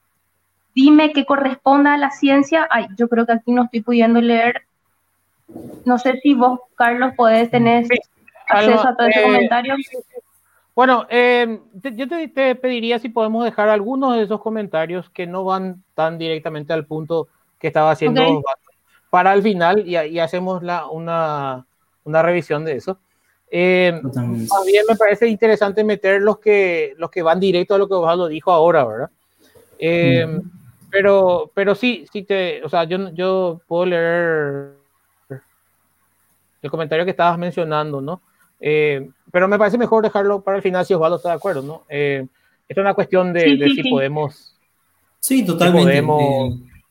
[0.72, 2.68] Dime qué corresponda a la ciencia.
[2.70, 4.62] Ay, yo creo que aquí no estoy pudiendo leer.
[5.84, 7.86] No sé si vos, Carlos, podés tener
[8.46, 9.74] acceso a todo ese eh, comentario.
[10.74, 11.60] Bueno, eh,
[11.94, 16.72] yo te, pediría si podemos dejar algunos de esos comentarios que no van tan directamente
[16.72, 17.28] al punto
[17.58, 18.42] que estaba haciendo
[19.10, 21.66] para el final y, hacemos la, una,
[22.04, 22.98] una revisión de eso.
[23.50, 27.92] Eh, también me parece interesante meter los que, los que van directo a lo que
[27.92, 29.10] Osvaldo dijo ahora, ¿verdad?
[29.78, 30.40] Eh,
[30.90, 34.72] pero, pero sí, sí te, o sea, yo, yo puedo leer
[36.62, 38.22] el comentario que estabas mencionando, ¿no?
[38.60, 41.82] Eh, pero me parece mejor dejarlo para el final si Osvaldo está de acuerdo, ¿no?
[41.88, 42.26] Eh,
[42.68, 44.54] es una cuestión de, si podemos.
[45.18, 46.04] Sí, totalmente.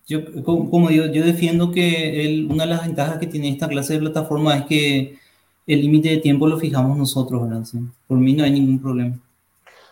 [0.07, 3.99] yo, como digo, yo defiendo que una de las ventajas que tiene esta clase de
[3.99, 5.17] plataforma es que
[5.67, 7.63] el límite de tiempo lo fijamos nosotros, ¿verdad?
[8.07, 9.17] Por mí no hay ningún problema.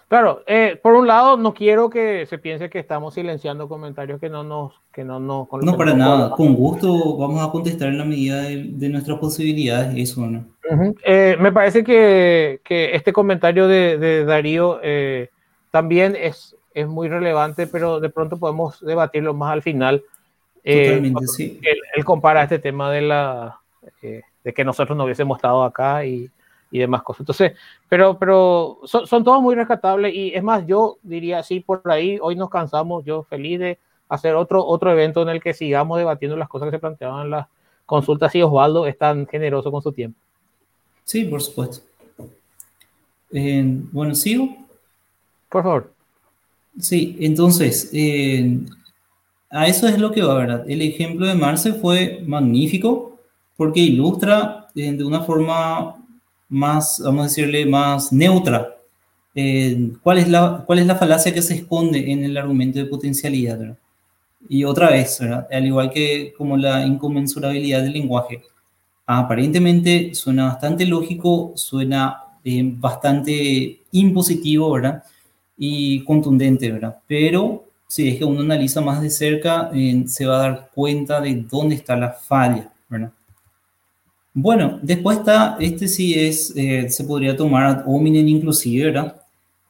[0.10, 4.28] Claro, eh, por un lado, no quiero que se piense que estamos silenciando comentarios que
[4.28, 4.74] no nos...
[4.92, 8.90] Que no, no, no para nada, con gusto vamos a contestar en la medida de,
[8.90, 10.46] nuestras posibilidades, eso, ¿no?
[11.06, 15.30] Eh, me parece que, que, este comentario de, de Darío eh,
[15.70, 20.04] también es, es muy relevante, pero de pronto podemos debatirlo más al final.
[20.66, 21.60] Totalmente, sí.
[21.62, 23.60] Él, él, compara este tema de la
[24.02, 26.30] de que nosotros no hubiésemos estado acá y,
[26.72, 27.22] y demás cosas.
[27.22, 27.54] Entonces,
[27.88, 32.18] pero, pero son, son, todos muy rescatables y es más, yo diría así por ahí,
[32.22, 36.36] hoy nos cansamos, yo feliz de hacer otro, otro evento en el que sigamos debatiendo
[36.36, 37.48] las cosas que se planteaban en las
[37.86, 40.20] consultas y Osvaldo es tan generoso con su tiempo.
[41.04, 41.86] Sí, por supuesto.
[43.32, 44.48] Eh, bueno, sigo.
[45.50, 45.94] Por favor.
[46.80, 48.60] Sí, entonces, eh,
[49.50, 50.70] a eso es lo que va, ¿verdad?
[50.70, 53.18] El ejemplo de Marce fue magnífico
[53.58, 55.96] porque ilustra eh, de una forma
[56.50, 58.76] más, vamos a decirle, más neutra
[59.36, 62.86] eh, cuál, es la, cuál es la falacia que se esconde en el argumento de
[62.86, 63.78] potencialidad.
[64.48, 68.42] Y otra vez, al igual que como la inconmensurabilidad del lenguaje,
[69.06, 75.04] aparentemente suena bastante lógico, suena eh, bastante impositivo, ¿verdad?
[75.58, 76.98] Y contundente, ¿verdad?
[77.08, 79.72] Pero si es que uno analiza más de cerca,
[80.06, 83.12] se va a dar cuenta de dónde está la falla, ¿verdad?
[84.34, 89.22] Bueno, después está, este sí es, eh, se podría tomar ad hominem inclusive, ¿verdad?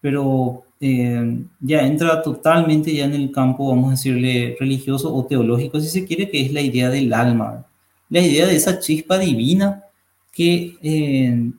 [0.02, 5.80] Pero eh, ya entra totalmente ya en el campo, vamos a decirle, religioso o teológico,
[5.80, 7.66] si se quiere, que es la idea del alma,
[8.10, 9.84] la idea de esa chispa divina
[10.32, 11.52] que eh,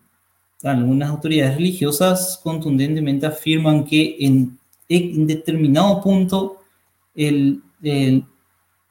[0.62, 4.58] algunas autoridades religiosas contundentemente afirman que en,
[5.26, 6.58] determinado punto
[7.14, 8.24] el, el,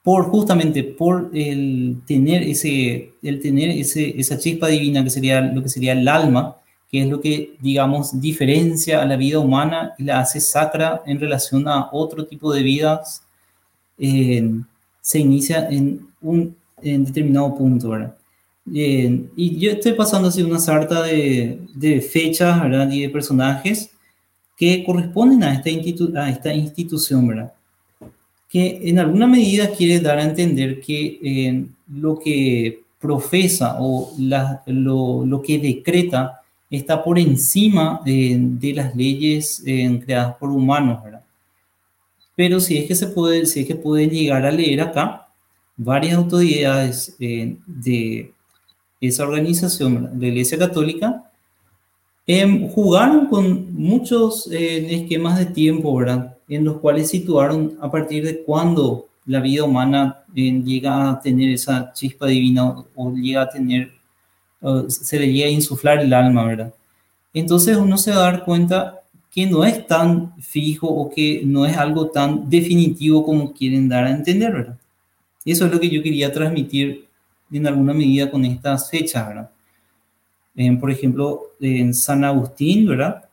[0.02, 5.62] por justamente por el tener ese, el tener ese, esa chispa divina que sería lo
[5.62, 6.56] que sería el alma,
[6.90, 11.20] que es lo que, digamos, diferencia a la vida humana y la hace sacra en
[11.20, 13.22] relación a otro tipo de vidas,
[13.98, 14.50] eh,
[15.00, 18.16] se inicia en un en determinado punto, ¿verdad?
[18.74, 22.90] Eh, y yo estoy pasando así una sarta de, de fechas, ¿verdad?
[22.90, 23.90] Y de personajes
[24.56, 25.70] que corresponden a esta,
[26.20, 27.52] a esta institución, ¿verdad?
[28.50, 35.24] Que en alguna medida quiere dar a entender que eh, lo que profesa o lo,
[35.24, 41.22] lo, que decreta está por encima eh, de las leyes eh, creadas por humanos, ¿verdad?
[42.34, 45.28] Pero si es que se puede, si es que pueden llegar a leer acá,
[45.76, 48.32] varias autoridades de
[49.00, 51.30] esa organización, la Iglesia Católica,
[52.26, 56.36] em, jugaron con muchos esquemas de tiempo, ¿verdad?
[56.50, 61.50] En los cuales situaron a partir de cuándo la vida humana eh, llega a tener
[61.50, 63.92] esa chispa divina o, llega a tener,
[64.88, 66.74] se le llega a insuflar el alma, ¿verdad?
[67.32, 69.00] Entonces uno se va a dar cuenta
[69.30, 74.04] que no es tan fijo o que no es algo tan definitivo como quieren dar
[74.06, 74.78] a entender, ¿verdad?
[75.44, 77.06] Eso es lo que yo quería transmitir
[77.52, 79.50] en alguna medida con estas fechas, ¿verdad?
[80.78, 83.24] por ejemplo, en San Agustín, ¿verdad?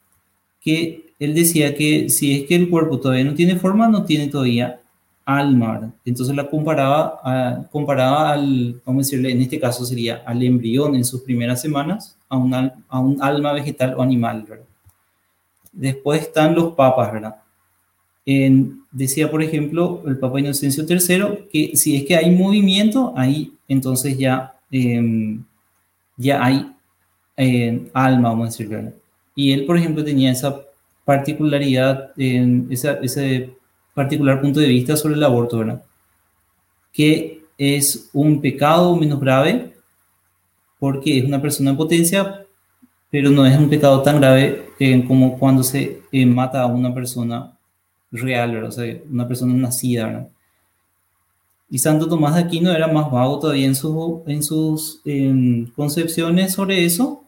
[0.62, 4.28] Que él decía que si es que el cuerpo todavía no tiene forma, no tiene
[4.28, 4.80] todavía
[5.26, 10.96] alma, Entonces la comparaba, comparaba al, vamos a decirle, en este caso sería al embrión
[10.96, 14.66] en sus primeras semanas a un, a un alma vegetal o animal, ¿verdad?
[15.74, 17.36] Después están los papas, ¿verdad?
[18.92, 24.18] Decía, por ejemplo, el Papa Inocencio III, que si es que hay movimiento, ahí entonces
[24.18, 25.44] ya, em,
[26.16, 26.72] ya hay
[27.38, 28.94] eh, alma, vamos a decirlo.
[29.36, 30.62] Y él, por ejemplo, tenía esa
[31.08, 33.56] particularidad, en esa, ese
[33.94, 35.82] particular punto de vista sobre el aborto, ¿verdad?
[36.92, 39.74] Que es un pecado menos grave
[40.78, 42.46] porque es una persona en potencia,
[43.10, 46.94] pero no es un pecado tan grave eh, como cuando se eh, mata a una
[46.94, 47.58] persona
[48.12, 48.70] real, ¿verdad?
[48.70, 50.08] o sea, una persona nacida.
[50.08, 50.28] ¿verdad?
[51.70, 53.76] Y Santo Tomás de Aquino era más vago todavía en,
[54.28, 55.02] en sus
[55.74, 57.24] concepciones sobre eso,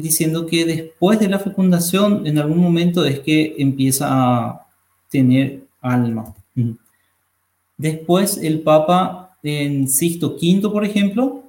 [0.00, 4.66] diciendo que después de la fecundación, en algún momento es que empieza a
[5.10, 6.34] tener alma.
[7.76, 11.42] Después el Papa en Sixto V, por ejemplo,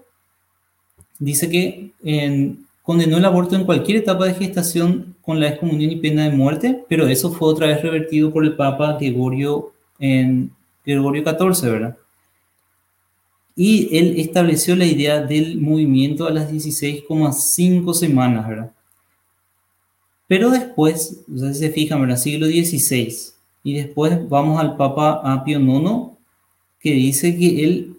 [1.20, 5.96] dice que en, condenó el aborto en cualquier etapa de gestación con la excomunión y
[5.98, 10.52] pena de muerte, pero eso fue otra vez revertido por el Papa Gregorio, en,
[10.86, 11.98] Gregorio XIV, ¿verdad?
[13.56, 18.72] Y él estableció la idea del movimiento a las 16,5 semanas, ¿verdad?
[20.28, 22.18] Pero después, si se fijan, ¿verdad?
[22.18, 23.16] Siglo XVI,
[23.64, 26.18] y después vamos al Papa Apio IX,
[26.80, 27.96] que dice que él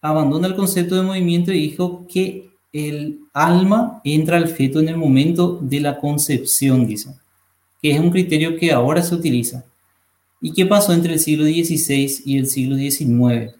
[0.00, 4.96] abandona el concepto de movimiento y dijo que el alma entra al feto en el
[4.96, 7.10] momento de la concepción, dice,
[7.80, 9.64] que es un criterio que ahora se utiliza.
[10.40, 13.57] ¿Y qué pasó entre el siglo XVI y el siglo XIX?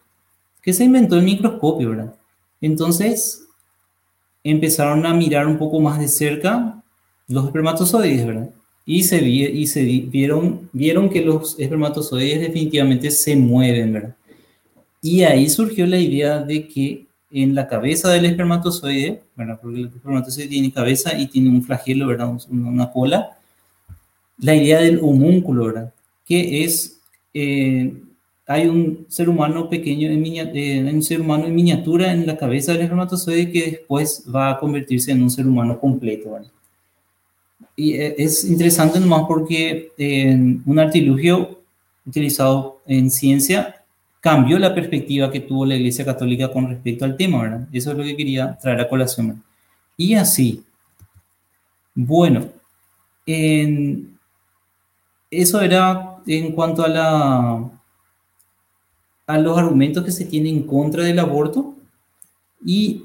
[0.69, 2.15] Que se inventó el microscopio, ¿verdad?
[2.61, 3.43] Entonces
[4.45, 6.83] empezaron a mirar un poco más de cerca
[7.27, 8.51] los espermatozoides, ¿verdad?
[8.85, 14.17] y se, y se vieron, vieron que los espermatozoides definitivamente se mueven, ¿verdad?
[15.01, 19.59] Y ahí surgió la idea de que en la cabeza del espermatozoide, ¿verdad?
[19.63, 22.31] Porque el espermatozoide tiene cabeza y tiene un flagelo, ¿verdad?
[22.51, 23.39] Una cola.
[24.37, 25.95] La idea del homúnculo, ¿verdad?
[26.27, 27.01] Que es,
[27.33, 27.91] eh,
[28.49, 32.73] hay un ser humano pequeño, en eh, un ser humano en miniatura en la cabeza
[32.73, 36.51] del espermatozoide que después va a convertirse en un ser humano completo, ¿verdad?
[37.79, 41.61] y eh, es interesante nomás porque en un artilugio
[42.05, 43.85] utilizado en ciencia
[44.21, 47.69] cambió la perspectiva que tuvo la Iglesia Católica con respecto al tema, ¿verdad?
[47.73, 49.45] Eso es lo que quería traer a colación.
[49.97, 50.65] Y así,
[51.95, 52.49] bueno,
[53.25, 54.19] en,
[55.31, 57.71] eso era en cuanto a, la,
[59.29, 61.77] a los argumentos que se tienen en contra del aborto
[62.65, 63.03] y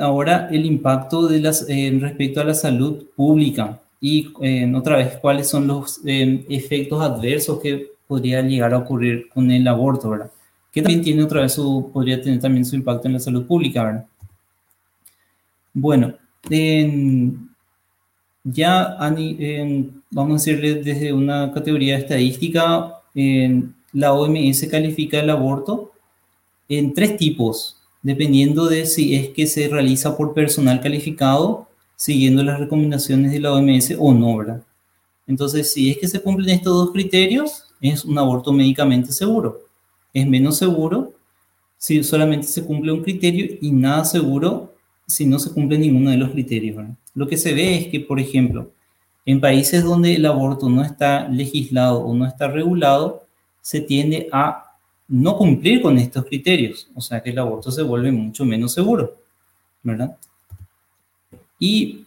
[0.00, 1.66] ahora el impacto de las,
[2.00, 4.32] respecto a la salud pública y
[4.74, 10.10] otra vez cuáles son los efectos adversos que podría llegar a ocurrir con el aborto,
[10.10, 10.32] ¿verdad?
[10.72, 13.84] Que también tiene otra vez su, podría tener también su impacto en la salud pública,
[13.84, 14.06] ¿verdad?
[15.72, 16.14] Bueno,
[18.42, 18.96] ya
[20.10, 22.96] vamos a decirle desde una categoría estadística,
[23.92, 25.92] la OMS califica el aborto
[26.68, 32.58] en tres tipos dependiendo de si es que se realiza por personal calificado, siguiendo las
[32.58, 34.62] recomendaciones de la OMS o no.
[35.26, 39.60] Entonces, si es que se cumplen estos dos criterios, es un aborto médicamente seguro.
[40.12, 41.12] Es menos seguro
[41.76, 44.74] si solamente se cumple un criterio y nada seguro
[45.06, 46.84] si no se cumple ninguno de los criterios.
[47.14, 48.70] Lo que se ve es que, por ejemplo,
[49.26, 53.26] en países donde el aborto no está legislado o no está regulado,
[53.70, 54.74] se tiende a
[55.06, 59.14] no cumplir con estos criterios, o sea que el aborto se vuelve mucho menos seguro,
[59.84, 60.16] ¿verdad?
[61.60, 62.04] Y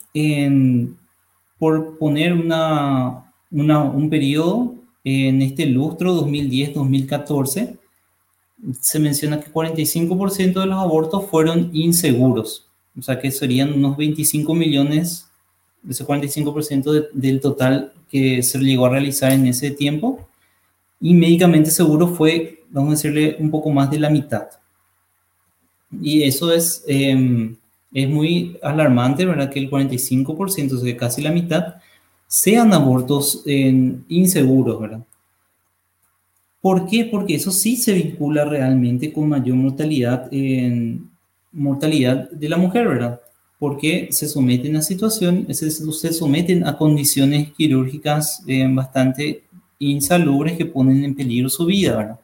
[1.58, 4.76] por poner una, un periodo,
[5.06, 7.78] en este lustro 2010-2014,
[8.82, 12.68] se menciona que 45% de los abortos fueron inseguros,
[13.00, 15.30] o sea que serían unos 25 millones,
[15.90, 20.28] ese 45% del total que se llegó a realizar en ese tiempo,
[21.04, 24.48] y médicamente seguro fue vamos a decirle, un poco más de la mitad.
[26.02, 27.56] Y eso es, em,
[27.94, 29.50] es muy alarmante, ¿verdad?
[29.50, 31.76] Que el 45%, o sea, casi la mitad,
[32.28, 35.06] sean abortos inseguros, ¿verdad?
[36.62, 37.06] ¿Por qué?
[37.06, 41.12] Porque eso sí se vincula realmente con mayor mortalidad, en,
[41.52, 43.22] mortalidad de la mujer, ¿verdad?
[43.60, 49.43] Porque se someten a situaciones, se, se someten a condiciones quirúrgicas eh, bastante
[49.92, 52.20] insalubres que ponen en peligro su vida, ¿verdad?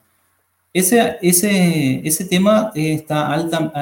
[0.72, 3.72] ese, ese, ese tema está alta,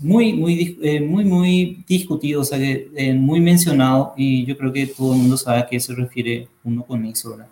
[0.00, 4.86] muy, muy, eh, muy, muy discutido, o sea, eh, muy mencionado y yo creo que
[4.86, 7.30] todo el mundo sabe a qué se refiere uno con eso.
[7.30, 7.48] ¿verdad?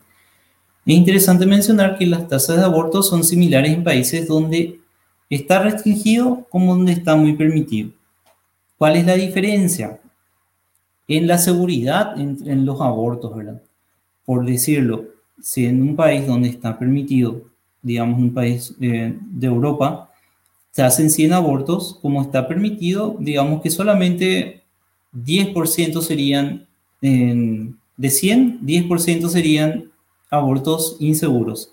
[0.84, 4.78] Es interesante mencionar que las tasas de aborto son similares en países donde
[5.30, 7.90] está restringido como donde está muy permitido.
[8.76, 10.00] ¿Cuál es la diferencia?
[11.08, 13.62] En la seguridad en, en los abortos, ¿verdad?
[14.26, 17.44] Por decirlo, si en un país donde está permitido
[17.86, 20.10] digamos, un país eh, de Europa,
[20.72, 24.62] se hacen 100 abortos, como está permitido, digamos que solamente
[25.14, 26.66] 10% serían,
[27.00, 29.84] de 100, 10% serían
[30.30, 31.70] abortos inseguros.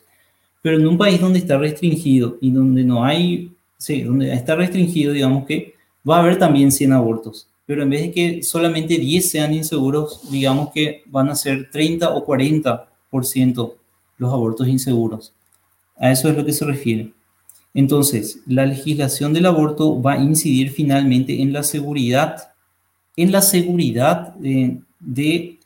[0.62, 5.14] Pero en un país donde está restringido y donde no hay, sí, donde está restringido,
[5.14, 5.74] digamos que
[6.08, 7.50] va a haber también 100 abortos.
[7.66, 12.14] Pero en vez de que solamente 10 sean inseguros, digamos que van a ser 30
[12.14, 12.93] o 40%
[14.18, 15.34] los abortos inseguros.
[15.98, 17.14] A eso es lo que se refiere.
[17.74, 22.54] Entonces, la legislación del aborto va a incidir finalmente en la seguridad,
[23.16, 25.60] en la seguridad de, de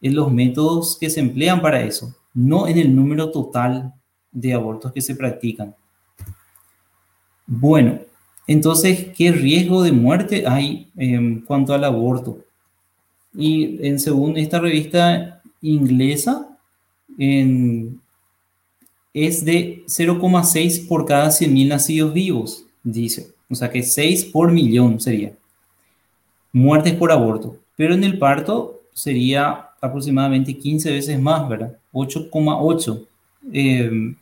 [0.00, 3.94] los métodos que se emplean para eso, no en el número total
[4.30, 5.74] de abortos que se practican.
[7.46, 8.00] Bueno,
[8.46, 12.38] entonces, ¿qué riesgo de muerte hay en cuanto al aborto?
[13.32, 16.53] Y en según esta revista inglesa,
[19.14, 23.28] es de 0,6 por cada 100.000 nacidos vivos, dice.
[23.48, 25.32] O sea que 6 por millón sería.
[26.52, 27.56] Muertes por aborto.
[27.76, 31.76] Pero en el parto sería aproximadamente 15 veces más, ¿verdad?
[31.92, 33.06] 8,8.
[33.52, 34.14] Eh,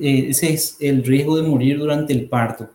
[0.00, 2.70] eh, ese es el riesgo de morir durante el parto.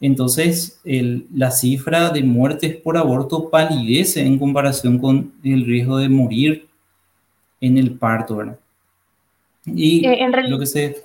[0.00, 6.66] Entonces, la cifra de muertes por aborto palidece en comparación con el riesgo de morir
[7.60, 8.58] en el parto, ¿verdad?
[9.66, 11.02] Y eh, lo que se...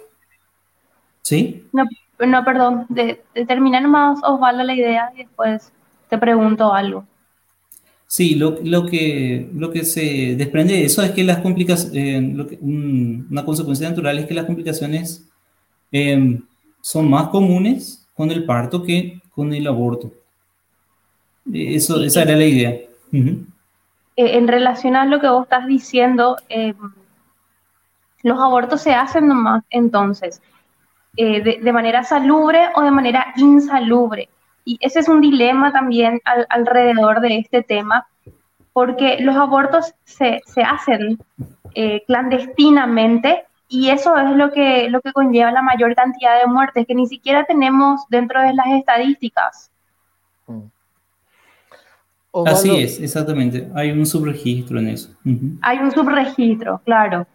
[1.22, 1.66] ¿Sí?
[1.72, 1.86] No,
[2.26, 3.86] no perdón, de, de terminar
[4.24, 5.72] Osvaldo la idea y después
[6.10, 7.06] te pregunto algo.
[8.08, 12.58] Sí, lo, lo, que, lo que se desprende de eso es que las complicaciones, eh,
[12.62, 15.30] una consecuencia natural es que las complicaciones
[15.92, 16.42] em,
[16.82, 20.12] son más comunes con el parto que con el aborto.
[21.54, 22.72] Eso, esa era la idea.
[23.12, 23.38] Eh,
[24.16, 26.76] en relación a lo que vos estás diciendo, em,
[28.24, 30.42] los abortos se hacen nomás entonces
[31.18, 34.30] eh, de, manera salubre o de manera insalubre.
[34.64, 38.08] Y ese es un dilema también alrededor de este tema,
[38.74, 41.18] porque los abortos se, hacen
[41.74, 46.86] eh, clandestinamente y eso es lo que, lo que conlleva la mayor cantidad de muertes
[46.88, 49.72] que ni siquiera tenemos dentro de las estadísticas.
[52.46, 53.68] Así es, exactamente.
[53.74, 55.10] Hay un subregistro en eso.
[55.62, 57.26] Hay un subregistro, claro.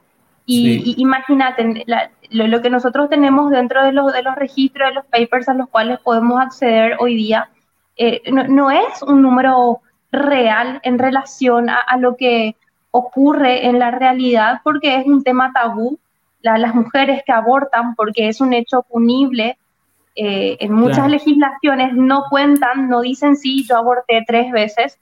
[0.46, 1.84] Y, imagínate,
[2.30, 5.68] lo, que nosotros tenemos dentro de los, de los registros, de los papers a los
[5.68, 7.48] cuales podemos acceder hoy día,
[7.96, 9.80] eh, no, es un número
[10.12, 12.56] real en relación a, lo que
[12.90, 15.98] ocurre en la realidad, porque es un tema tabú.
[16.40, 19.56] las mujeres que abortan, porque es un hecho punible,
[20.16, 24.98] eh, en muchas legislaciones no cuentan, no dicen sí, yo aborté tres veces,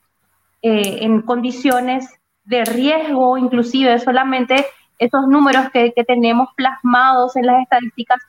[0.62, 2.09] eh, en condiciones
[2.44, 4.64] de riesgo, inclusive solamente
[5.02, 8.20] esos números que, tenemos plasmados en las estadísticas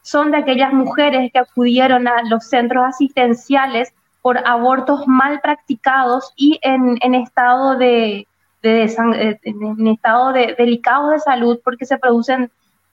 [0.00, 3.92] son de aquellas mujeres que acudieron a los centros asistenciales
[4.22, 8.26] por abortos mal practicados y en, estado de,
[8.62, 12.50] eh, en estado de delicados de salud porque se producen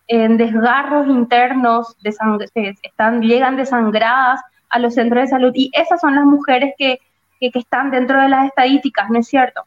[0.07, 6.26] en desgarros internos, están, llegan desangradas a los centros de salud y esas son las
[6.26, 6.99] mujeres que,
[7.40, 9.66] que están dentro de las estadísticas, ¿no es cierto?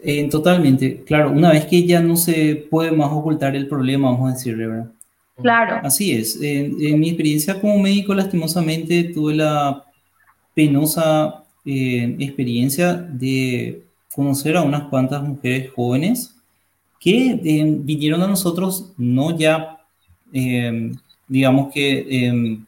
[0.00, 4.30] Eh, totalmente, claro, una vez que ya no se puede más ocultar el problema, vamos
[4.30, 4.90] a decirle, ¿verdad?
[5.40, 5.80] Claro.
[5.82, 6.40] Así es.
[6.40, 9.84] En, mi experiencia como médico, lastimosamente, tuve la
[10.54, 13.82] penosa eh, experiencia de
[14.14, 16.34] conocer a unas cuantas mujeres jóvenes
[17.00, 19.78] que eh, vinieron a nosotros no ya,
[21.28, 22.58] digamos que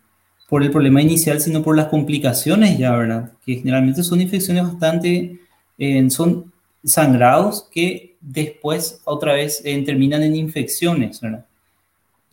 [0.49, 3.33] por el problema inicial, sino por las complicaciones ya, ¿verdad?
[3.45, 5.41] Que generalmente son infecciones bastante,
[6.09, 6.51] son
[6.85, 11.45] sangrados que después otra vez eh, terminan en infecciones, ¿verdad?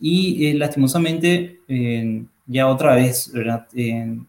[0.00, 1.58] Y eh, lastimosamente,
[2.46, 3.66] ya otra vez, ¿verdad?
[3.74, 4.26] En,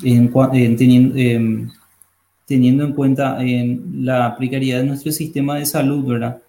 [0.00, 1.70] teniendo, em,
[2.46, 3.38] teniendo, en cuenta
[3.94, 6.40] la precariedad de nuestro sistema de salud, ¿verdad?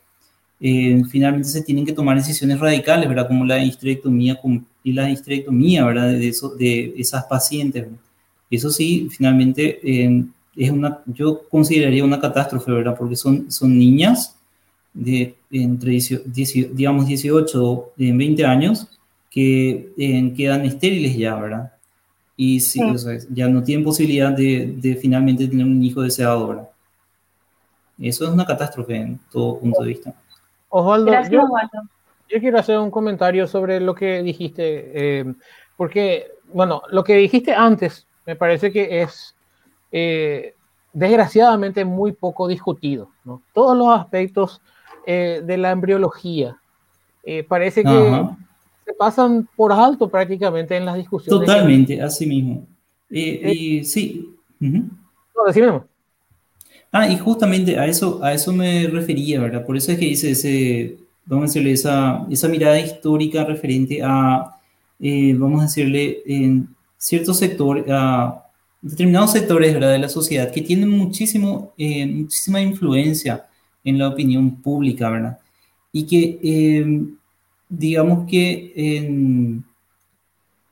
[0.60, 3.30] finalmente se tienen que tomar decisiones radicales, ¿verdad?
[3.30, 4.38] Como la histerectomía
[4.84, 6.10] y la histerectomía, ¿verdad?
[6.10, 7.88] De, eso, de esas pacientes.
[8.52, 9.80] Eso sí, finalmente
[10.56, 12.96] es una, yo consideraría una catástrofe, ¿verdad?
[12.98, 14.36] Porque son, son niñas
[14.94, 16.00] de entre,
[16.74, 18.88] digamos, 18 y 20 años
[19.30, 21.74] que quedan estériles ya, ¿verdad?
[22.36, 22.82] Y sí,
[23.32, 26.70] ya no tienen posibilidad de, de, finalmente tener un hijo deseado, ¿verdad?
[28.00, 30.14] Eso es una catástrofe en todo punto de vista.
[30.70, 31.42] Osvaldo, yo,
[32.30, 35.34] yo, quiero hacer un comentario sobre lo que dijiste, eh,
[35.76, 39.36] porque, bueno, lo que dijiste antes me parece que es
[39.92, 40.54] eh,
[40.94, 43.10] desgraciadamente muy poco discutido.
[43.24, 43.42] ¿no?
[43.54, 44.62] Todos los aspectos
[45.06, 46.58] eh, de la embriología
[47.48, 48.26] parece que
[48.86, 51.46] se pasan por alto prácticamente en las discusiones.
[51.46, 52.66] Totalmente, así mismo.
[53.08, 54.34] y sí.
[54.60, 55.82] No, decime.
[56.92, 59.66] Ah, y justamente a eso, a eso me refería, ¿verdad?
[59.66, 64.58] Por eso es que hice ese, vamos a decirle, esa, esa mirada histórica referente a,
[65.00, 66.68] eh, vamos a decirle, en
[66.98, 68.44] ciertos sectores, a
[68.82, 73.46] determinados sectores de la sociedad que tienen muchísimo, eh, muchísima influencia
[73.84, 75.40] en la opinión pública, ¿verdad?
[75.92, 77.04] Y que, eh,
[77.70, 79.62] digamos que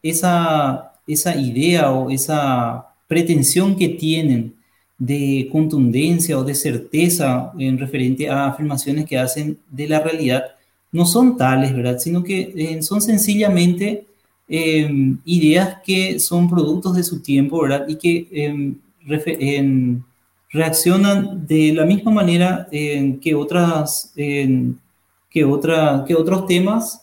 [0.01, 4.55] esa, esa idea o esa pretensión que tienen
[4.97, 10.43] de contundencia o de certeza en referente a afirmaciones que hacen de la realidad
[10.91, 11.99] no son tales, ¿verdad?
[11.99, 14.05] Sino que eh, son sencillamente
[14.47, 17.85] em, ideas que son productos de su tiempo, ¿verdad?
[17.87, 20.01] Y que em,
[20.49, 27.01] reaccionan de la misma manera que, otras, que, otra, que otros temas,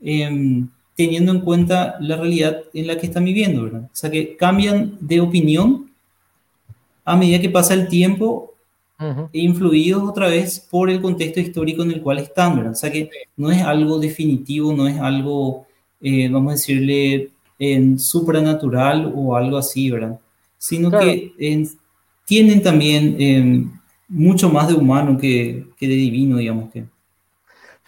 [0.00, 3.82] em, teniendo en cuenta la realidad en la que están viviendo, ¿verdad?
[3.84, 5.90] O sea, que cambian de opinión
[7.06, 8.54] a medida que pasa el tiempo,
[9.32, 12.72] influidos otra vez por el contexto histórico en el cual están, ¿verdad?
[12.72, 15.65] O sea que no es algo definitivo, no es algo,
[16.00, 20.18] eh, vamos a decirle, en supranatural o algo así, ¿verdad?
[20.58, 21.32] Sino que
[22.24, 23.72] tienen también em,
[24.08, 26.84] mucho más de humano que, que, de divino, digamos que.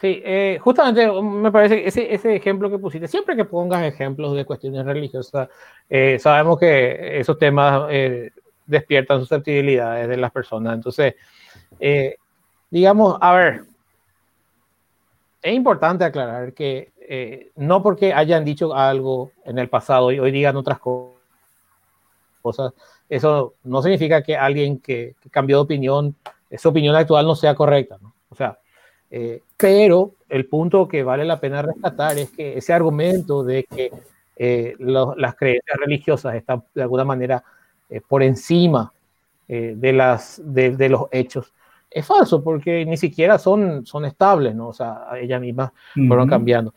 [0.00, 4.44] Sí, eh, justamente me parece ese, ese ejemplo que pusiste, siempre que pongas ejemplos de
[4.44, 5.48] cuestiones religiosas,
[5.90, 7.90] eh, sabemos que esos temas
[8.68, 10.74] despiertan susceptibilidades de las personas.
[10.74, 11.14] Entonces,
[11.80, 12.16] eh,
[12.70, 13.62] digamos, a ver,
[15.42, 20.30] es importante aclarar que eh, no porque hayan dicho algo en el pasado y hoy
[20.30, 22.72] digan otras cosas,
[23.08, 26.14] eso no significa que alguien que, cambió de opinión,
[26.50, 28.14] esa opinión actual no sea correcta, ¿no?
[28.30, 28.58] O sea,
[29.10, 33.90] eh, pero el punto que vale la pena rescatar es que ese argumento de que
[34.78, 37.42] las creencias religiosas están de alguna manera
[37.90, 38.92] eh, por encima
[39.48, 41.52] eh, de, las, de, los hechos.
[41.90, 44.68] Es falso porque ni siquiera son, son estables, ¿no?
[44.68, 45.72] O sea, ellas mismas
[46.06, 46.74] fueron cambiando.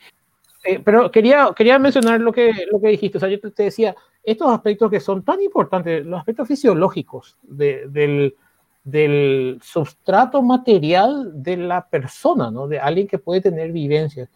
[0.63, 3.17] Eh, pero quería, quería mencionar lo que, lo que dijiste.
[3.17, 8.35] O sea, yo te decía, estos aspectos que son tan importantes, los aspectos fisiológicos del,
[8.83, 12.67] del substrato material de la persona, ¿no?
[12.67, 14.29] De alguien que puede tener vivencias.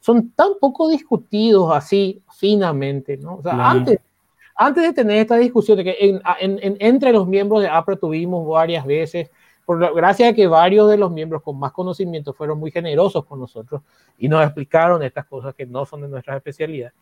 [0.00, 3.36] Son tan poco discutidos así finamente, ¿no?
[3.36, 4.00] O sea, antes
[4.54, 6.20] antes de tener esta discusión, de que
[6.80, 9.30] entre los miembros de APRA tuvimos varias veces,
[9.64, 13.38] por gracias a que varios de los miembros con más conocimiento fueron muy generosos con
[13.38, 13.82] nosotros
[14.18, 16.92] y nos explicaron estas cosas que no son de nuestra especialidad.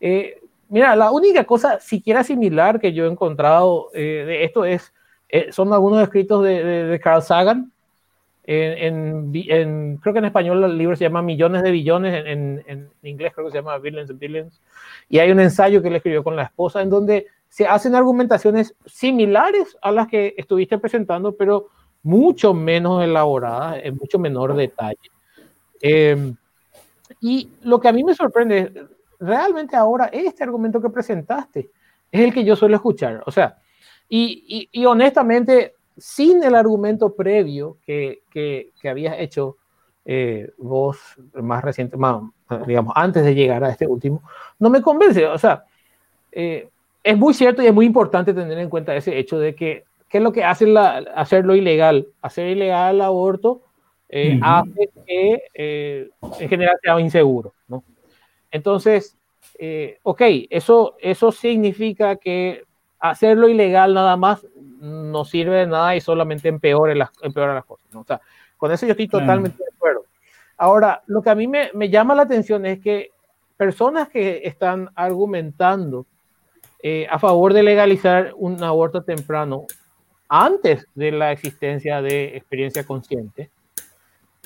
[0.00, 4.92] Eh, mira, la única cosa siquiera similar que yo he encontrado eh, de esto es,
[5.28, 7.72] eh, son algunos escritos de, de Carl Sagan,
[8.48, 9.32] en,
[10.00, 13.46] creo que en español el libro se llama Millones de Billones, en, en, inglés creo
[13.46, 14.60] que se llama Billions and Billions,
[15.08, 18.74] y hay un ensayo que le escribió con la esposa en donde se hacen argumentaciones
[18.86, 21.70] similares a las que estuviste presentando, pero
[22.06, 25.10] mucho menos elaboradas, en mucho menor detalle.
[25.80, 26.34] Em,
[27.20, 28.86] y lo que a mí me sorprende
[29.18, 31.70] realmente ahora este argumento que presentaste
[32.10, 33.22] es el que yo suelo escuchar.
[33.26, 33.58] O sea,
[34.08, 39.56] y, y, y honestamente sin el argumento previo que, que, que habías hecho
[40.04, 40.98] eh, vos
[41.34, 42.22] más reciente, más,
[42.66, 44.22] digamos, antes de llegar a este último,
[44.58, 45.26] no me convence.
[45.26, 45.64] O sea,
[46.30, 46.68] eh,
[47.02, 49.84] es muy cierto y es muy importante tener en cuenta ese hecho de que,
[50.16, 52.08] ¿qué es lo que hace la, hacerlo ilegal?
[52.22, 53.60] Hacer ilegal el aborto
[54.08, 57.84] eh, hace que en general sea inseguro, ¿no?
[58.50, 59.18] Entonces,
[60.02, 62.64] ok, eso, eso significa que
[62.98, 64.46] hacerlo ilegal nada más
[64.80, 67.86] no sirve de nada y solamente empeora las, empeora las cosas.
[67.92, 68.00] ¿no?
[68.00, 68.22] O sea,
[68.56, 70.06] con eso yo estoy totalmente de acuerdo.
[70.56, 73.10] Ahora, lo que a mí me, me, llama la atención es que
[73.58, 76.06] personas que están argumentando
[76.88, 79.66] eh, a favor de legalizar un aborto temprano
[80.28, 83.50] antes de la existencia de experiencia consciente,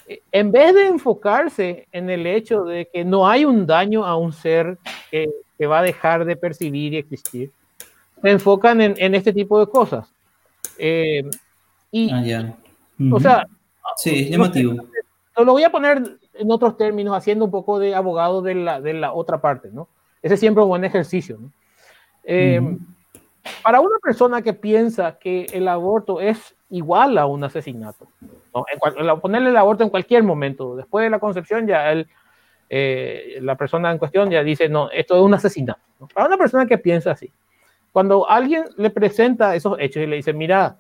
[0.07, 4.17] eh, en vez de enfocarse en el hecho de que no hay un daño a
[4.17, 4.79] un ser
[5.11, 7.51] que, que va a dejar de percibir y existir,
[8.21, 10.13] se enfocan en, en este tipo de cosas.
[10.79, 11.23] Eh,
[11.91, 12.55] y, ah,
[13.13, 13.47] O sea,
[13.97, 14.75] sí, llamativo.
[15.37, 18.81] Lo, lo voy a poner en otros términos, haciendo un poco de abogado de la,
[18.81, 19.89] de la otra parte, ¿no?
[20.23, 21.53] Ese es siempre un buen ejercicio, ¿no?
[22.25, 22.61] Eh,
[23.63, 28.09] para una persona que piensa que el aborto es igual a un asesinato,
[29.21, 32.09] ponerle el aborto en cualquier momento, después de la concepción ya él,
[32.69, 35.81] eh, la persona en cuestión ya dice, no, esto es un asesinato.
[36.15, 37.33] Para una persona que piensa así,
[37.93, 40.77] cuando alguien le presenta esos hechos y le dice, mira,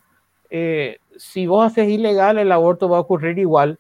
[0.49, 3.79] eh, si vos haces ilegal, el aborto va a ocurrir igual,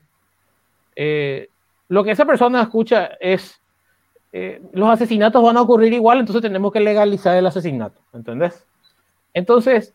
[0.96, 1.48] eh,
[1.88, 3.60] lo que esa persona escucha es,
[4.72, 8.64] los asesinatos van a ocurrir igual, entonces tenemos que legalizar el asesinato, ¿entendés?
[9.34, 9.94] Entonces,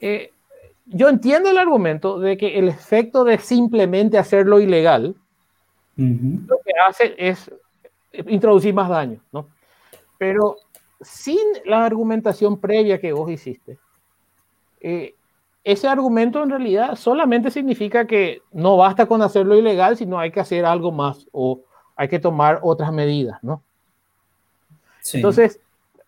[0.00, 0.32] eh,
[0.86, 5.14] yo entiendo el argumento de que el efecto de simplemente hacerlo ilegal,
[5.96, 7.50] lo que hace es
[8.12, 9.48] introducir más daño, ¿no?
[10.16, 10.56] Pero
[11.00, 13.78] sin la argumentación previa que vos hiciste,
[14.80, 15.14] eh,
[15.64, 20.40] ese argumento en realidad solamente significa que no basta con hacerlo ilegal, sino hay que
[20.40, 21.60] hacer algo más o
[21.96, 23.62] hay que tomar otras medidas, ¿no?
[25.12, 25.60] Entonces,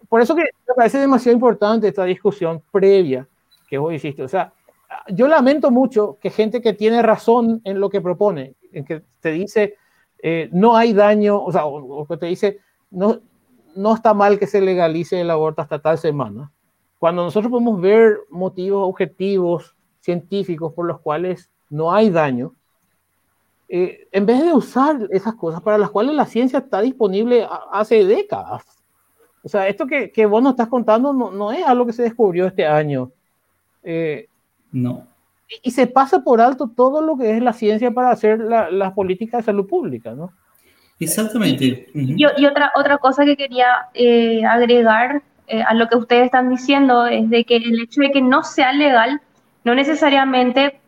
[0.09, 3.27] por eso que me parece demasiado importante esta discusión previa
[3.69, 4.23] que vos hiciste.
[4.23, 4.53] O sea,
[5.09, 9.31] yo lamento mucho que gente que tiene razón en lo que propone, en que te
[9.33, 9.77] dice
[10.23, 12.59] eh, no hay daño, o sea, o, que te dice
[12.91, 13.21] no,
[13.75, 16.51] no está mal que se legalice el aborto hasta tal semana.
[16.99, 22.55] Cuando nosotros podemos ver motivos objetivos científicos por los cuales no hay daño,
[23.69, 28.05] eh, en vez de usar esas cosas para las cuales la ciencia está disponible hace
[28.05, 28.65] décadas,
[29.43, 32.03] o sea, esto que, que vos nos estás contando no, no, es algo que se
[32.03, 33.11] descubrió este año.
[33.83, 34.29] Eh,
[34.73, 35.07] no.
[35.62, 38.95] Y, se pasa por alto todo lo que es la ciencia para hacer las la
[38.95, 40.33] políticas de salud pública, ¿no?
[41.01, 41.89] Exactamente.
[41.95, 46.51] Y, y, otra, otra cosa que quería eh, agregar eh, a lo que ustedes están
[46.51, 49.21] diciendo es de que el hecho de que no sea legal
[49.65, 50.79] no necesariamente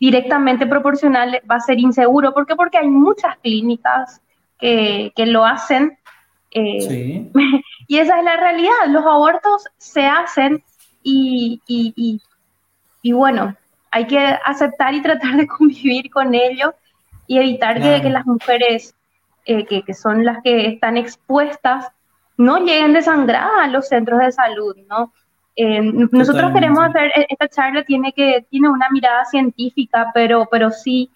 [0.00, 2.32] directamente proporcional va a ser inseguro.
[2.32, 2.56] ¿Por qué?
[2.56, 4.22] Porque hay muchas clínicas
[4.58, 5.98] que, que lo hacen
[6.50, 7.30] eh,
[7.88, 10.62] y esa es la realidad, los abortos se hacen
[11.02, 12.20] y, y,
[13.02, 13.54] y, bueno,
[13.90, 16.72] hay que aceptar y tratar de convivir con ellos
[17.26, 18.94] y evitar que, las mujeres
[19.44, 21.88] eh, que, que, son las que están expuestas
[22.36, 25.12] no lleguen desangradas a los centros de salud, ¿no?
[25.58, 25.80] Eh,
[26.12, 31.10] nosotros queremos hacer, e, esta charla tiene, que, tiene una mirada científica, pero, pero sí,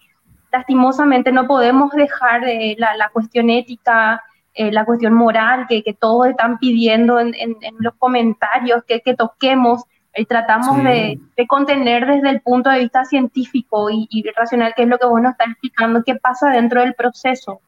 [0.51, 5.93] lastimosamente no podemos dejar de la, la cuestión ética, eh, la cuestión moral que, que,
[5.93, 9.83] todos están pidiendo en, en, los comentarios, que, que toquemos,
[10.13, 14.83] y tratamos de, de, contener desde el punto de vista científico y, y, racional, que
[14.83, 17.61] es lo que vos nos estás explicando, qué pasa dentro del proceso.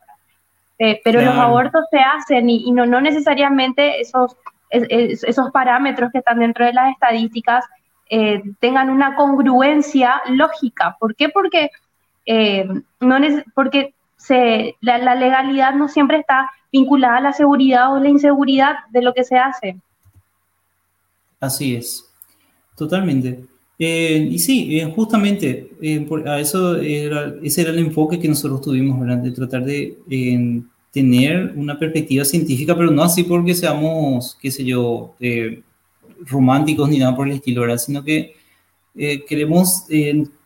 [0.77, 4.35] Eh, pero los abortos se hacen y, y, no, no necesariamente esos,
[4.69, 7.63] esos parámetros que están dentro de las estadísticas
[8.09, 10.97] eh, tengan una congruencia lógica.
[10.99, 11.29] ¿Por qué?
[11.29, 11.69] Porque,
[12.99, 13.17] no
[13.55, 18.73] porque se, la, la legalidad no siempre está vinculada a la seguridad o la inseguridad
[18.89, 19.77] de lo que se hace.
[21.39, 22.03] Así es,
[22.75, 23.45] totalmente.
[23.77, 28.61] Eh, y sí, eh, justamente eh, a eso era, ese era el enfoque que nosotros
[28.61, 29.17] tuvimos, ¿verdad?
[29.17, 29.97] de tratar de
[30.91, 35.15] tener una perspectiva científica, pero no así porque seamos, qué sé yo,
[36.25, 37.77] románticos ni nada por el estilo, ¿verdad?
[37.77, 38.35] sino que
[39.27, 39.87] queremos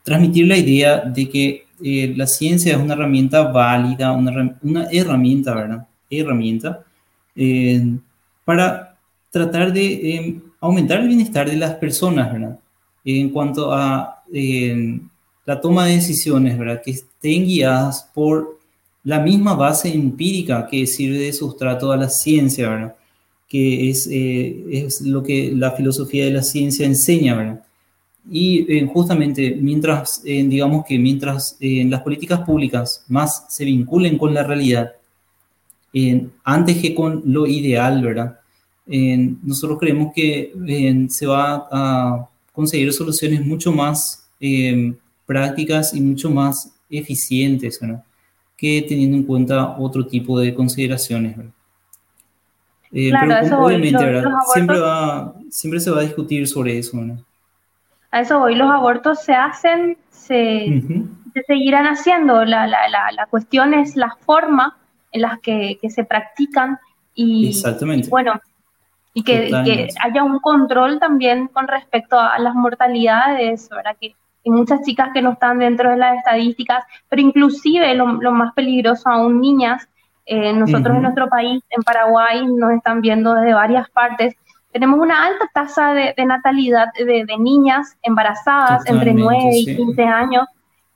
[0.03, 1.65] transmitir la idea de que
[2.15, 5.87] la ciencia es una herramienta válida, una, una herramienta, ¿verdad?
[6.09, 6.83] Herramienta
[7.39, 7.97] eh,
[8.43, 8.97] para
[9.29, 12.59] tratar de eh, aumentar el bienestar de las personas, ¿verdad?
[13.05, 14.99] En cuanto a eh,
[15.45, 16.81] la toma de decisiones, ¿verdad?
[16.83, 18.57] Que estén guiadas por
[19.03, 22.95] la misma base empírica que sirve de sustrato a la ciencia, ¿verdad?
[23.47, 27.63] Que es, es lo que la filosofía de la ciencia enseña, ¿verdad?
[28.29, 34.96] Y justamente mientras, digamos que mientras las políticas públicas más se vinculen con la realidad,
[36.43, 38.39] antes que con lo ideal, ¿verdad?
[39.43, 40.53] nosotros creemos que
[41.09, 44.95] se va a conseguir soluciones mucho más em,
[45.25, 48.03] prácticas y mucho más eficientes, ¿verdad?
[48.55, 51.51] Que teniendo en cuenta otro tipo de consideraciones, ¿verdad?
[52.91, 54.31] Eh, claro, pero obviamente, ¿verdad?
[54.53, 57.17] siempre, va, siempre se va a discutir sobre eso, ¿verdad?
[58.11, 60.81] A eso hoy los abortos se hacen, se,
[61.33, 62.45] se seguirán haciendo.
[62.45, 64.77] La, la, la, la, cuestión es la forma
[65.17, 66.79] en las que, se practican
[67.13, 67.59] y,
[68.09, 68.39] bueno,
[69.13, 73.97] y que, haya un control también con respecto a las mortalidades, ¿verdad?
[73.99, 74.15] Que
[74.45, 79.09] hay muchas chicas que no están dentro de las estadísticas, pero inclusive lo, más peligroso
[79.09, 79.87] aún niñas,
[80.25, 84.35] eh, nosotros en nuestro país, en Paraguay, nos están viendo desde varias partes,
[84.71, 90.45] tenemos una alta tasa de, natalidad de, niñas embarazadas entre 9 y 15 años,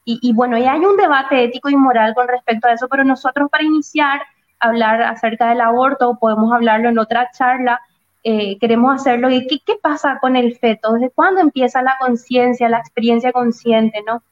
[0.04, 3.50] y, bueno, y hay un debate ético y moral con respecto a eso, pero nosotros
[3.52, 4.22] para iniciar,
[4.60, 7.80] hablar acerca del aborto, podemos hablarlo en otra charla,
[8.24, 9.30] eh, queremos hacerlo.
[9.30, 10.94] ¿Y qué, qué, pasa con el feto?
[10.94, 14.24] ¿Desde cuándo empieza la conciencia, la experiencia consciente, no?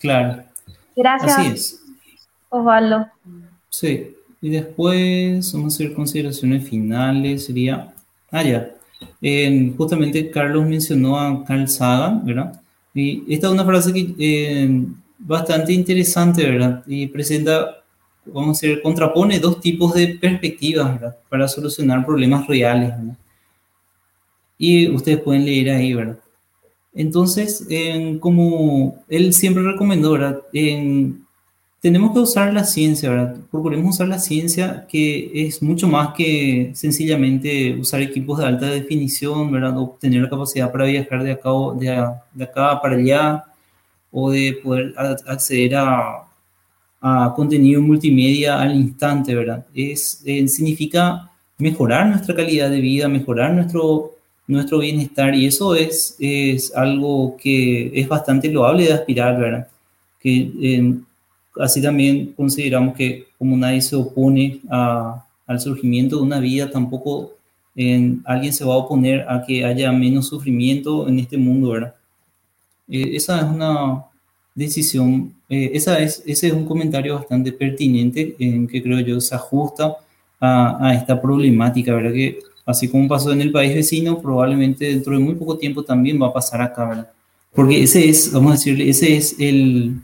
[0.00, 0.42] Claro.
[0.96, 1.38] Gracias.
[1.38, 1.84] Así es.
[2.48, 3.06] Osvaldo.
[3.68, 4.16] Sí.
[4.40, 7.46] Y después vamos a hacer consideraciones finales.
[7.46, 7.92] Sería.
[8.30, 8.70] Ah, ya.
[9.76, 12.60] justamente Carlos mencionó a Carl Sagan, ¿verdad?
[12.98, 14.84] Y esta es una frase que eh,
[15.18, 16.82] bastante interesante, ¿verdad?
[16.86, 17.82] Y presenta,
[18.26, 21.16] vamos a decir, contrapone dos tipos de perspectivas, ¿verdad?
[21.28, 23.16] Para solucionar problemas reales, ¿verdad?
[24.58, 26.18] Y ustedes pueden leer ahí, ¿verdad?
[26.92, 27.66] Entonces,
[28.18, 30.42] como él siempre recomendó, ¿verdad?
[31.80, 33.36] Tenemos que usar la ciencia, ¿verdad?
[33.50, 39.52] Procuremos usar la ciencia que es mucho más que sencillamente usar equipos de alta definición,
[39.52, 39.78] ¿verdad?
[39.78, 43.44] O tener la capacidad para viajar de acá, de, de acá para allá,
[44.10, 44.94] o de poder
[45.26, 46.24] acceder a,
[47.00, 49.64] a contenido multimedia al instante, ¿verdad?
[49.74, 54.12] Es, eh, significa mejorar nuestra calidad de vida, mejorar nuestro,
[54.46, 59.68] nuestro bienestar, y eso es, es algo que es bastante loable de aspirar, ¿verdad?
[60.20, 60.94] Que eh,
[61.58, 67.32] así también consideramos que como nadie se opone al surgimiento de una vida, tampoco
[68.24, 71.94] alguien se va a oponer a que haya menos sufrimiento en este mundo, ¿verdad?
[72.88, 74.04] Eh, esa es una
[74.54, 79.34] decisión, eh, esa es, ese es un comentario bastante pertinente en que creo yo se
[79.34, 79.96] ajusta
[80.40, 82.12] a, a, esta problemática, ¿verdad?
[82.12, 86.20] Que así como pasó en el país vecino, probablemente dentro de muy poco tiempo también
[86.20, 87.10] va a pasar acá, ¿verdad?
[87.54, 90.00] Porque ese es, vamos a decirle, ese es el,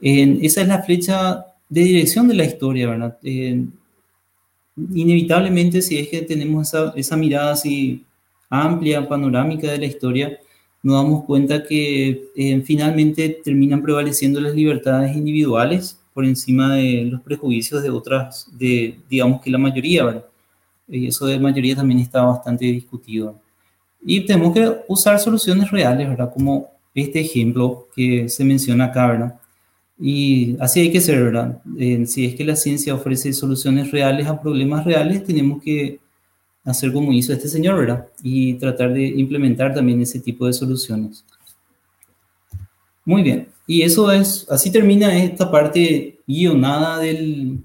[0.00, 3.18] esa es la flecha de dirección de la historia, ¿verdad?
[4.94, 8.04] inevitablemente, si es que tenemos esa, mirada así
[8.48, 10.38] amplia, panorámica de la historia,
[10.82, 17.20] nos damos cuenta que eh, finalmente terminan prevaleciendo las libertades individuales por encima de los
[17.20, 20.24] prejuicios de otras, de digamos que la mayoría, ¿verdad?
[20.86, 23.38] Y eso de mayoría también está bastante discutido.
[24.04, 26.32] Y tenemos que usar soluciones reales, ¿verdad?
[26.32, 29.40] Como este ejemplo que se menciona acá, ¿verdad?
[30.00, 31.60] Y así hay que ser, ¿verdad?
[32.06, 35.98] si es que la ciencia ofrece soluciones reales a problemas reales, tenemos que
[36.64, 38.06] hacer como hizo este señor, ¿verdad?
[38.22, 41.24] Y tratar de implementar también ese tipo de soluciones.
[43.04, 43.48] Muy bien.
[43.66, 47.64] Y eso es, así termina esta parte guionada del,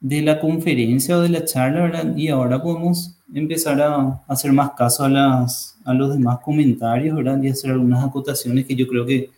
[0.00, 2.16] de la conferencia o de la charla, ¿verdad?
[2.16, 7.42] Y ahora podemos empezar a hacer más caso a, las, a los demás comentarios, ¿verdad?
[7.42, 9.30] Y hacer algunas acotaciones que yo creo que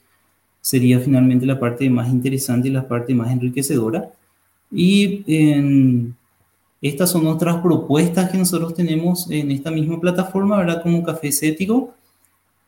[0.69, 4.11] sería finalmente la parte más interesante y la parte más enriquecedora.
[4.71, 5.25] Y
[6.83, 10.83] estas son otras propuestas que nosotros tenemos en esta misma plataforma, ¿verdad?
[10.83, 11.95] Como Café Cético.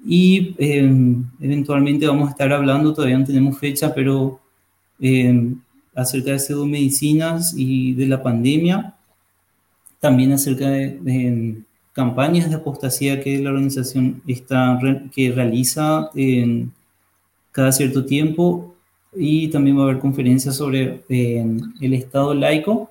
[0.03, 4.41] Y em, eventualmente vamos a estar hablando, todavía no tenemos fecha, pero
[4.99, 5.61] em,
[5.95, 8.95] acerca de pseudomedicinas y de la pandemia.
[9.99, 11.63] También acerca de,
[11.93, 14.79] campañas de apostasía que la organización está,
[15.15, 16.73] que realiza en
[17.53, 18.75] cada cierto tiempo
[19.15, 22.91] y también va a haber conferencias sobre el Estado laico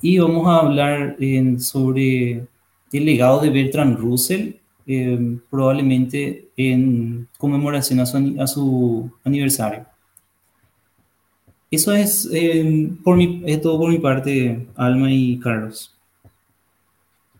[0.00, 1.16] y vamos a hablar
[1.58, 2.46] sobre
[2.92, 4.54] el legado de Bertrand Russell,
[4.86, 9.86] eh, probablemente en conmemoración a su, a su aniversario.
[11.70, 12.30] Eso es,
[13.02, 15.96] por mi, es todo por mi parte, Alma y Carlos.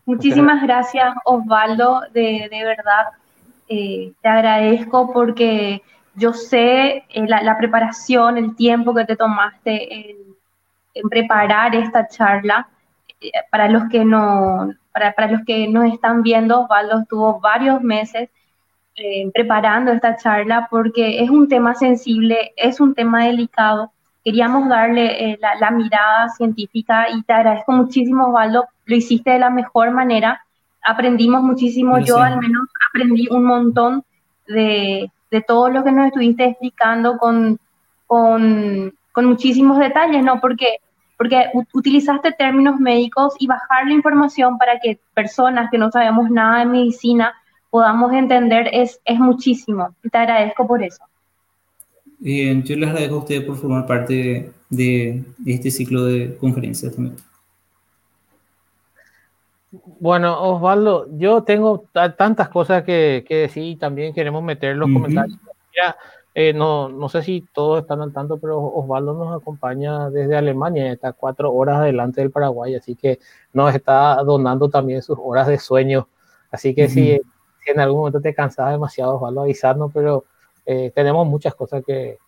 [0.05, 3.07] Muchísimas gracias, Osvaldo, de, de verdad.
[3.69, 5.83] Eh, te agradezco porque
[6.17, 10.17] yo sé eh, la, preparación, el tiempo que te tomaste en,
[11.11, 12.69] preparar esta charla.
[13.21, 17.83] Eh, para los que no, para, para, los que nos están viendo, Osvaldo estuvo varios
[17.83, 18.31] meses
[18.97, 23.93] eh, preparando esta charla porque es un tema sensible, es un tema delicado.
[24.25, 28.67] Queríamos darle la, la, mirada científica y te agradezco muchísimo, Osvaldo.
[28.87, 30.45] Lo hiciste de la mejor manera.
[30.83, 31.99] Aprendimos muchísimo.
[32.01, 34.05] Yo al menos aprendí un montón
[34.49, 37.59] de, de todo lo que nos estuviste explicando con,
[38.07, 40.41] con, muchísimos detalles, ¿no?
[40.41, 40.79] Porque,
[41.17, 46.61] porque utilizaste términos médicos y bajar la información para que personas que no sabemos nada
[46.61, 47.35] de medicina
[47.71, 49.95] podamos entender es, es muchísimo.
[50.11, 51.03] te agradezco por eso.
[52.19, 57.17] Bien, yo les agradezco a ustedes por formar parte de, este ciclo de conferencias también.
[60.01, 65.39] Bueno, Osvaldo, yo tengo tantas cosas que, decir y también queremos meter los comentarios.
[66.39, 70.93] Eh, no, no sé si todos están al tanto, pero Osvaldo nos acompaña desde Alemania,
[70.93, 73.19] está cuatro horas adelante del Paraguay, así que
[73.55, 76.09] nos está donando también sus horas de sueño.
[76.51, 77.19] Así que si,
[77.67, 80.25] en algún momento te cansas demasiado, Osvaldo, avisarnos, pero
[80.67, 82.19] eh, tenemos muchas cosas que,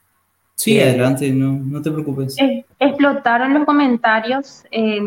[0.59, 2.37] Sí, adelante, no, no te preocupes.
[2.81, 4.65] explotaron los comentarios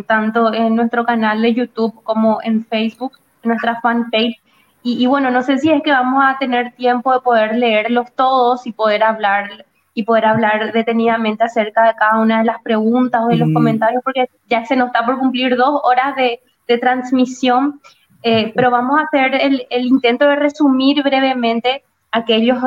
[0.08, 3.12] tanto en nuestro canal de YouTube como en Facebook,
[3.44, 4.40] en nuestra fanpage.
[4.82, 8.08] Y, y, bueno, no sé si es que vamos a tener tiempo de poder leerlos
[8.16, 13.22] todos y poder hablar y poder hablar detenidamente acerca de cada una de las preguntas
[13.22, 13.54] o de los mm.
[13.54, 17.82] comentarios, porque ya se nos está por cumplir dos horas de, de transmisión,
[18.24, 22.58] eh, pero vamos a hacer el, el intento de resumir brevemente aquellos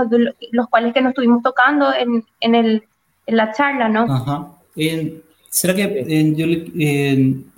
[0.52, 2.84] los cuales que nos estuvimos tocando en, en, el,
[3.26, 4.02] en la charla, ¿no?
[4.12, 4.48] Ajá.
[5.48, 6.46] ¿Será que yo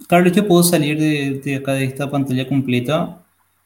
[0.08, 3.18] Carlos, yo puedo salir de, de, acá de esta pantalla completa?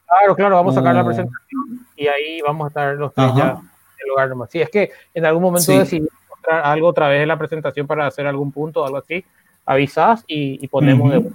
[0.06, 3.50] Claro, claro, vamos a sacar la presentación y ahí vamos a estar los tres ya
[3.50, 4.50] en el lugar nomás.
[4.50, 8.06] Si es que en algún momento decidimos mostrar algo otra vez en la presentación para
[8.06, 9.24] hacer algún punto o algo así,
[9.66, 11.30] avisas y, y ponemos de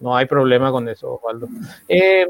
[0.00, 1.48] No hay problema con eso, Osvaldo.
[1.88, 2.26] Eh,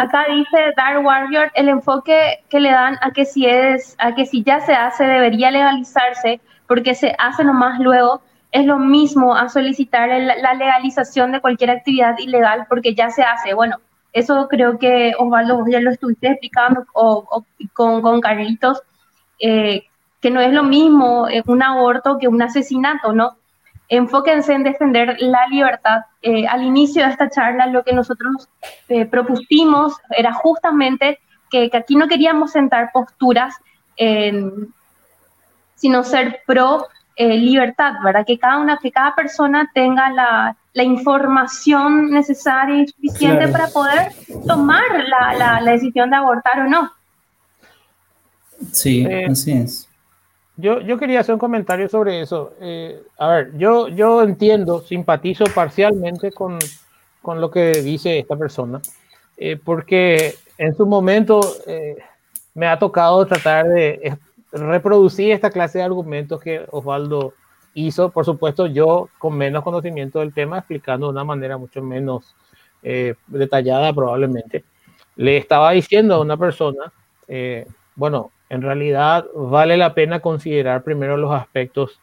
[0.00, 4.24] Acá dice Dark Warrior, el enfoque que le dan a que si es, a que
[4.24, 8.22] si ya se hace debería legalizarse, porque se hace nomás luego,
[8.52, 13.52] es lo mismo a solicitar la legalización de cualquier actividad ilegal porque ya se hace.
[13.52, 13.76] Bueno,
[14.14, 17.44] eso creo que Osvaldo ya lo estuviste explicando o,
[17.74, 18.80] con, con Carlitos,
[19.40, 19.84] eh,
[20.20, 23.36] que no es lo mismo un aborto que un asesinato, ¿no?
[23.88, 26.02] Enfóquense en defender la libertad.
[26.22, 28.48] Eh, al inicio de esta charla lo que nosotros
[28.88, 31.18] eh, propusimos era justamente
[31.50, 33.54] que, aquí no queríamos sentar posturas,
[35.76, 38.26] sino ser pro eh, libertad, ¿verdad?
[38.26, 44.10] Que cada, una, que cada persona tenga la, la información necesaria y suficiente para poder
[44.48, 46.90] tomar la, la, la, decisión de abortar o no.
[48.72, 49.88] Sí, así es.
[50.56, 52.54] Yo, yo quería hacer un comentario sobre eso.
[52.60, 56.58] Eh, a ver, yo, yo entiendo, simpatizo parcialmente con,
[57.22, 58.80] con lo que dice esta persona,
[59.36, 61.96] eh, porque en su momento eh,
[62.54, 64.16] me ha tocado tratar de
[64.52, 67.34] reproducir esta clase de argumentos que Osvaldo
[67.74, 72.36] hizo, por supuesto yo con menos conocimiento del tema, explicando de una manera mucho menos
[73.26, 74.62] detallada probablemente.
[75.16, 76.92] Le estaba diciendo a una persona,
[77.96, 82.00] bueno, en realidad vale la pena considerar primero los aspectos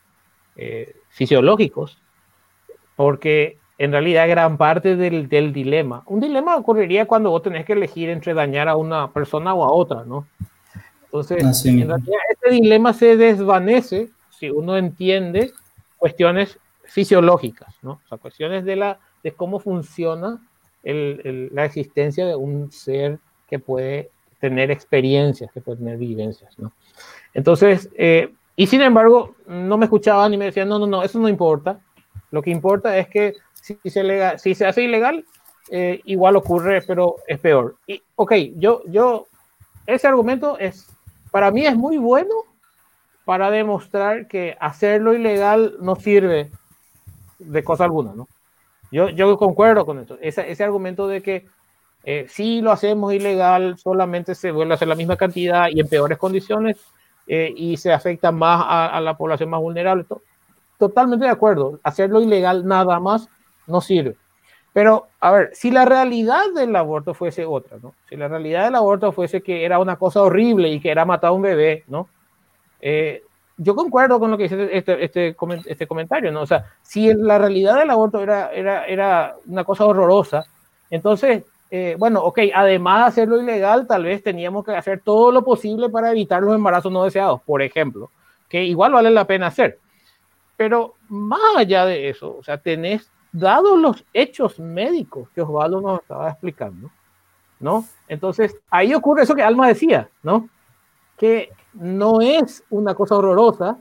[0.56, 1.98] eh, fisiológicos,
[2.96, 7.74] porque en realidad gran parte del, del, dilema, un dilema ocurriría cuando vos tenés que
[7.74, 10.28] elegir entre dañar a una persona o a otra, ¿no?
[11.06, 15.52] Entonces, en realidad este dilema se desvanece si uno entiende
[15.98, 17.94] cuestiones fisiológicas, ¿no?
[18.06, 20.40] O sea, cuestiones de, la, de cómo funciona
[20.84, 23.20] el, el, la existencia de un ser
[23.50, 24.10] que puede
[24.42, 26.74] tener experiencias, que puede tener vivencias, ¿no?
[27.34, 31.20] Entonces, eh, y sin embargo, no me escuchaban y me decían, no, no, no, eso
[31.20, 31.80] no importa.
[32.32, 35.24] Lo que importa es que si se, legal, si se hace ilegal,
[35.70, 37.78] eh, igual ocurre, pero es peor.
[37.88, 39.28] Y, ok, yo, yo,
[39.86, 40.88] ese argumento es,
[41.30, 42.34] para mí es muy bueno
[43.24, 46.52] para demostrar que hacerlo ilegal no sirve
[47.40, 48.28] de cosa alguna, ¿no?
[48.92, 50.18] Yo, yo concuerdo con eso.
[50.20, 51.48] Ese, ese argumento de que
[52.04, 55.88] eh, si lo hacemos ilegal, solamente se vuelve a hacer la misma cantidad y en
[55.88, 56.78] peores condiciones
[57.28, 60.06] eh, y se afecta más a, la población más vulnerable.
[60.80, 61.80] Totalmente de acuerdo.
[61.84, 63.30] Hacerlo ilegal nada más
[63.68, 64.16] no sirve.
[64.74, 67.94] Pero, a ver, si la realidad del aborto fuese otra, ¿no?
[68.10, 71.30] Si la realidad del aborto fuese que era una cosa horrible y que era matar
[71.30, 72.08] a un bebé, ¿no?
[72.80, 73.22] Eh,
[73.58, 76.42] yo concuerdo con lo que dice este, este, este, comentario, ¿no?
[76.42, 80.46] O sea, si la realidad del aborto era, era, era una cosa horrorosa,
[80.90, 85.42] entonces eh, bueno, ok, además de hacerlo ilegal, tal vez teníamos que hacer todo lo
[85.42, 88.12] posible para evitar los embarazos no deseados, por ejemplo,
[88.50, 89.80] que igual vale la pena hacer.
[90.58, 96.02] Pero más allá de eso, o sea, tenés, dados los hechos médicos que Osvaldo nos
[96.02, 96.92] estaba explicando,
[97.62, 97.86] ¿no?
[98.10, 100.50] Entonces, ahí ocurre eso que Alma decía, ¿no?
[101.18, 103.78] Que no es una cosa horrorosa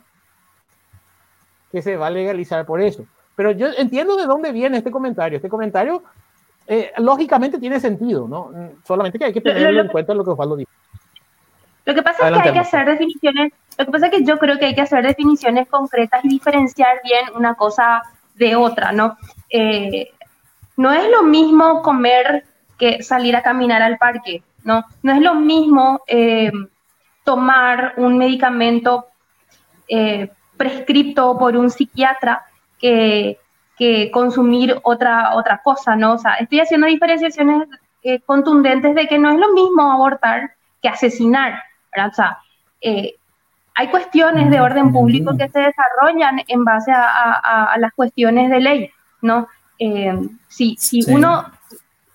[1.72, 3.04] que se va a legalizar por eso.
[3.34, 5.36] Pero yo entiendo de dónde viene este comentario.
[5.36, 6.04] Este comentario
[6.66, 8.52] eh, lógicamente tiene sentido, ¿no?
[8.86, 10.70] Solamente que hay que tenerlo en cuenta lo que Osvaldo dijo.
[11.84, 14.38] Lo que pasa es que hay que hacer definiciones, lo que pasa es que yo
[14.38, 18.02] creo que hay que hacer definiciones concretas y diferenciar bien una cosa
[18.36, 19.16] de otra, ¿no?
[19.48, 20.12] Eh,
[20.76, 22.44] no es lo mismo comer
[22.78, 24.84] que salir a caminar al parque, ¿no?
[25.02, 26.52] No es lo mismo eh,
[27.24, 29.06] tomar un medicamento
[30.56, 32.44] prescripto por un psiquiatra
[32.78, 33.40] que
[33.81, 36.12] que consumir otra, otra cosa, ¿no?
[36.12, 37.66] O sea, estoy haciendo diferenciaciones
[38.02, 40.51] eh, contundentes de que no es lo mismo abortar
[40.82, 42.11] que asesinar, ¿verdad?
[42.11, 42.39] O sea,
[42.82, 43.15] eh,
[43.74, 48.61] hay cuestiones de orden público que se desarrollan en base a, a, las cuestiones de
[48.61, 48.90] ley,
[49.23, 49.48] ¿no?
[49.78, 51.47] Eh, si, si uno,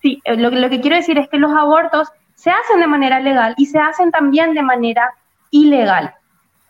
[0.03, 3.55] si, lo, lo que quiero decir es que los abortos se hacen de manera legal
[3.57, 5.15] y se hacen también de manera
[5.49, 6.13] ilegal,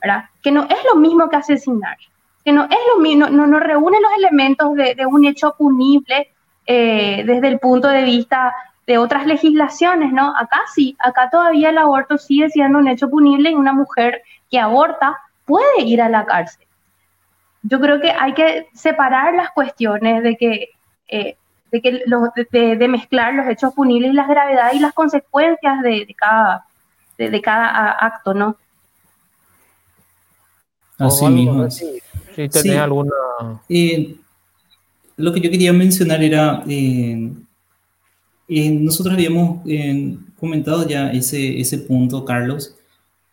[0.02, 0.30] ¿verdad?
[0.42, 1.98] Que no es lo mismo que asesinar,
[2.46, 6.30] que no es lo mismo, no, no reúne los elementos de, de un hecho punible
[6.68, 8.54] eh, desde el punto de vista
[8.88, 10.36] de otras legislaciones, ¿no?
[10.36, 14.60] Acá sí, acá todavía el aborto sigue siendo un hecho punible y una mujer que
[14.60, 16.66] aborta puede ir a la cárcel.
[17.64, 20.70] Yo creo que hay que separar las cuestiones de que,
[21.08, 21.36] eh,
[21.72, 26.66] de, que de, mezclar los hechos punibles y las gravedades y las consecuencias de, cada,
[27.18, 28.56] de, cada acto, ¿no?
[31.00, 31.68] Así mismo.
[32.36, 33.12] Si tenés alguna...
[33.70, 34.16] Eh,
[35.18, 36.64] lo que yo quería mencionar era...
[36.68, 37.32] Eh,
[38.48, 39.62] nosotros habíamos
[40.40, 42.76] comentado ya ese, ese punto, Carlos,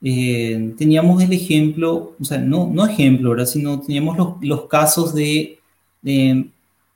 [0.05, 5.15] eh, teníamos el ejemplo, o sea, no, no ejemplo, ahora, sino teníamos los, los casos
[5.15, 5.59] de,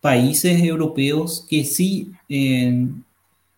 [0.01, 2.87] países europeos que sí eh,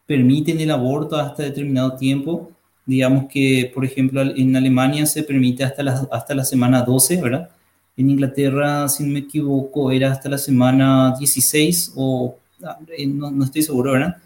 [0.07, 2.51] permiten el aborto hasta determinado tiempo.
[2.87, 7.51] Digamos que, por ejemplo, en Alemania se permite hasta la, hasta la semana 12, ¿verdad?
[7.99, 13.31] En Inglaterra, si no me equivoco, era hasta la semana 16 o ah, eh, no,
[13.31, 14.16] no estoy seguro, ¿verdad?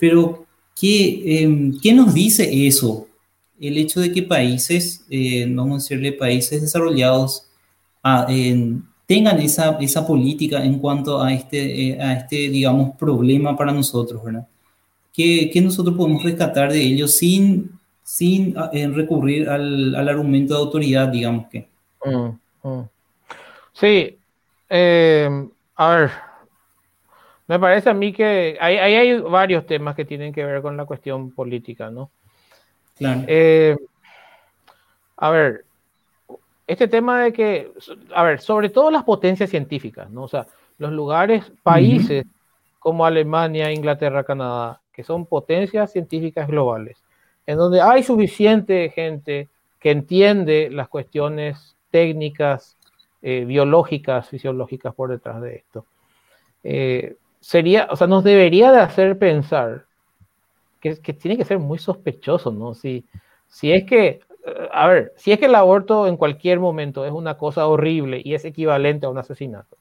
[0.00, 3.06] pero, ¿qué, em, ¿qué nos dice eso?
[3.60, 7.46] el hecho de que países, eh, vamos a decirle países desarrollados,
[8.02, 8.26] ah,
[9.06, 14.22] tengan esa, esa política en cuanto a este, eh, a este, digamos, problema para nosotros,
[14.24, 14.46] ¿verdad?
[15.12, 17.70] ¿Qué, nosotros podemos rescatar de ellos sin,
[18.02, 21.68] sin ah, recurrir al, al, argumento de autoridad, digamos que?
[22.06, 22.88] Mm, mm.
[23.72, 24.18] Sí,
[24.68, 26.10] eh, a ver,
[27.46, 30.84] me parece a mí que ahí hay varios temas que tienen que ver con la
[30.84, 32.10] cuestión política, ¿no?
[32.98, 33.76] Eh,
[35.16, 35.64] a ver,
[36.66, 37.72] este tema de que,
[38.14, 40.24] a ver, sobre todo las potencias científicas, ¿no?
[40.24, 40.46] O sea,
[40.78, 42.24] los lugares, países
[42.78, 47.04] como Alemania, Inglaterra, Canadá, que son potencias científicas globales,
[47.46, 52.76] en donde hay suficiente gente que entiende las cuestiones técnicas,
[53.28, 55.84] eh, biológicas, fisiológicas por detrás de esto.
[56.62, 59.86] Eh, sería, o sea, nos debería de hacer pensar
[60.80, 62.74] que, tiene que ser muy sospechoso, ¿no?
[62.74, 63.04] Si,
[63.48, 67.10] si es que, eh, a ver, si es que el aborto en cualquier momento es
[67.10, 69.76] una cosa horrible y es equivalente a un asesinato,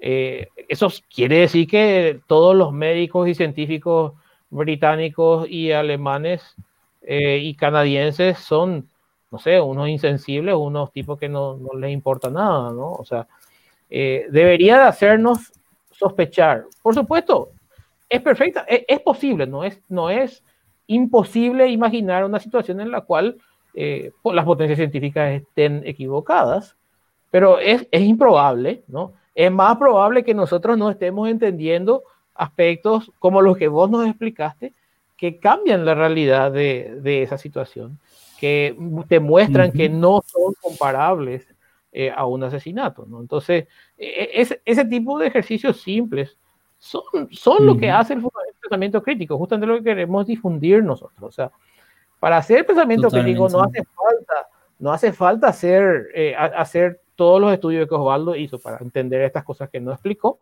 [0.00, 4.14] eso quiere decir que todos los médicos y científicos
[4.48, 6.56] británicos y alemanes
[7.06, 8.89] y canadienses son,
[9.30, 12.92] no sé, unos insensibles, unos tipos que no, no les importa nada, ¿no?
[12.92, 13.26] O sea,
[13.88, 15.52] debería de hacernos
[15.90, 16.64] sospechar.
[16.82, 17.50] Por supuesto,
[18.08, 20.42] es perfecta, e, es, posible, no es, no es
[20.88, 23.36] imposible imaginar una situación en la cual
[23.74, 26.76] eh, las potencias científicas estén equivocadas,
[27.30, 29.12] pero es, es, improbable, ¿no?
[29.34, 32.02] Es más probable que nosotros no estemos entendiendo
[32.34, 34.72] aspectos como los que vos nos explicaste,
[35.16, 38.00] que cambian la realidad de, de esa situación,
[38.40, 38.74] que
[39.06, 41.46] te muestran que no son comparables
[41.92, 43.20] eh, a un asesinato, ¿no?
[43.20, 43.66] Entonces,
[43.98, 46.38] e, e, ese tipo de ejercicios simples
[46.78, 48.22] son, son lo que hace el
[48.58, 51.22] pensamiento crítico, justamente lo que queremos difundir nosotros.
[51.22, 51.50] O sea,
[52.18, 54.48] para hacer pensamiento crítico no hace falta,
[54.78, 59.44] no hace falta hacer, eh, hacer todos los estudios que Osvaldo hizo para entender estas
[59.44, 60.38] cosas que no explicó,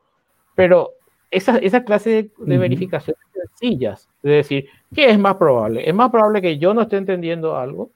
[0.54, 0.92] pero
[1.32, 5.88] esa, esa clase de, verificaciones sencillas, de decir, ¿qué es más probable?
[5.88, 7.90] ¿Es más probable que yo no esté entendiendo algo?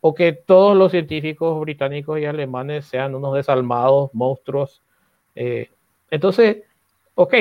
[0.00, 4.82] ¿O que todos los científicos británicos y alemanes sean unos desalmados monstruos?
[5.34, 5.70] Eh,
[6.10, 6.62] entonces,
[7.14, 7.34] ok,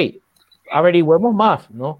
[0.71, 1.99] averigüemos más, ¿no?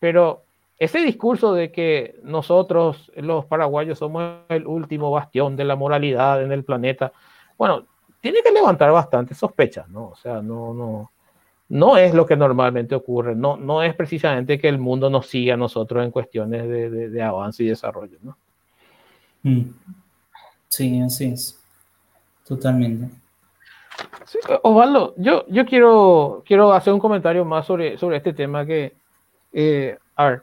[0.00, 0.42] Pero
[0.78, 6.52] ese discurso de que nosotros, los paraguayos, somos el último bastión de la moralidad en
[6.52, 7.12] el planeta,
[7.56, 7.84] bueno,
[8.20, 10.08] tiene que levantar bastante sospechas, ¿no?
[10.08, 11.10] O sea, no, no,
[11.68, 15.54] no es lo que normalmente ocurre, no, no es precisamente que el mundo nos siga
[15.54, 18.36] a nosotros en cuestiones de, de, avance y desarrollo, ¿no?
[19.42, 19.70] Mm.
[20.68, 21.62] Sí, así es.
[22.46, 23.14] Totalmente.
[24.62, 28.94] Osvaldo, yo, yo quiero, quiero hacer un comentario más sobre, sobre este tema que,
[29.52, 30.42] eh, a ver,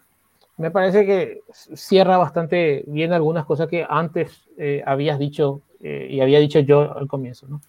[0.57, 6.21] me parece que cierra bastante bien algunas cosas que antes eh, habías dicho eh, y
[6.21, 7.47] había dicho yo al comienzo.
[7.47, 7.61] ¿no?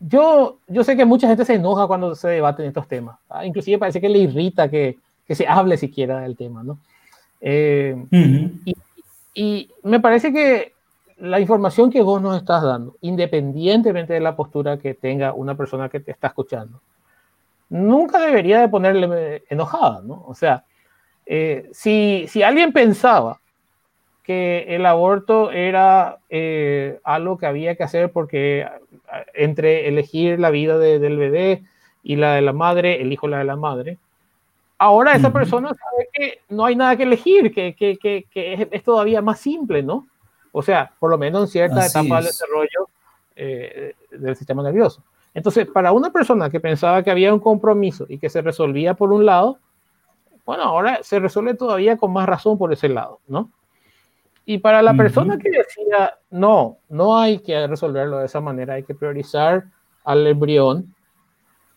[0.00, 3.18] Yo, yo sé que mucha gente se enoja cuando se debaten estos temas.
[3.28, 3.44] ¿ah?
[3.44, 6.62] Inclusive parece que le irrita que, que, se hable siquiera del tema.
[6.62, 6.78] ¿no?
[7.40, 8.74] y,
[9.34, 10.72] y, me parece que
[11.18, 15.88] la información que vos nos estás dando, independientemente de la postura que tenga una persona
[15.88, 16.80] que te está escuchando,
[17.68, 20.24] nunca debería de ponerle enojada, ¿no?
[20.26, 20.64] O sea,
[21.26, 23.40] eh, si, si, alguien pensaba
[24.24, 28.66] que el aborto era eh, algo que había que hacer porque
[29.34, 31.62] entre elegir la vida del bebé
[32.02, 33.98] y la de la madre, elijo la de la madre,
[34.78, 38.68] ahora esa persona sabe que no hay nada que elegir, que, que, que, que es,
[38.70, 40.06] es, todavía más simple, ¿no?
[40.52, 42.88] O sea, por lo menos en cierta etapa del desarrollo
[43.36, 45.02] eh, del sistema nervioso.
[45.34, 49.12] Entonces, para una persona que pensaba que había un compromiso y que se resolvía por
[49.12, 49.58] un lado,
[50.46, 53.50] bueno, ahora se resuelve todavía con más razón por ese lado, ¿no?
[54.46, 58.82] Y para la persona que decía, no, no hay que resolverlo de esa manera, hay
[58.82, 59.64] que priorizar
[60.04, 60.94] al embrión,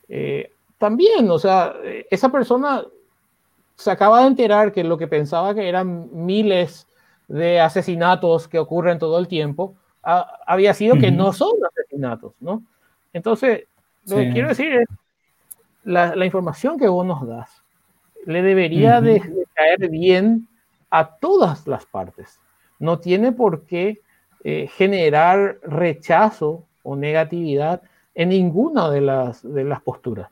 [0.10, 1.76] eh, también, o sea,
[2.10, 2.84] esa persona
[3.76, 6.88] se acaba de enterar que lo que pensaba que eran miles
[7.28, 12.64] de asesinatos que ocurren todo el tiempo, había sido que no son asesinatos, ¿no?
[13.12, 13.66] Entonces,
[14.08, 14.88] lo que quiero decir es,
[15.84, 17.62] la, la, información que vos nos das
[18.26, 19.22] le debería de,
[19.54, 20.48] caer bien
[20.90, 22.40] a todas las partes.
[22.80, 24.02] No tiene por qué
[24.44, 27.82] eh, generar rechazo o negatividad
[28.16, 30.30] en ninguna de las, de las posturas.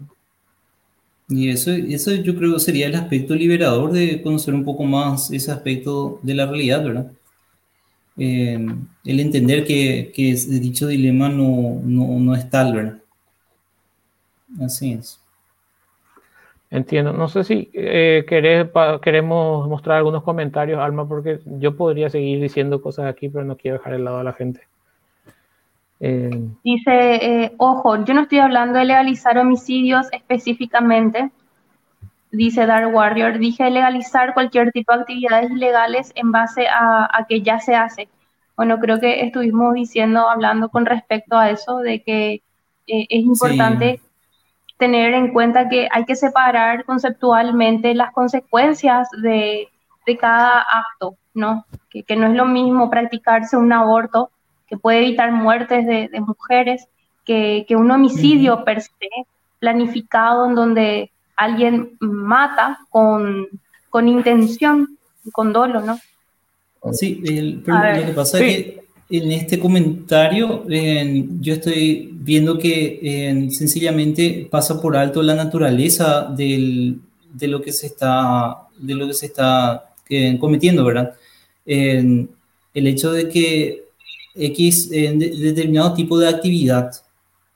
[1.27, 5.31] Y eso, eso yo creo que sería el aspecto liberador de conocer un poco más
[5.31, 7.11] ese aspecto de la realidad, ¿verdad?
[8.17, 8.65] Eh,
[9.03, 12.97] el entender que, que dicho dilema no, no, no, es tal, ¿verdad?
[14.61, 15.19] Así es.
[16.71, 17.13] Entiendo.
[17.13, 23.05] No sé si eh, queremos mostrar algunos comentarios, Alma, porque yo podría seguir diciendo cosas
[23.05, 24.61] aquí, pero no quiero dejar el lado a la gente.
[25.99, 26.29] Eh,
[26.63, 31.31] Dice, eh, ojo, yo no estoy hablando de legalizar homicidios específicamente,
[32.31, 37.59] dice Dark Warrior, dije legalizar cualquier tipo de actividades ilegales en base a, que ya
[37.59, 38.09] se hace.
[38.57, 42.33] Bueno, creo que estuvimos diciendo, hablando con respecto a eso, de que
[42.87, 44.01] eh, es importante
[44.77, 49.69] tener en cuenta que hay que separar conceptualmente las consecuencias de,
[50.19, 51.65] cada acto, ¿no?
[51.89, 54.29] Que, que no es lo mismo practicarse un aborto
[54.67, 56.87] que puede evitar muertes de, mujeres,
[57.25, 58.91] que, un homicidio per se
[59.59, 63.47] planificado en donde alguien mata con,
[63.89, 64.97] con intención,
[65.31, 65.99] con dolo, ¿no?
[66.91, 67.15] Sí,
[67.65, 74.97] lo que pasa es que en este comentario yo estoy viendo que sencillamente pasa por
[74.97, 76.97] alto la naturaleza de
[77.41, 81.13] lo que se está, de lo que se está eh, cometiendo, ¿verdad?
[81.65, 83.85] el hecho de que
[84.35, 86.91] X en determinado tipo de actividad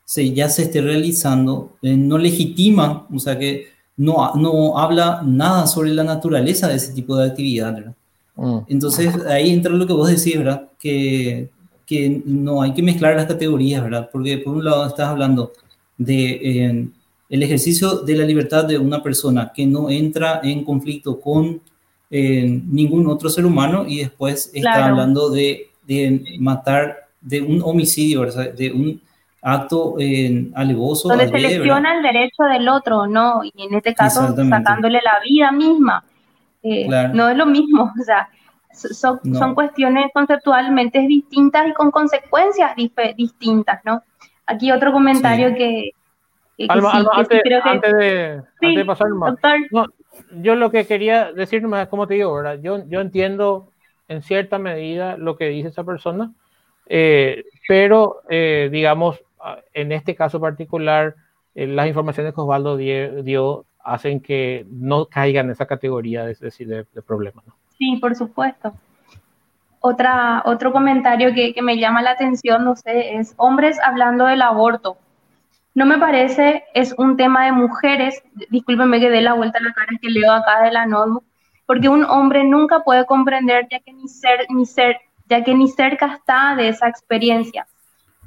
[0.05, 3.67] se, ya se esté realizando, eh, no legitima, o sea que
[3.97, 7.95] no, no habla nada sobre la naturaleza de ese tipo de actividad, ¿verdad?
[8.39, 8.59] Mm.
[8.67, 10.69] Entonces ahí entra lo que vos decís, ¿verdad?
[10.79, 11.49] Que,
[11.85, 14.09] que no hay que mezclar las categorías, ¿verdad?
[14.11, 15.51] Porque por un lado estás hablando
[15.97, 16.89] de
[17.29, 21.61] el ejercicio de la libertad de una persona que no entra en conflicto con
[22.09, 28.23] eh, ningún otro ser humano y después está hablando de de matar, de un homicidio,
[28.23, 29.01] de un
[29.41, 31.09] acto eh, alevoso.
[31.09, 33.41] Donde se lesiona el derecho del otro, ¿no?
[33.43, 36.03] Y en este caso sacándole la vida misma.
[36.63, 38.29] Eh, no es lo mismo, o sea,
[38.71, 42.75] son, son cuestiones conceptualmente distintas y con consecuencias
[43.15, 44.03] distintas, ¿no?
[44.45, 45.91] Aquí otro comentario que,
[46.67, 49.07] antes, de, pasar,
[50.31, 52.59] yo lo que quería decir, como te digo, ¿verdad?
[52.61, 53.69] Yo, yo entiendo
[54.07, 56.33] en cierta medida lo que dice esa persona,
[56.87, 59.23] eh, pero eh, digamos,
[59.73, 61.15] en este caso particular,
[61.55, 66.85] eh, las informaciones que Osvaldo dio, hacen que no caigan en esa categoría de, de,
[66.93, 67.45] de problemas.
[67.77, 68.73] Sí, por supuesto.
[69.81, 74.41] Otra, otro comentario que, que, me llama la atención, no sé, es hombres hablando del
[74.41, 74.97] aborto.
[75.73, 79.71] No me parece, es un tema de mujeres, discúlpenme que dé la vuelta a la
[79.71, 81.23] cara que leo acá de la notebook,
[81.65, 84.97] porque un hombre nunca puede comprender ya que ni, ser, ni ser,
[85.29, 87.65] ya que ni cerca está de esa experiencia.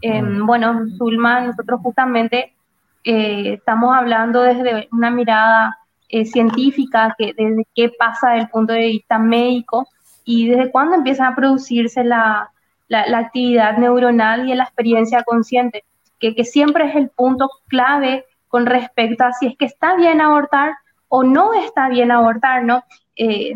[0.01, 2.55] Em, bueno, Zulma, nosotros justamente
[3.05, 8.73] eh, estamos hablando desde una mirada eh, científica, que desde qué pasa desde el punto
[8.73, 9.89] de vista médico
[10.25, 12.51] y desde cuándo empieza a producirse la,
[12.89, 15.85] la, actividad neuronal y la experiencia consciente,
[16.21, 20.21] que, que siempre es el punto clave con respecto a si es que está bien
[20.21, 20.75] abortar
[21.09, 22.85] o no está bien abortar, ¿no?
[23.17, 23.55] Eh,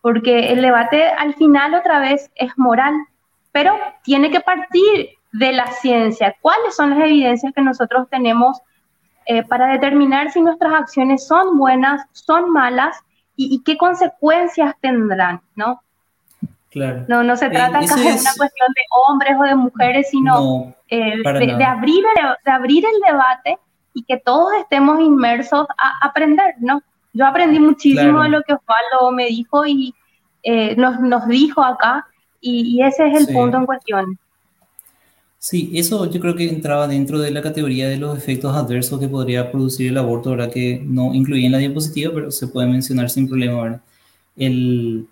[0.00, 2.94] porque el debate al final otra vez es moral,
[3.50, 6.36] pero tiene que partir de la ciencia.
[6.40, 8.60] ¿Cuáles son las evidencias que nosotros tenemos
[9.26, 12.96] eh, para determinar si nuestras acciones son buenas, son malas
[13.36, 15.82] y, qué consecuencias tendrán, ¿no?
[16.70, 17.04] Claro.
[17.08, 21.16] No, no se trata acá de una cuestión de hombres o de mujeres, sino eh,
[21.22, 23.58] de, abrir el, de abrir el debate
[23.92, 26.82] y que todos estemos inmersos a aprender, ¿no?
[27.12, 29.94] Yo aprendí muchísimo de lo que Osvaldo me dijo y
[30.42, 32.06] eh, nos, nos, dijo acá,
[32.40, 34.18] y, ese es el punto en cuestión.
[35.48, 39.06] Sí, eso yo creo que entraba dentro de la categoría de los efectos adversos que
[39.06, 43.08] podría producir el aborto, ahora que no incluía en la diapositiva, pero se puede mencionar
[43.10, 43.80] sin problema, ¿verdad?
[44.36, 45.06] El,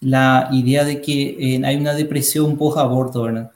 [0.00, 3.50] la idea de que hay una depresión post-aborto, ¿verdad?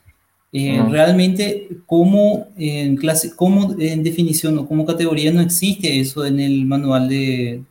[0.52, 6.66] Realmente, como en, clase, como en definición o como categoría no existe eso en el
[6.66, 7.62] manual de,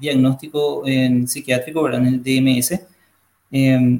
[0.00, 2.04] diagnóstico en psiquiátrico, ¿verdad?
[2.04, 2.80] En el DMS,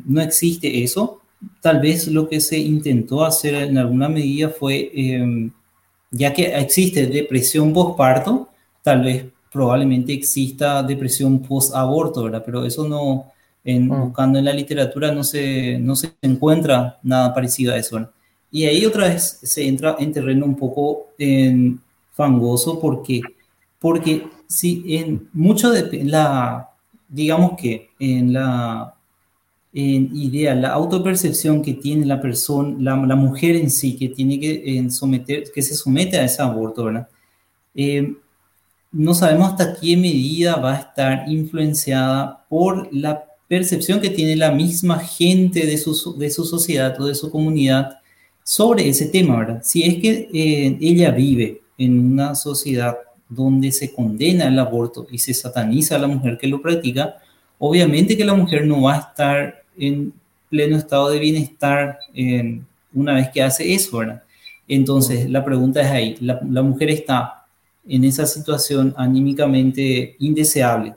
[0.07, 1.22] no existe eso.
[1.61, 5.51] Tal vez lo que se intentó hacer en alguna medida fue,
[6.11, 8.49] ya que existe depresión postparto,
[8.83, 12.43] tal vez probablemente exista depresión post-aborto, ¿verdad?
[12.45, 13.27] Pero eso no,
[13.65, 14.01] en, mm.
[14.07, 18.09] buscando en la literatura no se, no se encuentra nada parecido a eso.
[18.51, 21.81] Y ahí otra vez se entra en terreno un poco en
[22.13, 23.21] fangoso porque,
[23.79, 26.71] porque si en mucho de la,
[27.09, 28.95] digamos que en la
[29.75, 34.39] en idea, la autopercepción que tiene la persona, la, la mujer en sí, que tiene
[34.39, 37.09] que en someter, que se somete a ese aborto, ¿verdad?
[37.75, 38.15] Eh,
[38.93, 44.51] no sabemos hasta qué medida va a estar influenciada por la percepción que tiene la
[44.51, 47.99] misma gente de su, de su sociedad o de su comunidad
[48.45, 49.63] sobre ese tema, ¿verdad?
[49.65, 52.97] Si es que eh, ella vive en una sociedad
[53.29, 57.17] donde se condena el aborto y se sataniza a la mujer que lo practica,
[57.59, 60.13] obviamente que la mujer no va a estar en
[60.51, 61.99] pleno estado de bienestar
[62.93, 64.23] una vez que hace eso, ¿verdad?
[64.69, 67.47] Entonces, la pregunta es ahí, la mujer está
[67.89, 70.95] en esa situación anímicamente indeseable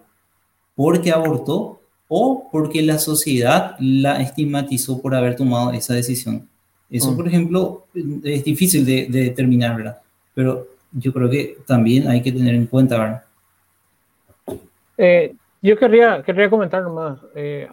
[0.76, 6.47] porque abortó o porque la sociedad la estigmatizó por haber tomado esa decisión.
[6.89, 7.15] Eso, mm.
[7.15, 7.85] por ejemplo,
[8.23, 10.02] es difícil de, determinar, ¿verdad?
[10.34, 13.23] Pero yo creo que también hay que tener en cuenta, ¿verdad?
[14.97, 17.68] Eh, yo querría, querría comentar nomás eh,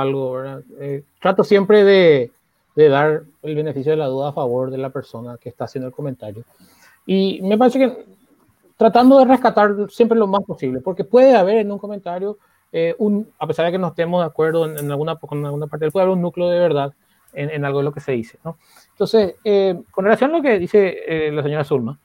[0.00, 0.62] algo, ¿verdad?
[0.80, 2.30] Eh, trato siempre de,
[2.74, 5.88] de dar el beneficio de la duda a favor de la persona que está haciendo
[5.88, 6.44] el comentario.
[7.06, 8.04] Y me parece que
[8.76, 12.36] tratando de rescatar siempre lo más posible, porque puede haber en un comentario,
[12.72, 15.90] eh, un, a pesar de que no estemos de acuerdo en, alguna, con alguna parte,
[15.90, 16.92] puede haber un núcleo de verdad
[17.32, 18.38] en, en algo de lo que se dice.
[18.44, 18.58] ¿no?
[18.90, 21.98] Entonces, eh, con relación a lo que dice eh, la señora Zulma,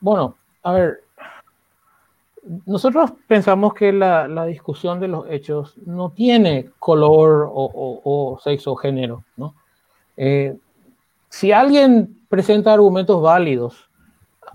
[0.00, 1.04] bueno, a ver,
[2.66, 8.38] nosotros pensamos que la, la, discusión de los hechos no tiene color o, o, o
[8.38, 9.54] sexo o género, ¿no?
[11.30, 13.88] si alguien presenta argumentos válidos.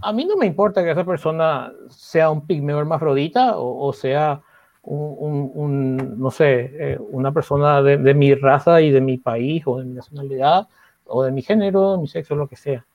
[0.01, 4.41] A mí no me importa que esa persona sea un pigmeo hermafrodita o, sea
[4.83, 9.85] un, no sé, eh, una persona de, mi raza y de mi país o de
[9.85, 10.67] mi nacionalidad
[11.05, 12.85] o de mi género, mi sexo, lo que sea.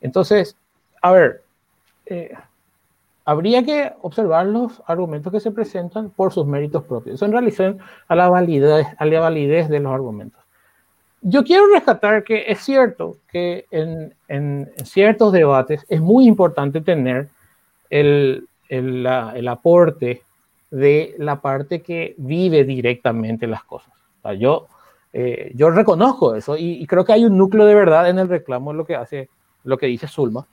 [0.00, 0.56] Entonces,
[1.02, 1.42] a ver,
[2.06, 2.32] eh,
[3.28, 7.16] habría que observar los argumentos que se presentan por sus méritos propios.
[7.16, 7.78] Eso en relación
[8.08, 10.48] a la validez, a la validez de los argumentos
[11.20, 17.28] yo quiero rescatar que es cierto que en, en, ciertos debates es muy importante tener
[17.90, 20.22] el, el, el, aporte
[20.70, 23.92] de la parte que vive directamente las cosas.
[24.38, 24.68] yo,
[25.12, 28.72] eh, yo reconozco eso y, creo que hay un núcleo de verdad en el reclamo,
[28.72, 29.28] lo que hace,
[29.64, 30.46] lo que dice Zulma,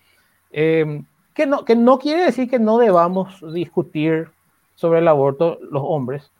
[0.52, 1.04] eh,
[1.36, 4.30] que, no, que no quiere decir que no debamos discutir
[4.74, 6.32] sobre el aborto los hombres,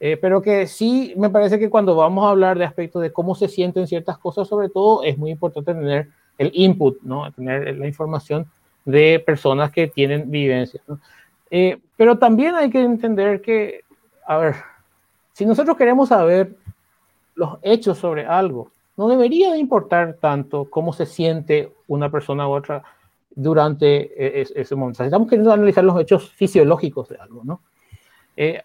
[0.00, 3.36] eh, pero que sí me parece que cuando vamos a hablar de aspectos de cómo
[3.36, 6.08] se sienten ciertas cosas, sobre todo, es muy importante tener
[6.38, 7.30] el input, ¿no?
[7.32, 8.46] tener la información
[8.84, 10.82] de personas que tienen vivencias.
[11.50, 13.84] Eh, pero también hay que entender que,
[14.26, 14.56] a ver,
[15.34, 16.56] si nosotros queremos saber
[17.36, 22.52] los hechos sobre algo, no debería de importar tanto cómo se siente una persona u
[22.52, 22.82] otra
[23.34, 25.04] durante e-, ese momento.
[25.04, 27.60] Estamos queriendo analizar los hechos fisiológicos de algo, ¿no?
[28.36, 28.62] Eh,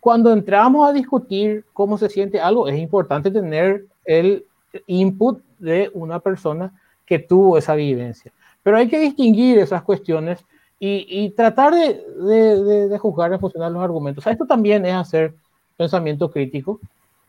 [0.00, 4.44] cuando entramos a discutir cómo se siente algo, es importante tener el
[4.86, 6.72] input de una persona
[7.04, 8.32] que tuvo esa vivencia.
[8.62, 10.44] Pero hay que distinguir esas cuestiones
[10.82, 14.26] y, tratar de, de, juzgar en función de los argumentos.
[14.26, 15.34] esto también es hacer
[15.76, 16.80] pensamiento crítico.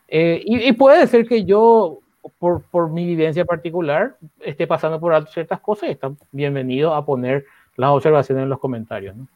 [0.07, 1.99] Eh, y, puede ser que yo,
[2.39, 7.05] por, por, mi vivencia particular, esté pasando por alto ciertas cosas y está bienvenido a
[7.05, 7.45] poner
[7.75, 9.15] las observaciones en los comentarios.
[9.15, 9.27] ¿no?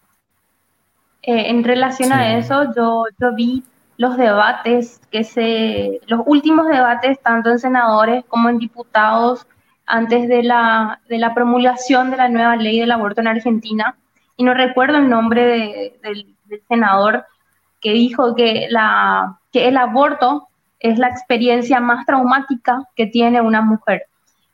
[1.24, 3.64] Eh, en relación a eso, yo, yo vi
[3.98, 9.48] los debates que se, los últimos debates, tanto en senadores como en diputados,
[9.88, 13.96] antes de la, de la promulgación de la nueva ley del aborto en Argentina,
[14.38, 16.36] y no recuerdo el nombre del,
[16.68, 17.26] senador
[17.82, 20.48] que dijo que, la, que el aborto
[20.80, 24.04] es la experiencia más traumática que tiene una mujer.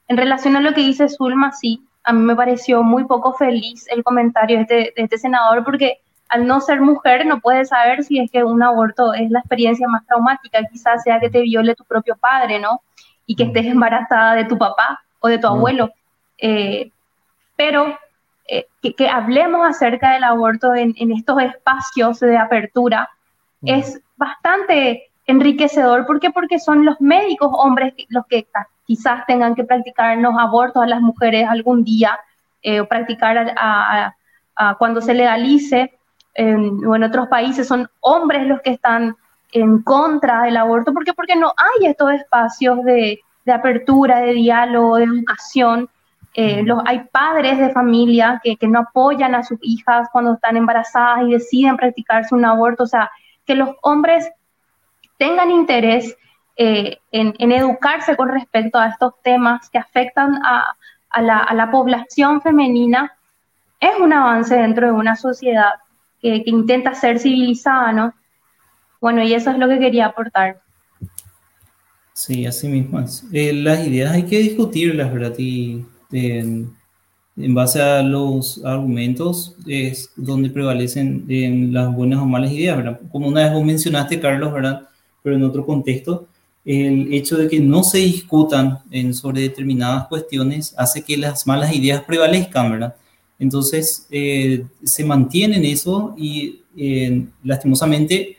[0.07, 3.85] En relación a lo que dice Zulma, sí, a mí me pareció muy poco feliz
[3.89, 5.99] el comentario de este, de este senador porque
[6.31, 9.87] al no ser mujer no puedes saber si es que un aborto es la experiencia
[9.89, 12.81] más traumática, quizás sea que te viole tu propio padre, ¿no?
[13.25, 13.47] Y que mm.
[13.47, 15.51] estés embarazada de tu papá o de tu mm.
[15.51, 15.91] abuelo.
[16.37, 16.89] Eh,
[17.57, 17.97] pero
[18.47, 23.09] eh, que, hablemos acerca del aborto en, estos espacios de apertura
[23.59, 23.67] mm.
[23.67, 26.05] es bastante enriquecedor.
[26.05, 26.31] ¿Por qué?
[26.31, 28.47] Porque son los médicos hombres los que
[28.85, 32.19] quizás tengan que practicar los abortos a las mujeres algún día,
[32.61, 33.55] eh, o practicar
[34.77, 35.93] cuando se legalice.
[36.37, 39.15] o en otros países son hombres los que están
[39.51, 40.93] en contra del aborto.
[40.93, 41.13] ¿Por qué?
[41.13, 45.89] Porque no hay estos espacios de, de apertura, de diálogo, de educación.
[46.33, 50.55] Eh, los, hay padres de familia que, que, no apoyan a sus hijas cuando están
[50.55, 52.83] embarazadas y deciden practicarse un aborto.
[52.83, 53.11] O sea,
[53.45, 54.31] que los hombres
[55.21, 56.17] tengan interés
[56.57, 60.75] eh, en, en, educarse con respecto a estos temas que afectan a,
[61.11, 63.15] a, la, a, la, población femenina
[63.79, 65.73] es un avance dentro de una sociedad
[66.19, 68.15] que, que intenta ser civilizada, ¿no?
[68.99, 70.59] Bueno, y eso es lo que quería aportar.
[72.13, 72.99] Sí, así mismo
[73.31, 75.35] eh, las ideas hay que discutirlas, ¿verdad?
[75.37, 76.75] Y en,
[77.35, 82.99] base a los argumentos es donde prevalecen en las buenas o malas ideas, ¿verdad?
[83.11, 84.87] Como una vez vos mencionaste, Carlos, ¿verdad?
[85.23, 86.27] Pero en otro contexto,
[86.63, 91.73] el hecho de que no se discutan en, sobre determinadas cuestiones hace que las malas
[91.73, 92.95] ideas prevalezcan, ¿verdad?
[93.39, 98.37] Entonces, eh, se mantienen eso y eh, lastimosamente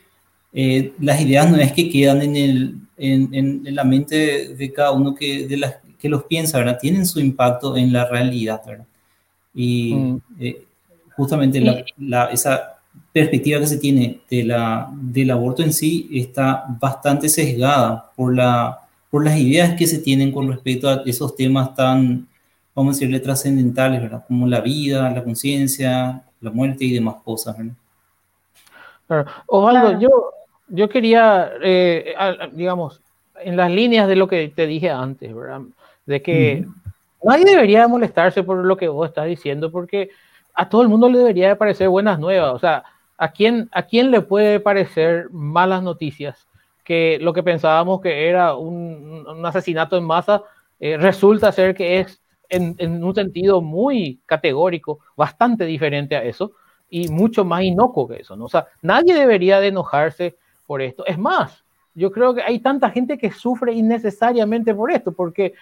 [0.53, 4.93] eh, las ideas no es que quedan en, el, en, en, la mente de, cada
[4.93, 6.79] uno que, de las, que los piensa, ¿verdad?
[6.81, 8.87] Tienen su impacto en la realidad, ¿verdad?
[9.55, 10.21] Y mm.
[10.41, 10.65] eh,
[11.17, 12.82] justamente la, la, esa
[13.13, 18.81] perspectiva que se tiene de la, del aborto en sí está bastante sesgada por, la,
[19.11, 22.27] por las ideas que se tienen con respecto a esos temas tan,
[22.75, 24.25] vamos a decirle, trascendentales, ¿verdad?
[24.27, 27.75] Como la vida, la conciencia, la muerte y demás cosas, ¿verdad?
[29.47, 30.09] Osvaldo, yo,
[30.69, 32.15] yo quería, eh,
[32.53, 33.03] digamos,
[33.45, 35.61] en las líneas de lo que te dije antes, ¿verdad?
[36.07, 36.67] De que
[37.23, 40.11] nadie debería molestarse por lo que vos estás diciendo, porque
[40.55, 42.55] a todo el mundo le debería de parecer buenas nuevas.
[42.55, 42.85] O sea,
[43.17, 46.47] ¿a quién, ¿a quién le puede parecer malas noticias?
[46.85, 50.43] Que lo que pensábamos que era un, un asesinato en masa
[50.81, 56.53] eh, resulta ser que es en, en, un sentido muy categórico, bastante diferente a eso
[56.91, 58.37] y mucho más inocuo que eso.
[58.37, 58.45] ¿no?
[58.45, 61.07] O sea, nadie debería de enojarse por esto.
[61.07, 61.65] Es más,
[61.95, 65.55] yo creo que hay tanta gente que sufre innecesariamente por esto, porque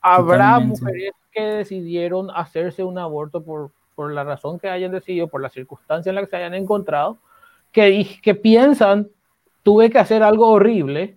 [0.00, 5.42] habrá mujeres que decidieron hacerse un aborto por, por la razón que hayan decidido, por
[5.42, 7.18] la circunstancia en la que se hayan encontrado,
[7.72, 9.08] que, que piensan,
[9.64, 11.16] tuve que hacer algo horrible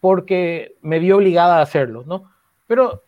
[0.00, 2.30] porque me vi obligada a hacerlo, ¿no?
[2.66, 3.04] Pero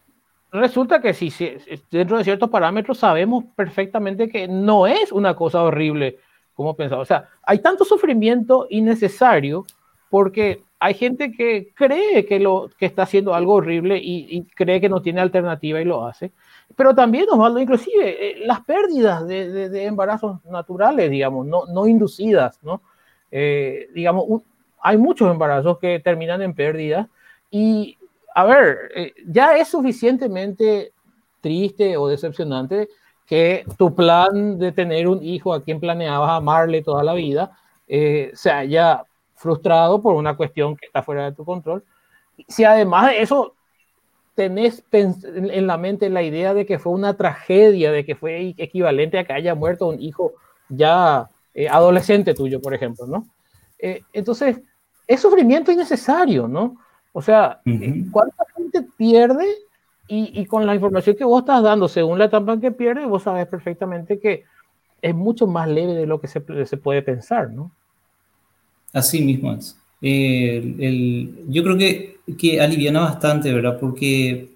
[0.51, 1.59] resulta que si, si
[1.91, 6.19] dentro de ciertos parámetros sabemos perfectamente que no es una cosa horrible
[6.55, 7.03] como pensaba.
[7.03, 9.67] O sea, hay tanto sufrimiento innecesario
[10.17, 14.89] porque hay gente que cree que, lo, que está haciendo algo horrible y, cree que
[14.89, 16.33] no tiene alternativa y lo hace.
[16.75, 22.59] Pero también, Osvaldo, inclusive eh, las pérdidas de, de, embarazos naturales, digamos, no, no inducidas,
[22.63, 22.81] ¿no?
[23.31, 24.25] Eh, digamos,
[24.81, 27.07] hay muchos embarazos que terminan en pérdidas
[27.51, 27.99] y,
[28.35, 30.93] a ver, eh, ya es suficientemente
[31.43, 32.89] triste o decepcionante
[33.27, 37.53] que tu plan de tener un hijo a quien planeabas amarle toda la vida
[37.89, 39.05] eh, se haya
[39.37, 41.85] frustrado por una cuestión que está fuera de tu control.
[42.49, 43.55] Si además de eso
[44.35, 49.19] tenés en la mente la idea de que fue una tragedia, de que fue equivalente
[49.19, 50.35] a que haya muerto un hijo
[50.69, 53.27] ya eh, adolescente tuyo, por ejemplo, ¿no?
[53.79, 54.61] Eh, entonces,
[55.07, 56.77] es sufrimiento innecesario, ¿no?
[57.13, 57.61] O sea,
[58.11, 59.47] ¿cuánta gente pierde
[60.09, 63.47] y, con la información que vos estás dando, según la etapa que pierde, vos sabes
[63.47, 64.45] perfectamente que
[65.01, 67.73] es mucho más leve de lo que se, se puede pensar, ¿no?
[68.97, 69.77] Así mismo es.
[70.01, 73.79] yo creo que, que aliviana bastante, ¿verdad?
[73.79, 74.49] Porque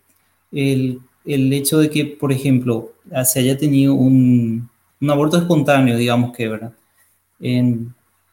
[0.50, 2.92] el, hecho de que, por ejemplo,
[3.24, 4.70] se haya tenido un,
[5.06, 6.72] aborto espontáneo, digamos que, ¿verdad?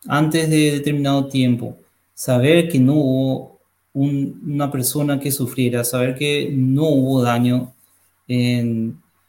[0.08, 1.78] Antes de determinado tiempo,
[2.14, 3.60] saber que no hubo
[3.94, 7.74] una persona que sufriera, saber que no hubo daño.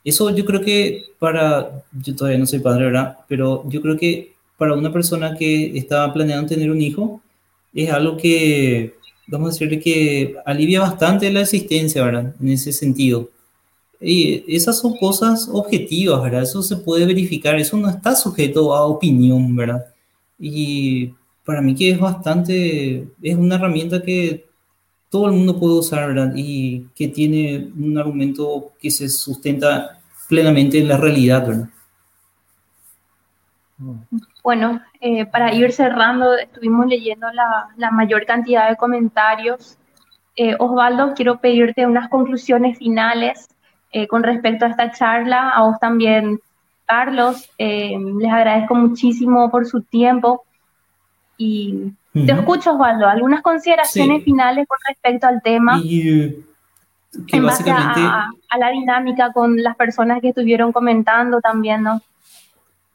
[0.04, 3.18] Eso yo creo que para, yo todavía no soy padre, ¿verdad?
[3.26, 7.22] Pero yo creo que para una persona que estaba planeando tener un hijo,
[7.72, 8.94] es algo que,
[9.28, 12.34] vamos a decirle que alivia bastante la existencia, ¿verdad?
[12.40, 13.30] En ese sentido.
[14.00, 16.42] Y esas son cosas objetivas, ¿verdad?
[16.42, 19.86] Eso se puede verificar, eso no está sujeto a opinión, ¿verdad?
[20.38, 21.14] Y
[21.44, 24.46] para mí que es bastante, es una herramienta que
[25.08, 26.32] todo el mundo puede usar, ¿verdad?
[26.36, 31.68] Y que tiene un argumento que se sustenta plenamente en la realidad, ¿verdad?
[34.48, 39.76] Bueno, eh, para ir cerrando, estuvimos leyendo la, la mayor cantidad de comentarios.
[40.36, 43.46] Eh, Osvaldo, quiero pedirte unas conclusiones finales
[43.92, 45.50] eh, con respecto a esta charla.
[45.50, 46.40] A vos también,
[46.86, 50.46] Carlos, les agradezco muchísimo por su tiempo
[51.36, 53.06] y Te escucho, Osvaldo.
[53.06, 55.78] ¿Algunas consideraciones finales con respecto al tema?
[55.84, 56.42] Y,
[57.26, 58.00] que en básicamente...
[58.00, 62.00] base a, a, la dinámica con las personas que estuvieron comentando también, ¿no?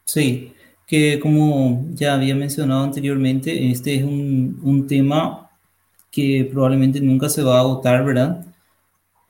[0.04, 0.53] Sí,
[0.86, 5.50] que como ya había mencionado anteriormente, este es un, un tema
[6.10, 8.46] que probablemente nunca se va a agotar, ¿verdad?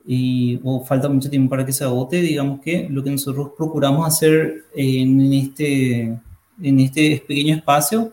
[0.06, 4.06] Y, o falta mucho tiempo para que se agote, digamos que lo que nosotros procuramos
[4.06, 6.18] hacer en este,
[6.62, 8.12] en este pequeño espacio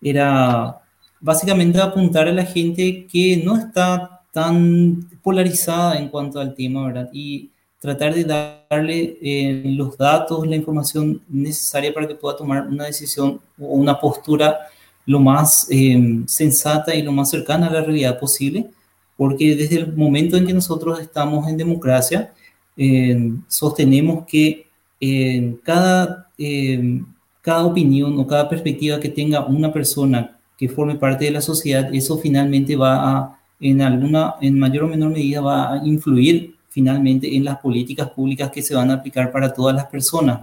[0.00, 0.80] era
[1.20, 7.10] básicamente apuntar a la gente que no está tan polarizada en cuanto al tema, ¿verdad?
[7.12, 7.50] Y
[7.86, 13.40] tratar de darle eh, los datos, la información necesaria para que pueda tomar una decisión
[13.60, 14.58] o una postura
[15.06, 18.66] lo más eh, sensata y lo más cercana a la realidad posible,
[19.16, 22.32] porque desde el momento en que nosotros estamos en democracia,
[22.76, 24.66] eh, sostenemos que
[25.62, 26.30] cada,
[27.42, 31.94] cada opinión o cada perspectiva que tenga una persona que forme parte de la sociedad,
[31.94, 37.34] eso finalmente va a, en alguna, en mayor o menor medida, va a influir finalmente
[37.34, 40.38] en las políticas públicas que se van a aplicar para todas las personas.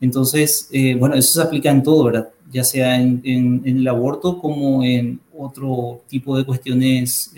[0.00, 2.28] Entonces, eh, bueno, eso se aplica en todo, ¿verdad?
[2.52, 7.34] Ya sea en, en, el aborto como en otro tipo de cuestiones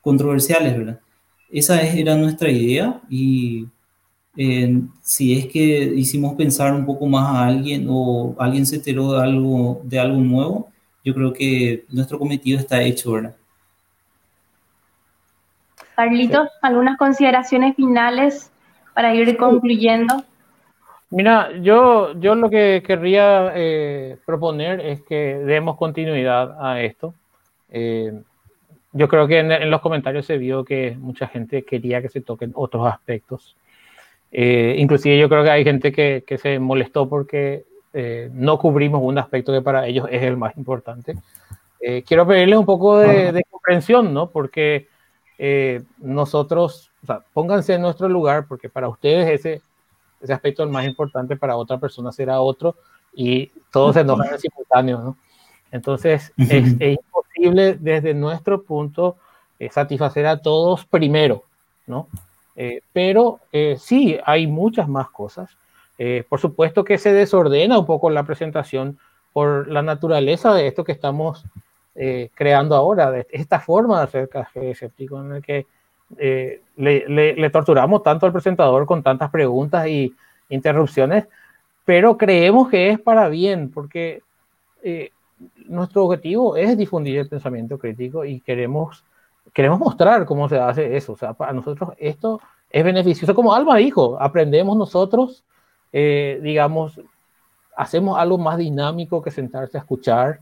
[0.00, 1.00] controversiales, ¿verdad?
[1.50, 3.66] Esa era nuestra idea y
[5.02, 9.22] si es que hicimos pensar un poco más a alguien o alguien se enteró de
[9.22, 10.70] algo, de algo nuevo,
[11.04, 13.36] yo creo que nuestro cometido está hecho, ¿verdad?
[16.00, 18.50] Carlitos, algunas consideraciones finales
[18.94, 20.24] para ir concluyendo.
[21.10, 27.12] Mira, yo, yo lo que querría eh, proponer es que demos continuidad a esto.
[27.68, 28.18] Eh,
[28.94, 32.52] yo creo que en, los comentarios se vio que mucha gente quería que se toquen
[32.54, 33.54] otros aspectos.
[34.32, 37.66] Eh, inclusive yo creo que hay gente que, que se molestó porque
[38.32, 41.14] no cubrimos un aspecto que para ellos es el más importante.
[42.06, 44.30] quiero pedirles un poco de, de comprensión, ¿no?
[44.30, 44.88] Porque
[45.42, 49.62] eh, nosotros, o sea, pónganse en nuestro lugar, porque para ustedes ese,
[50.20, 52.76] ese aspecto es el más importante, para otra persona será otro,
[53.14, 55.16] y todos se enojan en simultáneo, ¿no?
[55.72, 59.16] Entonces, es, imposible desde nuestro punto
[59.58, 61.44] eh, satisfacer a todos primero,
[61.86, 62.08] ¿no?
[62.54, 63.40] Eh, pero
[63.78, 65.56] sí, hay muchas más cosas.
[66.28, 68.98] por supuesto que se desordena un poco la presentación
[69.32, 71.46] por la naturaleza de esto que estamos
[71.94, 75.66] eh, creando ahora, esta forma de hacer café escéptico en el que
[76.18, 80.14] eh, le, torturamos tanto al presentador con tantas preguntas y
[80.48, 81.26] interrupciones,
[81.84, 84.22] pero creemos que es para bien, porque
[84.82, 85.10] eh,
[85.66, 89.04] nuestro objetivo es difundir el pensamiento crítico y queremos,
[89.52, 91.14] queremos mostrar cómo se hace eso.
[91.14, 93.34] O sea, para nosotros esto es beneficioso.
[93.34, 95.42] Como Alba dijo, aprendemos nosotros,
[95.92, 97.00] digamos,
[97.76, 100.38] hacemos algo más dinámico que sentarse a escuchar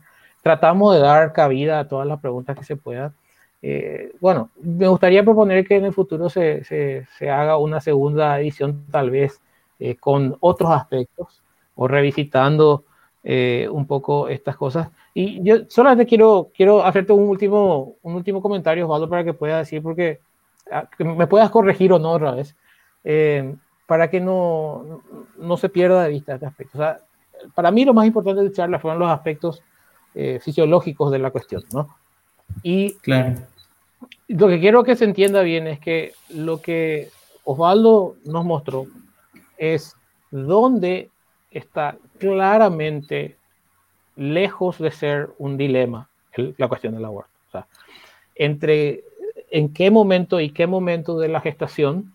[0.49, 3.13] tratamos de dar cabida a todas las preguntas que se puedan.
[3.61, 8.87] Eh, bueno, me gustaría proponer que en el futuro se, se, haga una segunda edición,
[8.91, 9.43] tal vez
[9.79, 11.43] eh, con otros aspectos
[11.75, 12.85] o revisitando
[13.25, 14.89] eh, un poco estas cosas.
[15.13, 19.67] Y yo solamente quiero, quiero hacerte un último, un último comentario, Osvaldo, para que puedas
[19.67, 20.21] decir, porque
[20.73, 22.57] ah, que me puedas corregir o no otra vez,
[23.87, 25.03] para que no,
[25.37, 26.79] no se pierda de vista este aspecto.
[26.79, 27.01] O sea,
[27.55, 29.63] para mí lo más importante de charla fueron los aspectos
[30.21, 31.87] eh, fisiológicos de la cuestión, ¿no?
[32.65, 33.37] Y claro.
[34.27, 37.11] lo que quiero que se entienda bien es que lo que
[37.45, 38.87] Osvaldo nos mostró
[39.59, 39.95] es
[40.33, 41.11] dónde
[41.53, 43.37] está claramente
[44.17, 47.31] lejos de ser un dilema la cuestión del aborto.
[47.47, 47.69] O sea,
[48.35, 49.05] entre
[49.53, 52.13] en qué momento y qué momento de la gestación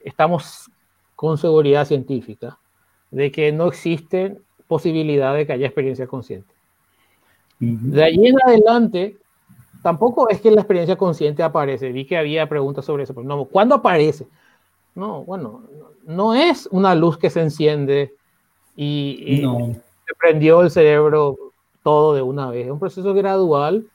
[0.00, 0.68] estamos
[1.14, 2.58] con seguridad científica
[3.12, 6.55] de que no existe posibilidad de que haya experiencia consciente.
[7.58, 9.16] De allí en adelante,
[9.82, 11.92] tampoco es que la experiencia consciente aparece.
[11.92, 14.26] Vi que había preguntas sobre eso, pero no, ¿cuándo aparece?
[14.94, 15.62] No, bueno,
[16.04, 18.14] no es una luz que se enciende
[18.76, 19.42] y,
[20.06, 21.36] se prendió el cerebro
[21.82, 22.66] todo de una vez.
[22.66, 23.86] Es un proceso gradual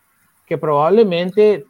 [0.46, 1.66] que probablemente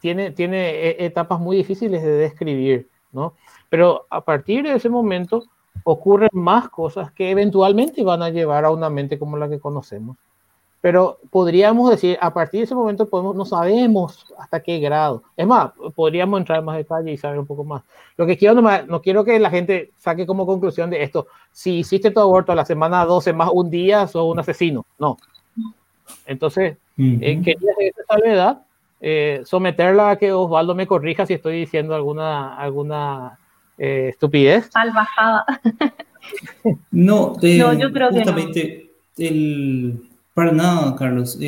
[0.00, 3.34] tiene, tiene e, etapas muy difíciles de describir, ¿no?
[3.70, 5.44] Pero a partir de ese momento
[5.84, 10.16] ocurren más cosas que eventualmente van a llevar a una mente como la que conocemos
[10.84, 15.22] pero podríamos decir, a partir de ese momento podemos, no sabemos hasta qué grado.
[15.34, 17.82] Es más, podríamos entrar en más detalle y saber un poco más.
[18.18, 21.78] Lo que quiero, no, no quiero que la gente saque como conclusión de esto, si
[21.78, 24.84] hiciste tu aborto a la semana 12 más un día, sos un asesino.
[24.98, 25.16] No.
[26.26, 28.66] Entonces, eh, quería hacer esta salvedad,
[29.00, 33.38] eh, someterla a que Osvaldo me corrija si estoy diciendo alguna, alguna
[33.78, 34.68] eh, estupidez.
[34.70, 35.46] Salvajada.
[36.90, 38.36] no, no, yo creo que no.
[39.16, 41.38] el Para nada, Carlos.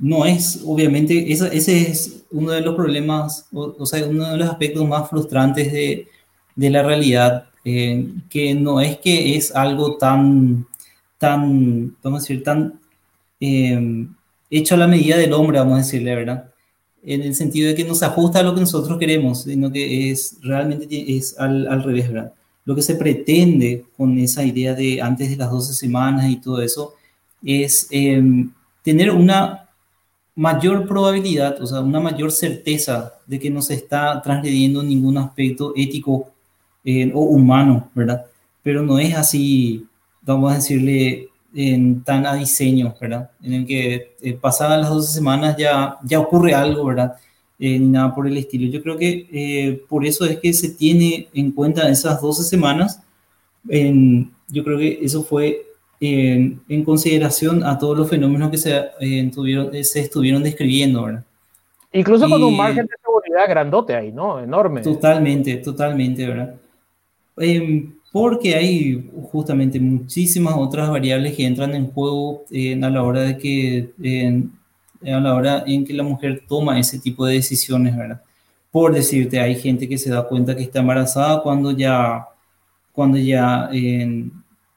[0.00, 4.48] No es, obviamente, ese, ese es uno de los problemas, o, sea, uno de los
[4.48, 6.06] aspectos más frustrantes de,
[6.54, 10.66] de la realidad, eh, que no es que es algo tan,
[11.18, 12.80] tan, vamos a decir, tan
[13.40, 14.06] eh,
[14.50, 16.52] hecho a la medida del hombre, vamos a decirle, ¿verdad?
[17.02, 20.38] En el sentido de que nos ajusta a lo que nosotros queremos, sino que es
[20.42, 20.86] realmente
[21.16, 22.32] es al, al revés, ¿verdad?
[22.64, 26.62] Lo que se pretende con esa idea de antes de las 12 semanas y todo
[26.62, 26.94] eso,
[27.44, 28.50] es em,
[28.82, 29.62] tener una
[30.34, 35.72] mayor probabilidad, o sea, una mayor certeza de que no se está transgrediendo ningún aspecto
[35.76, 36.30] ético
[36.84, 38.26] eh, o humano, ¿verdad?
[38.62, 39.86] Pero no es así,
[40.22, 43.30] vamos a decirle, en, tan a diseño, ¿verdad?
[43.42, 47.14] En el que eh, pasadas las 12 semanas ya, ya ocurre algo, ¿verdad?
[47.58, 48.70] Eh, nada por el estilo.
[48.70, 53.00] Yo creo que por eso es que se tiene en cuenta esas 12 semanas.
[53.68, 55.71] En, yo creo que eso fue
[56.04, 61.24] en consideración a todos los fenómenos que se, eh, tuvieron, eh, se estuvieron describiendo, ¿verdad?
[61.92, 64.40] Incluso con un margen de seguridad grandote ahí, ¿no?
[64.40, 64.80] Enorme.
[64.80, 66.54] Totalmente, totalmente, ¿verdad?
[67.36, 73.38] Em, porque hay justamente muchísimas otras variables que entran en juego a la hora de
[73.38, 73.92] que
[75.04, 78.20] a la hora en que la mujer toma ese tipo de decisiones, ¿verdad?
[78.72, 82.26] Por decirte, hay gente que se da cuenta que está embarazada cuando ya
[82.92, 83.70] cuando ya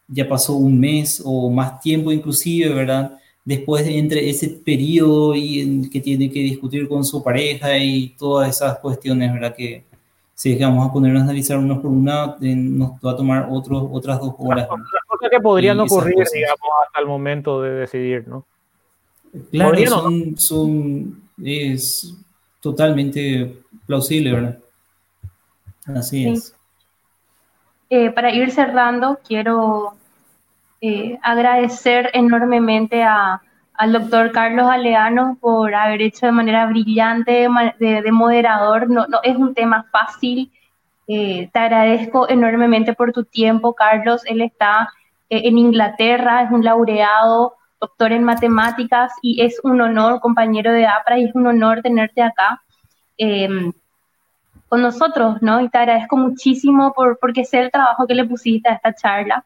[0.08, 3.19] ya pasó un mes o más tiempo inclusive, ¿verdad?
[3.43, 8.09] Después de entre ese periodo y en que tiene que discutir con su pareja y
[8.17, 9.56] todas esas cuestiones, ¿verdad?
[9.56, 9.84] Que
[10.34, 14.19] si vamos a ponernos a analizar uno por una, nos va a tomar otros, otras
[14.19, 14.67] dos horas.
[14.69, 18.45] Las cosas que podrían ocurrir, digamos, hasta el momento de decidir, ¿no?
[19.51, 22.16] Claro, son, son, es
[22.59, 24.59] totalmente plausible, ¿verdad?
[25.85, 26.55] Así es.
[27.90, 29.94] Eh, para ir cerrando, quiero
[30.82, 37.48] eh, agradecer enormemente al doctor Carlos Aleano por haber hecho de manera brillante
[37.80, 38.90] de, moderador.
[38.90, 40.52] No, no, es un tema fácil.
[41.08, 44.24] Eh, te agradezco enormemente por tu tiempo, Carlos.
[44.26, 44.90] Él está
[45.30, 51.20] en Inglaterra, es un laureado, doctor en matemáticas y es un honor, compañero de APRA,
[51.20, 52.62] y es un honor tenerte acá.
[53.18, 53.72] Em,
[54.68, 55.61] con nosotros, ¿no?
[55.61, 59.45] Y te agradezco muchísimo por, porque sé el trabajo que le pusiste a esta charla.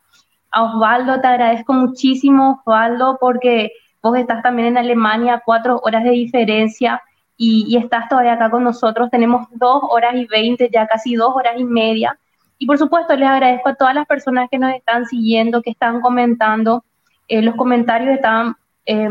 [0.51, 6.11] A Osvaldo te agradezco muchísimo, Osvaldo, porque vos estás también en Alemania, cuatro horas de
[6.11, 7.01] diferencia
[7.37, 9.09] y, y, estás todavía acá con nosotros.
[9.09, 12.17] Tenemos dos horas y veinte, ya casi dos horas y media.
[12.57, 16.01] Y por supuesto, les agradezco a todas las personas que nos están siguiendo, que están
[16.01, 16.83] comentando.
[17.27, 19.07] Eh, los comentarios están eh,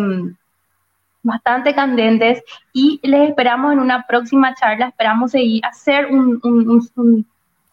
[1.29, 2.43] bastante candentes
[2.73, 4.89] y les esperamos en una próxima charla.
[4.89, 6.87] Esperamos seguir, hacer un,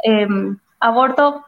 [0.03, 1.45] em, aborto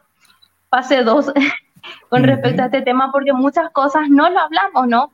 [0.70, 1.32] fase 2
[2.10, 5.12] con respecto a este tema porque muchas cosas no lo hablamos, ¿no?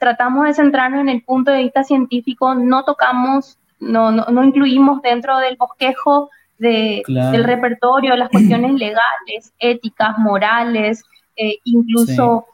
[0.00, 5.36] tratamos de centrarnos en el punto de vista científico, no tocamos, no, no, incluimos dentro
[5.38, 11.04] del bosquejo de, del repertorio las cuestiones legales, éticas, morales,
[11.36, 12.46] eh, incluso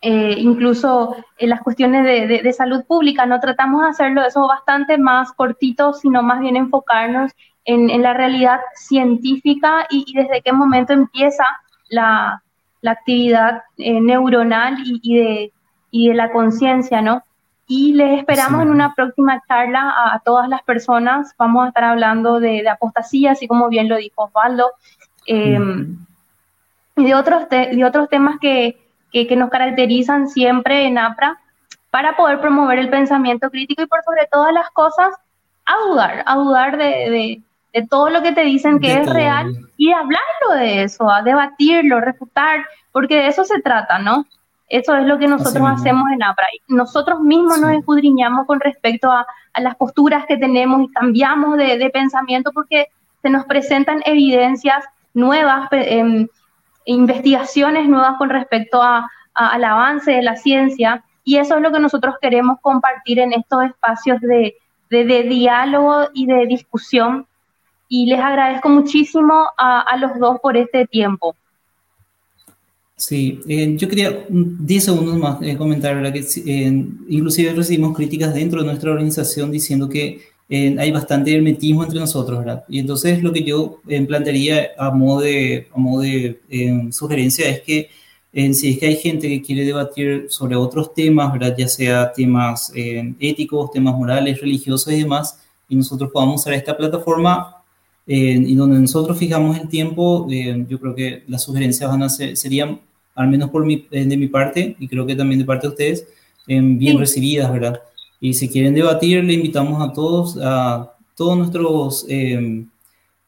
[0.00, 5.32] eh, incluso en las cuestiones de, salud pública, no tratamos de hacerlo eso bastante más
[5.32, 7.32] cortito, sino más bien enfocarnos
[7.64, 11.44] en, la realidad científica y, desde qué momento empieza
[11.88, 12.42] la,
[12.86, 15.52] actividad eh, neuronal y, de,
[15.92, 17.24] de la conciencia, ¿no?
[17.66, 21.34] Y les esperamos en una próxima charla a, todas las personas.
[21.36, 24.70] Vamos a estar hablando de, apostasía, así como bien lo dijo Osvaldo,
[25.26, 25.98] em,
[26.96, 31.38] y de otros, de otros temas que, que, nos caracterizan siempre en APRA
[31.90, 35.14] para poder promover el pensamiento crítico y por sobre todas las cosas,
[35.64, 39.92] a dudar, a dudar de, de, todo lo que te dicen que es real y
[39.92, 44.26] hablarlo de eso, a debatirlo, refutar, porque de eso se trata, ¿no?
[44.68, 46.46] Eso es lo que nosotros hacemos en APRA.
[46.68, 51.78] Nosotros mismos nos escudriñamos con respecto a, a, las posturas que tenemos y cambiamos de,
[51.78, 52.88] de, pensamiento porque
[53.22, 56.26] se nos presentan evidencias nuevas, eh,
[56.94, 61.80] investigaciones nuevas con respecto a, al avance de la ciencia y eso es lo que
[61.80, 64.54] nosotros queremos compartir en estos espacios de,
[64.90, 67.26] de, diálogo y de discusión
[67.88, 71.36] y les agradezco muchísimo a, a los dos por este tiempo.
[72.96, 78.60] Sí, eh, yo quería 10 segundos más eh, comentar, que eh, inclusive recibimos críticas dentro
[78.60, 80.20] de nuestra organización diciendo que
[80.50, 82.64] hay bastante hermetismo entre nosotros, ¿verdad?
[82.68, 87.48] Y entonces lo que yo eh, plantearía a modo de, a modo de eh, sugerencia
[87.48, 87.90] es que
[88.54, 91.56] si es que hay gente que quiere debatir sobre otros temas, ¿verdad?
[91.58, 96.76] Ya sea temas eh, éticos, temas morales, religiosos y demás, y nosotros podamos usar esta
[96.76, 97.54] plataforma
[98.06, 100.26] y donde nosotros fijamos el tiempo,
[100.66, 102.80] yo creo que las sugerencias van a ser, serían,
[103.14, 106.08] al menos por mi, de mi parte, y creo que también de parte de ustedes,
[106.46, 107.82] bien recibidas, ¿verdad?
[108.20, 112.06] Y si quieren debatir, le invitamos a todos, a todos nuestros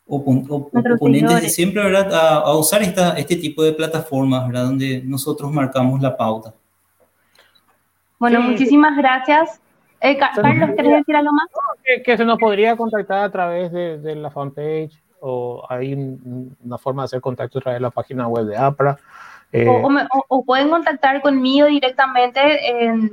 [0.06, 2.12] oponentes de siempre, ¿verdad?
[2.12, 4.64] A, usar esta, este tipo de plataformas, ¿verdad?
[4.64, 6.52] Donde nosotros marcamos la pauta.
[8.18, 9.60] Bueno, muchísimas gracias.
[10.00, 11.46] Eh, Carlos, ¿quieres decir algo más?
[12.04, 17.04] Que, se nos podría contactar a través de, la fanpage o hay una forma de
[17.04, 18.98] hacer contacto a través de la página web de APRA.
[19.52, 19.66] Eh,
[20.28, 22.40] o, pueden contactar conmigo directamente.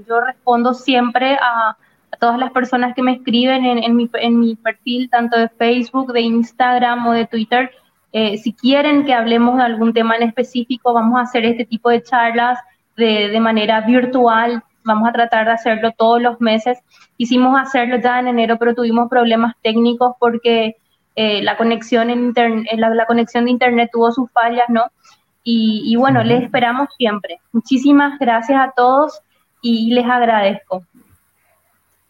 [0.08, 1.76] yo respondo siempre a,
[2.20, 6.22] todas las personas que me escriben en, mi, en, mi, perfil, tanto de Facebook, de
[6.22, 7.72] Instagram o de Twitter.
[8.12, 11.90] Eh, si quieren que hablemos de algún tema en específico, vamos a hacer este tipo
[11.90, 12.60] de charlas
[12.96, 14.64] de, de manera virtual.
[14.84, 16.80] Vamos a tratar de hacerlo todos los meses.
[17.18, 20.78] Hicimos hacerlo ya en enero, pero tuvimos problemas técnicos porque
[21.20, 24.84] eh, la, conexión en la, conexión de internet tuvo sus fallas, ¿no?
[25.50, 27.40] Y, y bueno, les esperamos siempre.
[27.54, 29.22] Muchísimas gracias a todos
[29.62, 30.84] y les agradezco.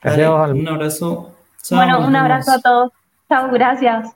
[0.01, 1.35] Gracias, un abrazo.
[1.69, 2.91] bueno, un abrazo a todos.
[3.29, 4.15] Chao, gracias.